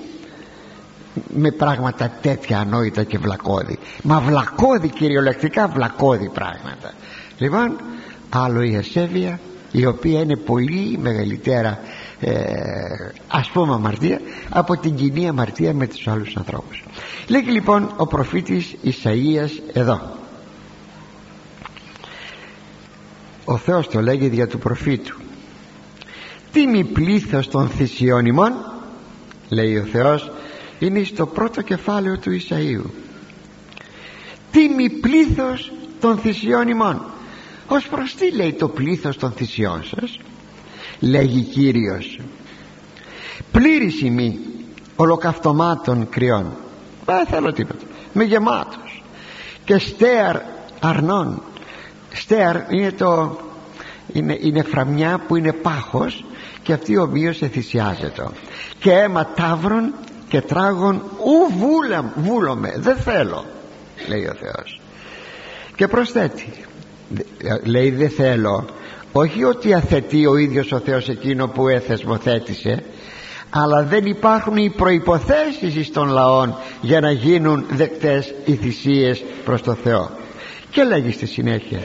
Με 1.34 1.50
πράγματα 1.50 2.12
τέτοια 2.20 2.58
ανόητα 2.58 3.02
και 3.02 3.18
βλακώδη. 3.18 3.78
Μα 4.02 4.20
βλακώδη 4.20 4.88
κυριολεκτικά 4.88 5.68
βλακώδη 5.68 6.30
πράγματα. 6.34 6.92
Λοιπόν 7.38 7.76
άλλο 8.30 8.62
η 8.62 8.76
ασέβεια 8.76 9.40
η 9.72 9.86
οποία 9.86 10.20
είναι 10.20 10.36
πολύ 10.36 10.98
μεγαλύτερα 11.02 11.78
ε, 12.20 12.32
ας 13.28 13.48
πούμε 13.48 13.74
αμαρτία 13.74 14.20
από 14.50 14.76
την 14.76 14.94
κοινή 14.94 15.28
αμαρτία 15.28 15.74
με 15.74 15.86
τους 15.86 16.08
άλλους 16.08 16.36
ανθρώπους. 16.36 16.82
Λέγει 17.28 17.50
λοιπόν 17.50 17.92
ο 17.96 18.06
προφήτης 18.06 18.76
Ισαΐας 18.84 19.50
εδώ. 19.72 20.16
Ο 23.44 23.56
Θεός 23.56 23.88
το 23.88 24.00
λέγει 24.00 24.28
δια 24.28 24.46
του 24.46 24.58
προφήτου. 24.58 25.18
Τι 26.52 26.66
μη 26.66 26.84
πλήθος 26.84 27.48
των 27.48 27.68
θυσιών 27.68 28.26
ημών 28.26 28.52
λέει 29.48 29.76
ο 29.76 29.84
Θεός 29.84 30.30
είναι 30.78 31.02
στο 31.02 31.26
πρώτο 31.26 31.62
κεφάλαιο 31.62 32.18
του 32.18 32.30
Ισαΐου. 32.30 32.90
Τι 34.50 34.68
μη 34.68 34.90
πλήθος 34.90 35.72
των 36.00 36.18
θυσιών 36.18 36.68
ημών 36.68 37.04
ως 37.68 37.88
προς 37.88 38.14
τι 38.14 38.30
λέει 38.30 38.52
το 38.52 38.68
πλήθος 38.68 39.16
των 39.16 39.32
θυσιών 39.32 39.84
σας 39.84 40.18
λέγει 41.00 41.42
Κύριος. 41.42 42.20
Πλήρης 43.52 44.02
ημί 44.02 44.38
ολοκαυτωμάτων 44.96 46.08
κρυών. 46.08 46.56
Δεν 47.06 47.26
θέλω 47.26 47.52
τίποτα. 47.52 47.84
Με 48.12 48.24
γεμάτος. 48.24 49.02
Και 49.64 49.78
στέαρ 49.78 50.36
αρνών. 50.80 51.42
Στέαρ 52.12 52.56
είναι 52.72 52.92
το 52.92 53.38
είναι, 54.12 54.38
είναι 54.40 54.62
φραμιά 54.62 55.20
που 55.26 55.36
είναι 55.36 55.52
πάχος 55.52 56.24
και 56.62 56.72
αυτή 56.72 56.96
ομοίως 56.96 57.42
εθυσιάζεται. 57.42 58.28
Και 58.78 58.92
αίμα 58.92 59.26
τάβρων 59.26 59.94
και 60.28 60.40
τράγων 60.40 61.02
ου 61.18 61.54
βούλομαι 62.16 62.74
δεν 62.76 62.96
θέλω 62.96 63.44
λέει 64.08 64.26
ο 64.26 64.34
Θεός. 64.40 64.80
Και 65.76 65.88
προσθέτει 65.88 66.52
λέει 67.64 67.90
δεν 67.90 68.10
θέλω 68.10 68.66
όχι 69.12 69.44
ότι 69.44 69.74
αθετεί 69.74 70.26
ο 70.26 70.36
ίδιος 70.36 70.72
ο 70.72 70.78
Θεός 70.78 71.08
εκείνο 71.08 71.48
που 71.48 71.68
έθεσμοθέτησε 71.68 72.82
αλλά 73.50 73.82
δεν 73.82 74.04
υπάρχουν 74.04 74.56
οι 74.56 74.70
προϋποθέσεις 74.70 75.86
στον 75.86 76.08
λαών 76.08 76.54
για 76.80 77.00
να 77.00 77.10
γίνουν 77.10 77.66
δεκτές 77.70 78.34
οι 78.44 78.54
θυσίες 78.54 79.22
προς 79.44 79.62
το 79.62 79.74
Θεό. 79.74 80.10
Και 80.70 80.84
λέγει 80.84 81.12
στη 81.12 81.26
συνέχεια 81.26 81.80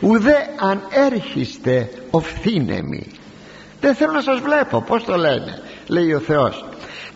ουδέ 0.00 0.36
αν 0.60 0.82
έρχεστε 1.12 1.90
οφθήνεμοι 2.10 3.06
δεν 3.80 3.94
θέλω 3.94 4.12
να 4.12 4.20
σας 4.20 4.40
βλέπω 4.40 4.82
πως 4.82 5.04
το 5.04 5.16
λένε 5.16 5.62
λέει 5.86 6.12
ο 6.12 6.18
Θεός. 6.18 6.64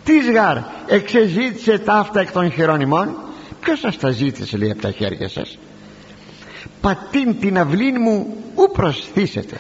Τι 0.05 0.33
γάρ 0.33 0.57
εξεζήτησε 0.87 1.79
ταύτα 1.79 2.21
εκ 2.21 2.33
των 2.33 2.53
χειρών 2.53 2.81
ημών 2.81 3.17
ποιος 3.61 3.79
σας 3.79 3.97
τα 3.97 4.11
ζήτησε 4.11 4.57
λέει 4.57 4.71
από 4.71 4.83
τα 4.83 4.91
χέρια 4.91 5.29
σας 5.29 5.59
πατήν 6.85 7.41
την 7.41 7.59
αυλή 7.59 7.99
μου 7.99 8.37
ου 8.55 8.71
προσθήσετε. 8.73 9.57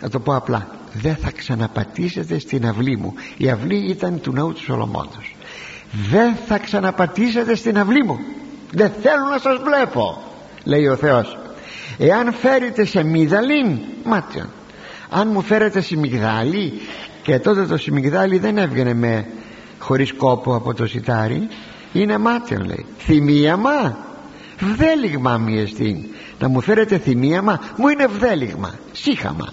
Θα 0.00 0.08
το 0.08 0.20
πω 0.20 0.36
απλά 0.36 0.68
δεν 0.92 1.16
θα 1.16 1.30
ξαναπατήσετε 1.30 2.38
στην 2.38 2.66
αυλή 2.66 2.96
μου. 2.96 3.14
Η 3.36 3.50
αυλή 3.50 3.90
ήταν 3.90 4.20
του 4.20 4.32
ναού 4.32 4.52
του 4.52 4.62
Σολομόντος. 4.62 5.36
Δεν 6.10 6.36
θα 6.46 6.58
ξαναπατήσετε 6.58 7.54
στην 7.54 7.78
αυλή 7.78 8.04
μου. 8.04 8.18
Δεν 8.70 8.92
θέλω 9.02 9.24
να 9.30 9.38
σας 9.38 9.58
βλέπω 9.64 10.22
λέει 10.64 10.86
ο 10.86 10.96
Θεός. 10.96 11.38
Εάν 11.98 12.32
φέρετε 12.32 12.84
σε 12.84 13.04
μυγδαλήν 13.04 13.78
μάτιον. 14.04 14.48
Αν 15.10 15.28
μου 15.32 15.42
φέρετε 15.42 15.80
σε 15.80 15.96
μυγδάλι 15.96 16.72
και 17.22 17.38
τότε 17.38 17.66
το 17.66 17.76
σιμιγδάλι 17.76 18.38
δεν 18.38 18.58
έβγαινε 18.58 18.94
με 18.94 19.26
χωρίς 19.78 20.12
κόπο 20.12 20.54
από 20.54 20.74
το 20.74 20.86
σιτάρι 20.86 21.48
είναι 21.92 22.18
μάτιον 22.18 22.64
λέει. 22.64 22.86
Θυμίαμα 22.98 24.05
βδέλιγμα 24.58 25.38
μη 25.38 25.58
εστίν. 25.58 26.04
Να 26.38 26.48
μου 26.48 26.60
φέρετε 26.60 26.98
θυμίαμα 26.98 27.60
μου 27.76 27.88
είναι 27.88 28.06
βδέλιγμα 28.06 28.74
σύχαμα. 28.92 29.48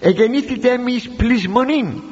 Εγεννήθητε 0.00 0.68
εμείς 0.70 1.08
πλεισμονήν. 1.08 2.02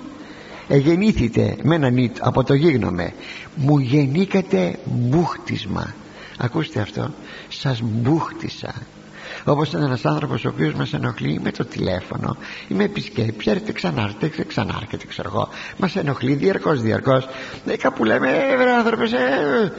Εγεννήθητε 0.68 1.56
με 1.62 1.74
έναν 1.74 1.94
νίτ 1.94 2.16
από 2.20 2.44
το 2.44 2.54
γίγνομε 2.54 3.12
μου 3.54 3.78
γεννήκατε 3.78 4.78
μπούχτισμα. 4.84 5.94
Ακούστε 6.38 6.80
αυτό 6.80 7.10
σας 7.48 7.80
μπούχτισα. 7.82 8.74
Όπως 9.44 9.68
ήταν 9.68 9.82
ένας 9.82 10.04
άνθρωπος 10.04 10.44
ο 10.44 10.48
οποίος 10.48 10.74
μας 10.74 10.92
ενοχλεί 10.92 11.40
με 11.42 11.50
το 11.50 11.64
τηλέφωνο 11.64 12.36
ή 12.68 12.74
με 12.74 12.84
επισκέψη 12.84 13.50
έρχεται 13.50 13.72
ξανάρθετε 13.72 14.44
ξανάρχεται 14.44 15.06
ξέρω 15.06 15.30
εγώ. 15.32 15.48
Μας 15.76 15.96
ενοχλεί 15.96 16.34
διαρκώς 16.34 16.82
διαρκώς. 16.82 17.28
Ε, 17.66 17.76
κάπου 17.76 18.04
λέμε 18.04 18.30
ε, 18.30 18.72
άνθρωπε 18.78 19.04
ε, 19.04 19.72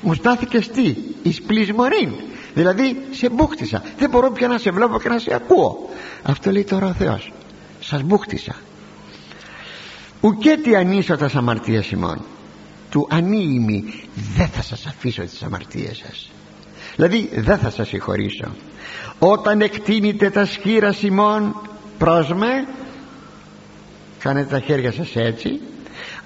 μου 0.00 0.14
στάθηκε 0.14 0.58
τι 0.58 0.94
εις 1.22 1.42
πλεισμονήν 1.42 2.12
δηλαδή 2.54 2.96
σε 3.10 3.28
μπούχτισα. 3.28 3.82
Δεν 3.98 4.10
μπορώ 4.10 4.30
πια 4.30 4.48
να 4.48 4.58
σε 4.58 4.70
βλέπω 4.70 5.00
και 5.00 5.08
να 5.08 5.18
σε 5.18 5.34
ακούω. 5.34 5.88
Αυτό 6.22 6.50
λέει 6.50 6.64
τώρα 6.64 6.86
ο 6.86 6.92
Θεός. 6.92 7.32
Σας 7.80 8.02
μπούχτισα. 8.02 8.54
Ουκέτι 10.20 10.76
ανίσωτας 10.76 11.34
αμαρτίας 11.34 11.90
ημών 11.90 12.24
του 12.90 13.06
ανήλυμη 13.10 13.84
δεν 14.36 14.46
θα 14.46 14.62
σας 14.62 14.86
αφήσω 14.86 15.22
τις 15.22 15.42
αμαρτίες 15.42 15.96
σας. 16.06 16.30
Δηλαδή 16.96 17.30
δεν 17.34 17.58
θα 17.58 17.70
σας 17.70 17.88
συγχωρήσω. 17.88 18.54
Όταν 19.18 19.60
εκτείνετε 19.60 20.30
τα 20.30 20.44
σκύρα 20.44 20.94
ημών 21.00 21.60
προς 21.98 22.32
με 22.32 22.66
κάνετε 24.18 24.48
τα 24.48 24.60
χέρια 24.60 24.92
σας 24.92 25.16
έτσι 25.16 25.60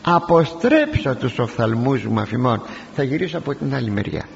αποστρέψω 0.02 1.14
τους 1.14 1.38
οφθαλμούς 1.38 2.04
μου 2.04 2.20
αφημών. 2.20 2.62
Θα 2.94 3.02
γυρίσω 3.02 3.38
από 3.38 3.54
την 3.54 3.74
άλλη 3.74 3.90
μεριά. 3.90 4.28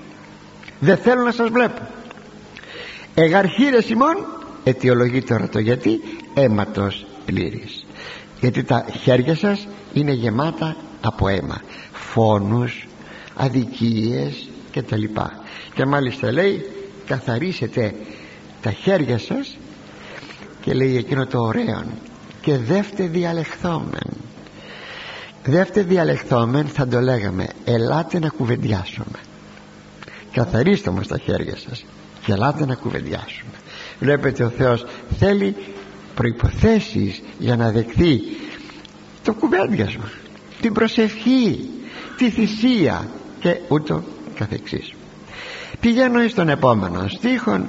Δεν 0.80 0.96
θέλω 0.96 1.22
να 1.22 1.32
σας 1.32 1.48
βλέπω. 1.48 1.88
Εγαρχήρες 3.14 3.88
ημών 3.88 4.16
αιτιολογεί 4.64 5.22
τώρα 5.22 5.48
το 5.48 5.58
γιατί 5.58 6.00
αίματος 6.34 7.06
πλήρης. 7.24 7.86
Γιατί 8.40 8.64
τα 8.64 8.86
χέρια 9.02 9.34
σας 9.34 9.66
είναι 9.92 10.12
γεμάτα 10.12 10.76
από 11.00 11.28
αίμα. 11.28 11.60
Φόνους 11.92 12.86
αδικίες 13.36 14.48
και 14.70 14.82
τα 14.82 14.96
λοιπά 14.96 15.32
και 15.74 15.86
μάλιστα 15.86 16.32
λέει 16.32 16.66
καθαρίσετε 17.06 17.94
τα 18.62 18.70
χέρια 18.70 19.18
σας 19.18 19.56
και 20.60 20.74
λέει 20.74 20.96
εκείνο 20.96 21.26
το 21.26 21.40
ωραίο 21.40 21.84
και 22.40 22.56
δεύτε 22.56 23.06
διαλεχθόμεν 23.06 24.10
δεύτε 25.47 25.82
διαλεχθόμεν 25.82 26.66
θα 26.66 26.88
το 26.88 27.01
λέγαμε 27.01 27.47
ελάτε 27.64 28.18
να 28.18 28.28
κουβεντιάσουμε 28.28 29.18
καθαρίστε 30.32 30.90
μας 30.90 31.07
τα 31.07 31.18
χέρια 31.18 31.57
σας 31.57 31.84
και 32.24 32.32
ελάτε 32.32 32.66
να 32.66 32.74
κουβεντιάσουμε. 32.74 33.51
Βλέπετε 34.01 34.44
ο 34.44 34.49
Θεός 34.49 34.84
θέλει 35.18 35.57
προϋποθέσεις 36.14 37.22
για 37.38 37.57
να 37.57 37.70
δεχθεί 37.70 38.20
το 39.24 39.34
κουβέντιασμα 39.34 40.11
την 40.61 40.72
προσευχή 40.72 41.68
τη 42.16 42.30
θυσία 42.30 43.09
και 43.40 43.61
ούτω 43.68 44.03
καθεξής. 44.34 44.94
Πηγαίνω 45.80 46.22
εις 46.22 46.34
τον 46.34 46.49
επόμενο 46.49 47.09
στίχον 47.09 47.66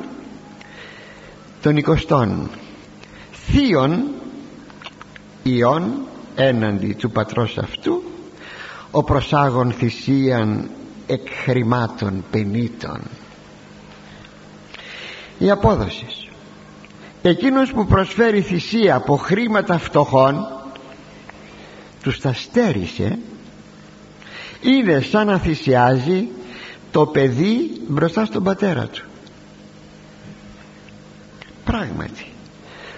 των 1.61 1.78
εικοστών 1.78 2.49
θείων 3.32 4.03
ιών 5.43 6.07
έναντι 6.38 6.93
του 6.93 7.11
πατρός 7.11 7.57
αυτού 7.57 8.03
ο 8.91 9.03
προσάγων 9.03 9.71
θυσίαν 9.71 10.69
εκ 11.07 11.27
χρημάτων 11.43 12.23
πενήτων. 12.31 13.01
Η 15.38 15.51
απόδοση 15.51 16.05
εκείνος 17.21 17.71
που 17.71 17.85
προσφέρει 17.85 18.41
θυσία 18.41 18.95
από 18.95 19.15
χρήματα 19.15 19.77
φτωχών 19.77 20.47
τους 22.01 22.19
τα 22.19 22.33
στέρισε 22.33 23.19
είναι 24.61 24.99
σαν 25.01 25.27
να 25.27 25.38
θυσιάζει 25.38 26.27
το 26.91 27.05
παιδί 27.05 27.81
μπροστά 27.88 28.25
στον 28.25 28.43
πατέρα 28.43 28.85
του. 28.88 29.05
Πράγματι 31.65 32.25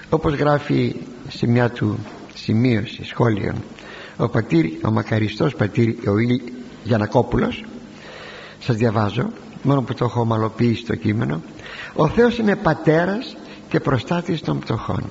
όπως 0.10 0.34
γράφει 0.34 0.96
σε 1.28 1.48
μια 1.48 1.70
του 1.70 2.00
σημείωση, 2.44 3.04
σχόλιο 3.04 3.54
ο, 4.18 4.30
πατήρ, 4.30 4.66
ο 4.86 4.92
μακαριστός 4.92 5.56
πατήρ 5.56 6.10
ο 6.10 6.18
Ήλ 6.18 6.42
Γιανακόπουλος 6.84 7.64
σας 8.60 8.76
διαβάζω 8.76 9.30
μόνο 9.62 9.82
που 9.82 9.94
το 9.94 10.06
έχω 10.06 10.20
ομαλοποιήσει 10.20 10.86
το 10.86 10.96
κείμενο. 10.96 11.42
Ο 11.96 12.08
Θεός 12.08 12.38
είναι 12.38 12.56
πατέρας 12.56 13.36
και 13.70 13.80
προστάτης 13.80 14.42
των 14.42 14.60
πτωχών. 14.60 15.04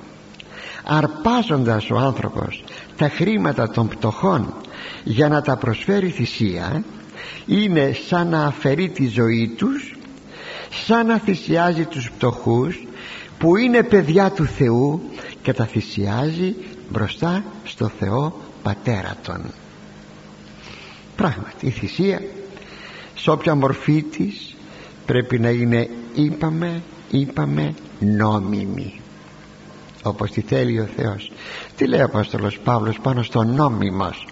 Αρπάζοντας 0.83 1.89
ο 1.89 1.97
άνθρωπος 1.97 2.63
τα 2.97 3.09
χρήματα 3.09 3.69
των 3.69 3.87
πτωχών 3.87 4.53
για 5.03 5.27
να 5.27 5.41
τα 5.41 5.55
προσφέρει 5.55 6.09
θυσία 6.09 6.83
είναι 7.45 7.95
σαν 8.07 8.27
να 8.27 8.45
αφαιρεί 8.45 8.89
τη 8.89 9.07
ζωή 9.07 9.53
τους 9.57 9.95
σαν 10.85 11.05
να 11.05 11.17
θυσιάζει 11.17 11.85
τους 11.85 12.11
πτωχούς 12.11 12.87
που 13.39 13.57
είναι 13.57 13.83
παιδιά 13.83 14.31
του 14.31 14.45
Θεού 14.45 15.01
και 15.41 15.53
τα 15.53 15.65
θυσιάζει 15.65 16.55
μπροστά 16.89 17.43
στο 17.63 17.87
Θεό 17.99 18.39
Πατέρα 18.63 19.15
των. 19.23 19.41
πράγματι 21.15 21.65
η 21.65 21.69
θυσία 21.69 22.21
σε 23.15 23.31
όποια 23.31 23.55
μορφή 23.55 24.03
της 24.03 24.55
πρέπει 25.05 25.39
να 25.39 25.49
είναι 25.49 25.89
είπαμε 26.13 26.81
είπαμε 27.11 27.73
νόμιμη. 27.99 29.01
Όπως 30.03 30.31
τη 30.31 30.41
θέλει 30.41 30.79
ο 30.79 30.89
Θεός. 30.95 31.31
Τι 31.75 31.87
λέει 31.87 31.99
ο 31.99 32.03
Απόστολος 32.03 32.59
Παύλος 32.59 32.99
πάνω 32.99 33.23
στο 33.23 33.43
νόμιμος; 33.43 34.27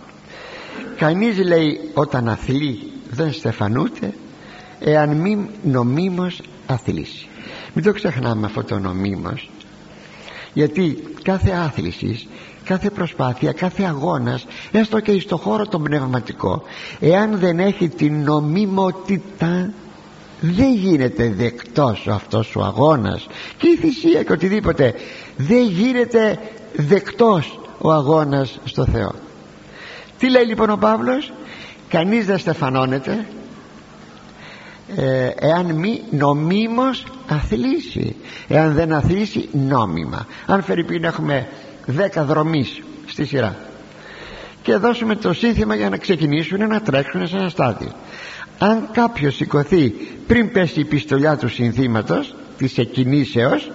Κανείς 0.98 1.38
λέει 1.38 1.80
όταν 1.94 2.30
αθλεί 2.30 2.92
δεν 3.10 3.34
στεφανούται 3.34 4.14
εάν 4.80 5.16
μη 5.16 5.50
νομίμως 5.64 6.42
αθλήσει 6.68 7.28
μην 7.78 7.86
το 7.86 7.94
ξεχνάμε 7.94 8.46
αυτό 8.46 8.64
το 8.64 8.80
νομί 8.80 9.16
μας. 9.16 9.50
Γιατί 10.54 11.04
κάθε 11.24 11.52
άθλησης, 11.52 12.28
κάθε 12.64 12.90
προσπάθεια, 12.90 13.52
κάθε 13.52 13.84
αγώνας 13.84 14.46
έστω 14.72 15.00
και 15.00 15.20
στο 15.20 15.38
χώρο 15.38 15.68
το 15.68 15.80
πνευματικό 15.80 16.64
εάν 17.00 17.38
δεν 17.40 17.60
έχει 17.60 17.90
την 17.90 18.24
νομιμότητα 18.24 19.70
δεν 20.40 20.74
γίνεται 20.74 21.34
δεκτός 21.38 22.08
αυτός 22.08 22.56
ο 22.56 22.64
αγώνας. 22.64 23.28
Και 23.58 23.68
η 23.68 23.76
θυσία 23.76 24.24
και 24.24 24.32
οτιδήποτε 24.32 24.94
δεν 25.38 25.64
γίνεται 25.68 26.40
δεκτός 26.76 27.60
ο 27.78 27.92
αγώνας 27.92 28.60
στο 28.64 28.86
Θεό. 28.86 29.16
Τι 30.18 30.30
λέει 30.30 30.46
λοιπόν 30.46 30.70
ο 30.70 30.78
Παύλος; 30.78 31.32
Κανείς 31.90 32.26
δεν 32.26 32.38
στεφανώνεται. 32.38 33.26
Ε, 34.96 35.32
εάν 35.40 35.66
μη 35.66 36.02
νομίμως 36.12 37.04
αθλήσει. 37.28 38.16
Εάν 38.48 38.74
δεν 38.74 38.94
αθλήσει 38.94 39.50
νόμιμα. 39.52 40.28
Αν 40.46 40.64
φερειπίν 40.64 41.04
έχουμε 41.04 41.48
δέκα 41.86 42.24
δρομής 42.24 42.82
στη 43.06 43.26
σειρά. 43.26 43.56
Και 44.62 44.76
δώσουμε 44.76 45.16
το 45.16 45.34
σύνθημα 45.34 45.76
για 45.76 45.90
να 45.90 45.98
ξεκινήσουν 45.98 46.68
να 46.68 46.82
τρέξουν 46.82 47.28
σε 47.28 47.38
ένα 47.38 47.50
στάδιο. 47.50 47.92
Αν 48.60 48.90
κάποιος 48.92 49.36
σηκωθεί 49.36 49.90
πριν 50.28 50.52
πέσει 50.52 50.80
η 50.80 50.86
πιστολιά 50.86 51.38
του 51.38 51.50
συνθήματος 51.50 52.36
της 52.58 52.78
εκκινήσεως 52.78 53.72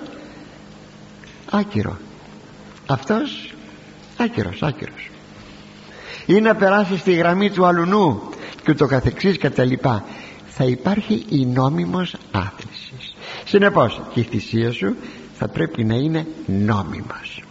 άκυρο. 1.50 1.98
Αυτός 2.86 3.54
άκυρος 4.16 4.62
άκυρος. 4.62 5.10
Ή 6.26 6.40
να 6.40 6.54
περάσει 6.54 6.98
στη 6.98 7.12
γραμμή 7.12 7.50
του 7.50 7.66
αλουνού 7.66 8.22
και 8.62 8.70
ούτω 8.70 8.86
καθεξής 8.86 9.38
θα 10.54 10.64
υπάρχει 10.64 11.24
η 11.28 11.46
νόμιμος 11.46 12.16
άθλησης 12.30 13.14
συνεπώς 13.44 14.00
και 14.14 14.20
η 14.20 14.22
θυσία 14.22 14.72
σου 14.72 14.96
θα 15.34 15.48
πρέπει 15.48 15.84
να 15.84 15.94
είναι 15.94 16.26
νόμιμος. 16.46 17.42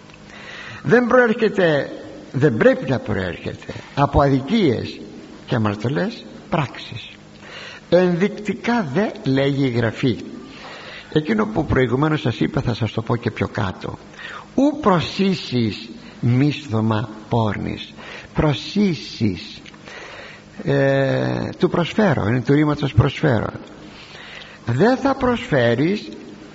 Δεν 0.84 1.08
προέρχεται 1.08 1.91
δεν 2.32 2.58
πρέπει 2.58 2.89
να 2.89 2.99
προέρχεται 2.99 3.74
από 3.95 4.22
αδικίες 4.22 4.99
και 5.45 5.56
αμαρτωλές 5.56 6.26
πράξεις. 6.49 7.10
Ενδεικτικά 7.89 8.88
δε 8.93 9.10
λέγει 9.32 9.66
η 9.66 9.70
Γραφή. 9.70 10.18
Εκείνο 11.14 11.45
που 11.45 11.66
προηγουμένως 11.66 12.22
σας 12.22 12.39
είπα 12.39 12.62
θα 12.62 12.74
σας 12.74 12.91
το 12.91 13.02
πω 13.02 13.16
και 13.16 13.32
πιο 13.32 13.47
κάτω. 13.47 13.97
Ου 14.56 14.80
προσήσεις 14.82 15.89
μίσθωμα 16.20 17.10
πόρνης 17.30 17.93
προσήσεις 18.34 19.62
ε, 20.64 21.49
του 21.57 21.70
προσφέρω 21.70 22.28
είναι 22.28 22.41
του 22.41 22.53
ρήματος 22.53 22.93
προσφέρω. 22.93 23.49
Δεν 24.66 24.97
θα 24.97 25.16
προσφέρεις 25.16 26.09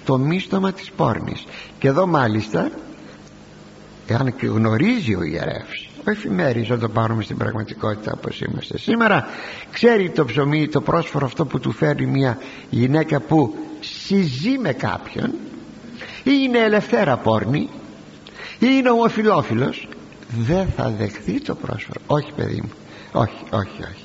το 0.04 0.18
μίστομα 0.18 0.72
της 0.72 0.90
πόρνης. 0.90 1.44
Και 1.78 1.88
εδώ 1.88 2.06
μάλιστα 2.06 2.70
εάν 4.06 4.34
γνωρίζει 4.40 5.14
ο 5.14 5.22
ιερεύς 5.22 5.88
ο 6.06 6.10
εφημέρης 6.10 6.66
όταν 6.66 6.80
το 6.80 6.88
πάρουμε 6.88 7.22
στην 7.22 7.36
πραγματικότητα 7.36 8.12
όπως 8.16 8.40
είμαστε 8.40 8.78
σήμερα 8.78 9.26
ξέρει 9.72 10.10
το 10.10 10.24
ψωμί 10.24 10.68
το 10.68 10.80
πρόσφορο 10.80 11.26
αυτό 11.26 11.46
που 11.46 11.60
του 11.60 11.72
φέρει 11.72 12.06
μια 12.06 12.38
γυναίκα 12.70 13.20
που 13.20 13.54
συζεί 13.80 14.58
με 14.58 14.72
κάποιον 14.72 15.30
ή 16.22 16.30
είναι 16.44 16.58
ελευθέρα 16.58 17.16
πόρνη 17.16 17.68
ή 18.58 18.66
είναι 18.78 18.90
ομοφιλόφιλος 18.90 19.88
δεν 20.38 20.66
θα 20.76 20.90
δεχθεί 20.98 21.40
το 21.40 21.54
πρόσφορο. 21.54 22.00
Όχι 22.06 22.32
παιδί 22.36 22.60
μου 22.62 22.70
όχι 23.12 23.44
όχι 23.50 23.82
όχι. 23.82 24.04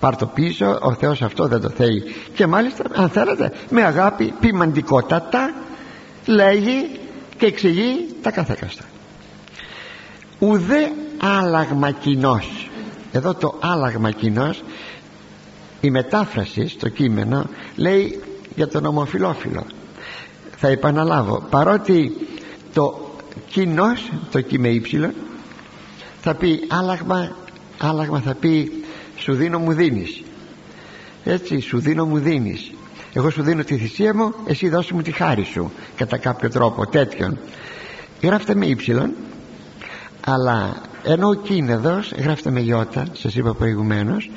Πάρ 0.00 0.16
το 0.16 0.26
πίσω 0.26 0.78
ο 0.82 0.94
Θεός 0.94 1.22
αυτό 1.22 1.46
δεν 1.46 1.60
το 1.60 1.68
θέλει. 1.68 2.02
Και 2.34 2.46
μάλιστα 2.46 2.84
αν 2.94 3.08
θέλετε 3.08 3.52
με 3.70 3.82
αγάπη 3.82 4.34
ποιμαντικότατα 4.40 5.54
λέγει 6.26 7.00
και 7.38 7.46
εξηγεί 7.46 8.06
τα 8.22 8.30
καθέκαστα. 8.30 8.84
Ουδέ 10.38 10.92
άλλαγμα 11.18 11.90
κοινός. 11.90 12.68
εδώ 13.12 13.34
το 13.34 13.58
άλλαγμα 13.60 14.10
κοινός, 14.10 14.62
η 15.80 15.90
μετάφραση 15.90 16.68
στο 16.68 16.88
κείμενο 16.88 17.46
λέει 17.76 18.22
για 18.54 18.68
τον 18.68 18.86
ομοφιλόφιλο. 18.86 19.66
Θα 20.56 20.68
επαναλάβω 20.68 21.46
παρότι 21.50 22.16
το 22.72 23.10
κοινός, 23.48 24.10
το 24.30 24.40
κείμενο 24.40 25.10
θα 26.20 26.34
πει 26.34 26.66
άλλαγμα 26.68 27.36
άλλαγμα 27.80 28.20
θα 28.20 28.34
πει 28.34 28.84
σου 29.16 29.34
δίνω 29.34 29.58
μου 29.58 29.72
δίνεις 29.72 30.22
έτσι 31.24 31.60
σου 31.60 31.78
δίνω 31.78 32.06
μου 32.06 32.18
δίνεις 32.18 32.70
εγώ 33.12 33.30
σου 33.30 33.42
δίνω 33.42 33.64
τη 33.64 33.76
θυσία 33.76 34.14
μου 34.14 34.34
εσύ 34.46 34.68
δώσε 34.68 34.94
μου 34.94 35.02
τη 35.02 35.10
χάρη 35.10 35.44
σου 35.44 35.72
κατά 35.96 36.18
κάποιο 36.18 36.50
τρόπο 36.50 36.86
τέτοιον. 36.86 37.38
Γράφτε 38.22 38.54
με 38.54 38.66
ύψιλον 38.66 39.12
αλλά 40.26 40.76
ενώ 41.02 41.28
ο 41.28 41.34
κίνεδος 41.34 42.12
γράφτε 42.16 42.50
με 42.50 42.60
γιώτα 42.60 43.06
σας 43.12 43.34
είπα 43.34 43.54
προηγουμένως, 43.54 44.30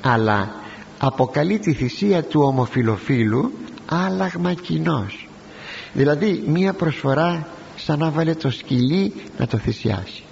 αλλά 0.00 0.54
αποκαλεί 0.98 1.58
τη 1.58 1.72
θυσία 1.72 2.22
του 2.22 2.40
ομοφιλοφίλου 2.40 3.52
άλλαγμα 3.86 4.54
κοινός. 4.54 5.28
δηλαδή 5.92 6.42
μία 6.46 6.72
προσφορά 6.72 7.46
σαν 7.76 7.98
να 7.98 8.10
βάλε 8.10 8.34
το 8.34 8.50
σκυλί 8.50 9.14
να 9.38 9.46
το 9.46 9.58
θυσιάσει 9.58 10.22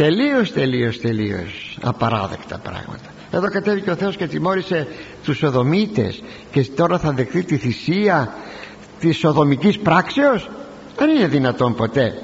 τελείως 0.00 0.52
τελείως 0.52 1.00
τελείως 1.00 1.78
απαράδεκτα 1.82 2.58
πράγματα. 2.58 3.08
Εδώ 3.30 3.48
κατέβηκε 3.48 3.90
ο 3.90 3.94
Θεός 3.94 4.16
και 4.16 4.26
τιμώρησε 4.26 4.86
τους 5.24 5.36
Σοδομίτες. 5.36 6.22
Και 6.52 6.64
τώρα 6.64 6.98
θα 6.98 7.12
δεχτεί 7.12 7.42
τη 7.42 7.56
θυσία 7.56 8.34
της 9.00 9.18
Σοδομικής 9.18 9.78
πράξεως; 9.78 10.48
Δεν 10.96 11.10
είναι 11.10 11.26
δυνατόν 11.26 11.74
ποτέ. 11.74 12.22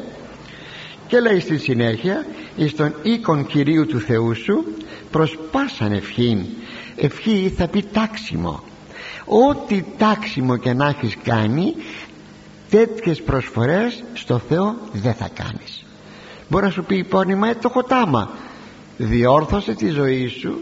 Και 1.07 1.21
λέει 1.21 1.41
στη 1.41 1.59
συνέχεια 1.59 2.27
εις 2.57 2.77
τον 2.77 2.95
οίκον 3.03 3.47
Κυρίου 3.47 3.87
του 3.87 4.01
Θεού 4.01 4.35
σου 4.35 4.65
προς 5.11 5.39
πάσαν 5.51 5.93
ευχήν. 5.93 6.45
Ευχή 6.97 7.53
θα 7.57 7.69
πει 7.69 7.83
τάξιμο. 7.83 8.63
Ό,τι 9.25 9.85
τάξιμο 9.99 10.57
και 10.57 10.73
να 10.73 10.87
έχεις 10.87 11.17
κάνει 11.23 11.75
τέτοιες 12.71 13.23
προσφορές 13.23 14.05
στο 14.15 14.39
Θεό 14.49 14.77
δεν 14.93 15.15
θα 15.15 15.29
κάνεις 15.35 15.86
μπορεί 16.49 16.65
να 16.65 16.71
σου 16.71 16.85
πει 16.85 16.97
υπόνοιμα 16.97 17.57
το 17.57 17.69
χωτάμα 17.69 18.31
διόρθωσε 18.97 19.75
τη 19.75 19.89
ζωή 19.89 20.27
σου 20.27 20.61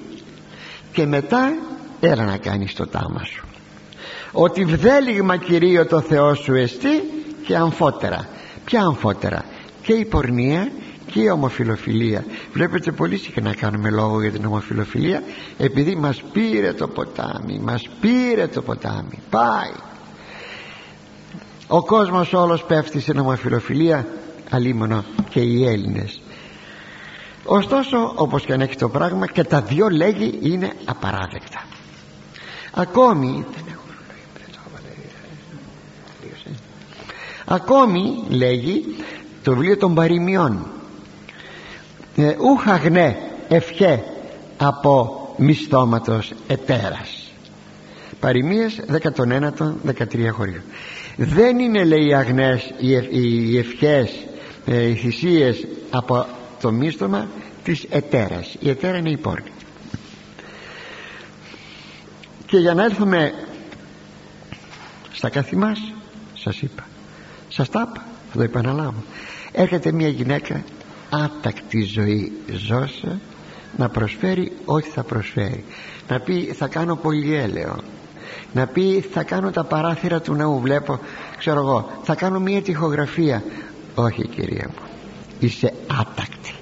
και 0.93 1.07
μετά 1.07 1.53
έλα 2.01 2.24
να 2.24 2.37
κάνεις 2.37 2.74
το 2.74 2.87
τάμα 2.87 3.24
σου. 3.24 3.45
Ότι 4.32 4.64
βδέλιγμα 4.64 5.37
Κυρίο 5.37 5.87
το 5.87 6.01
Θεό 6.01 6.35
σου 6.35 6.55
εστί 6.55 7.03
και 7.47 7.57
αμφότερα 7.57 8.28
ποια 8.64 8.82
αμφότερα 8.82 9.45
και 9.82 9.93
η 9.93 10.05
πορνεία 10.05 10.72
και 11.12 11.20
η 11.20 11.28
ομοφιλοφιλία. 11.28 12.24
Βλέπετε 12.53 12.93
πολύ 12.93 13.16
συχνά 13.16 13.55
κάνουμε 13.55 13.91
λόγο 13.91 14.20
για 14.20 14.30
την 14.30 14.45
ομοφιλοφιλία 14.45 15.22
επειδή 15.59 15.97
μας 15.97 16.22
πήρε 16.32 16.72
το 16.72 16.89
ποτάμι 16.89 17.59
μας 17.62 17.89
πήρε 18.01 18.47
το 18.47 18.62
ποτάμι. 18.62 19.18
Πάει. 19.30 19.72
Ο 21.66 21.85
κόσμος 21.85 22.32
όλος 22.32 22.64
πέφτει 22.64 23.01
στην 23.01 23.18
ομοφιλοφιλία 23.18 24.07
αλίμονο 24.51 25.05
και 25.31 25.41
οι 25.41 25.67
Έλληνες. 25.67 26.21
Ωστόσο 27.45 28.13
όπως 28.17 28.45
και 28.45 28.53
αν 28.53 28.61
έχει 28.61 28.77
το 28.77 28.89
πράγμα 28.89 29.27
και 29.27 29.45
τα 29.45 29.61
δυο 29.61 29.89
λέγει 29.89 30.39
είναι 30.43 30.73
απαράδεκτα. 30.85 31.65
Ακόμη 32.73 33.45
ε. 33.69 33.73
ακόμη 37.45 38.25
λέγει 38.29 38.85
το 39.43 39.53
βιβλίο 39.53 39.77
των 39.77 39.95
παροιμιών. 39.95 40.67
Ε, 42.17 42.35
ευχέ 43.49 44.05
από 44.57 45.19
μισθώματος 45.37 46.33
ετέρας 46.47 47.33
παροιμίες 48.21 48.81
19-13 48.89 50.29
χωρίων 50.31 50.63
δεν 51.17 51.59
είναι 51.59 51.85
λέει 51.85 52.15
αγνές 52.15 52.73
οι, 52.79 52.95
ευ, 52.95 53.05
οι 53.11 53.59
ευχές 53.59 54.11
ε, 54.67 54.89
οι 54.89 54.95
θυσίες 54.95 55.67
από 55.91 56.27
το 56.61 56.73
μίστομα 56.73 57.29
της 57.62 57.87
ετέρας. 57.91 58.57
Η 58.61 58.69
ετέρα 58.69 58.97
είναι 58.97 59.11
η 59.11 59.17
πόρνη. 59.17 59.51
Και 62.47 62.59
για 62.59 62.75
να 62.75 62.85
έλθουμε 62.85 63.33
στα 65.12 65.29
κάθε 65.29 65.57
μας 65.57 65.93
σας 66.35 66.61
είπα. 66.61 66.87
Σας 67.49 67.71
τα 67.71 67.89
είπα 67.91 68.07
θα 68.31 68.37
το 68.37 68.43
επαναλάβω. 68.43 69.05
Έρχεται 69.53 69.93
μια 69.93 70.09
γυναίκα 70.09 70.65
άτακτη 71.11 71.83
ζωή 71.83 72.33
ζώσα 72.53 73.21
να 73.77 73.89
προσφέρει 73.89 74.53
ό,τι 74.65 74.89
θα 74.89 75.03
προσφέρει. 75.03 75.65
Να 76.09 76.21
πει 76.21 76.53
θα 76.53 76.67
κάνω 76.67 76.97
πολυέλαιο 76.97 77.77
να 78.53 78.67
πει 78.67 79.05
θα 79.12 79.23
κάνω 79.23 79.51
τα 79.51 79.65
παράθυρα 79.65 80.21
του 80.21 80.35
ναού 80.35 80.61
βλέπω 80.61 81.01
ξέρω 81.39 81.61
εγώ 81.61 81.91
θα 82.03 82.15
κάνω 82.15 82.41
μια 82.41 82.62
τυχογραφία 82.62 83.43
όχι 83.95 84.29
κυρία 84.29 84.69
μου. 84.69 84.89
Είσαι 85.41 85.73
άτακτη. 86.01 86.55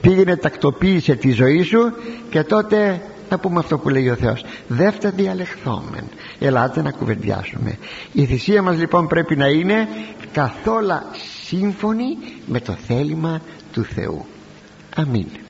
Πήγαινε 0.00 0.36
τακτοποίησε 0.36 1.14
τη 1.14 1.30
ζωή 1.30 1.62
σου 1.62 1.92
και 2.30 2.42
τότε 2.42 3.02
θα 3.28 3.38
πούμε 3.38 3.58
αυτό 3.58 3.78
που 3.78 3.88
λέει 3.88 4.08
ο 4.08 4.14
Θεός. 4.14 4.44
Δεύτε 4.68 5.10
διαλεχθόμεν 5.10 6.04
ελάτε 6.38 6.82
να 6.82 6.90
κουβεντιάσουμε. 6.90 7.78
Η 8.12 8.24
θυσία 8.24 8.62
μας 8.62 8.78
λοιπόν 8.78 9.06
πρέπει 9.06 9.36
να 9.36 9.46
είναι 9.46 9.88
καθόλου 10.32 11.00
σύμφωνη 11.46 12.18
με 12.46 12.60
το 12.60 12.72
θέλημα 12.72 13.40
του 13.72 13.84
Θεού. 13.84 14.26
Αμήν 14.96 15.26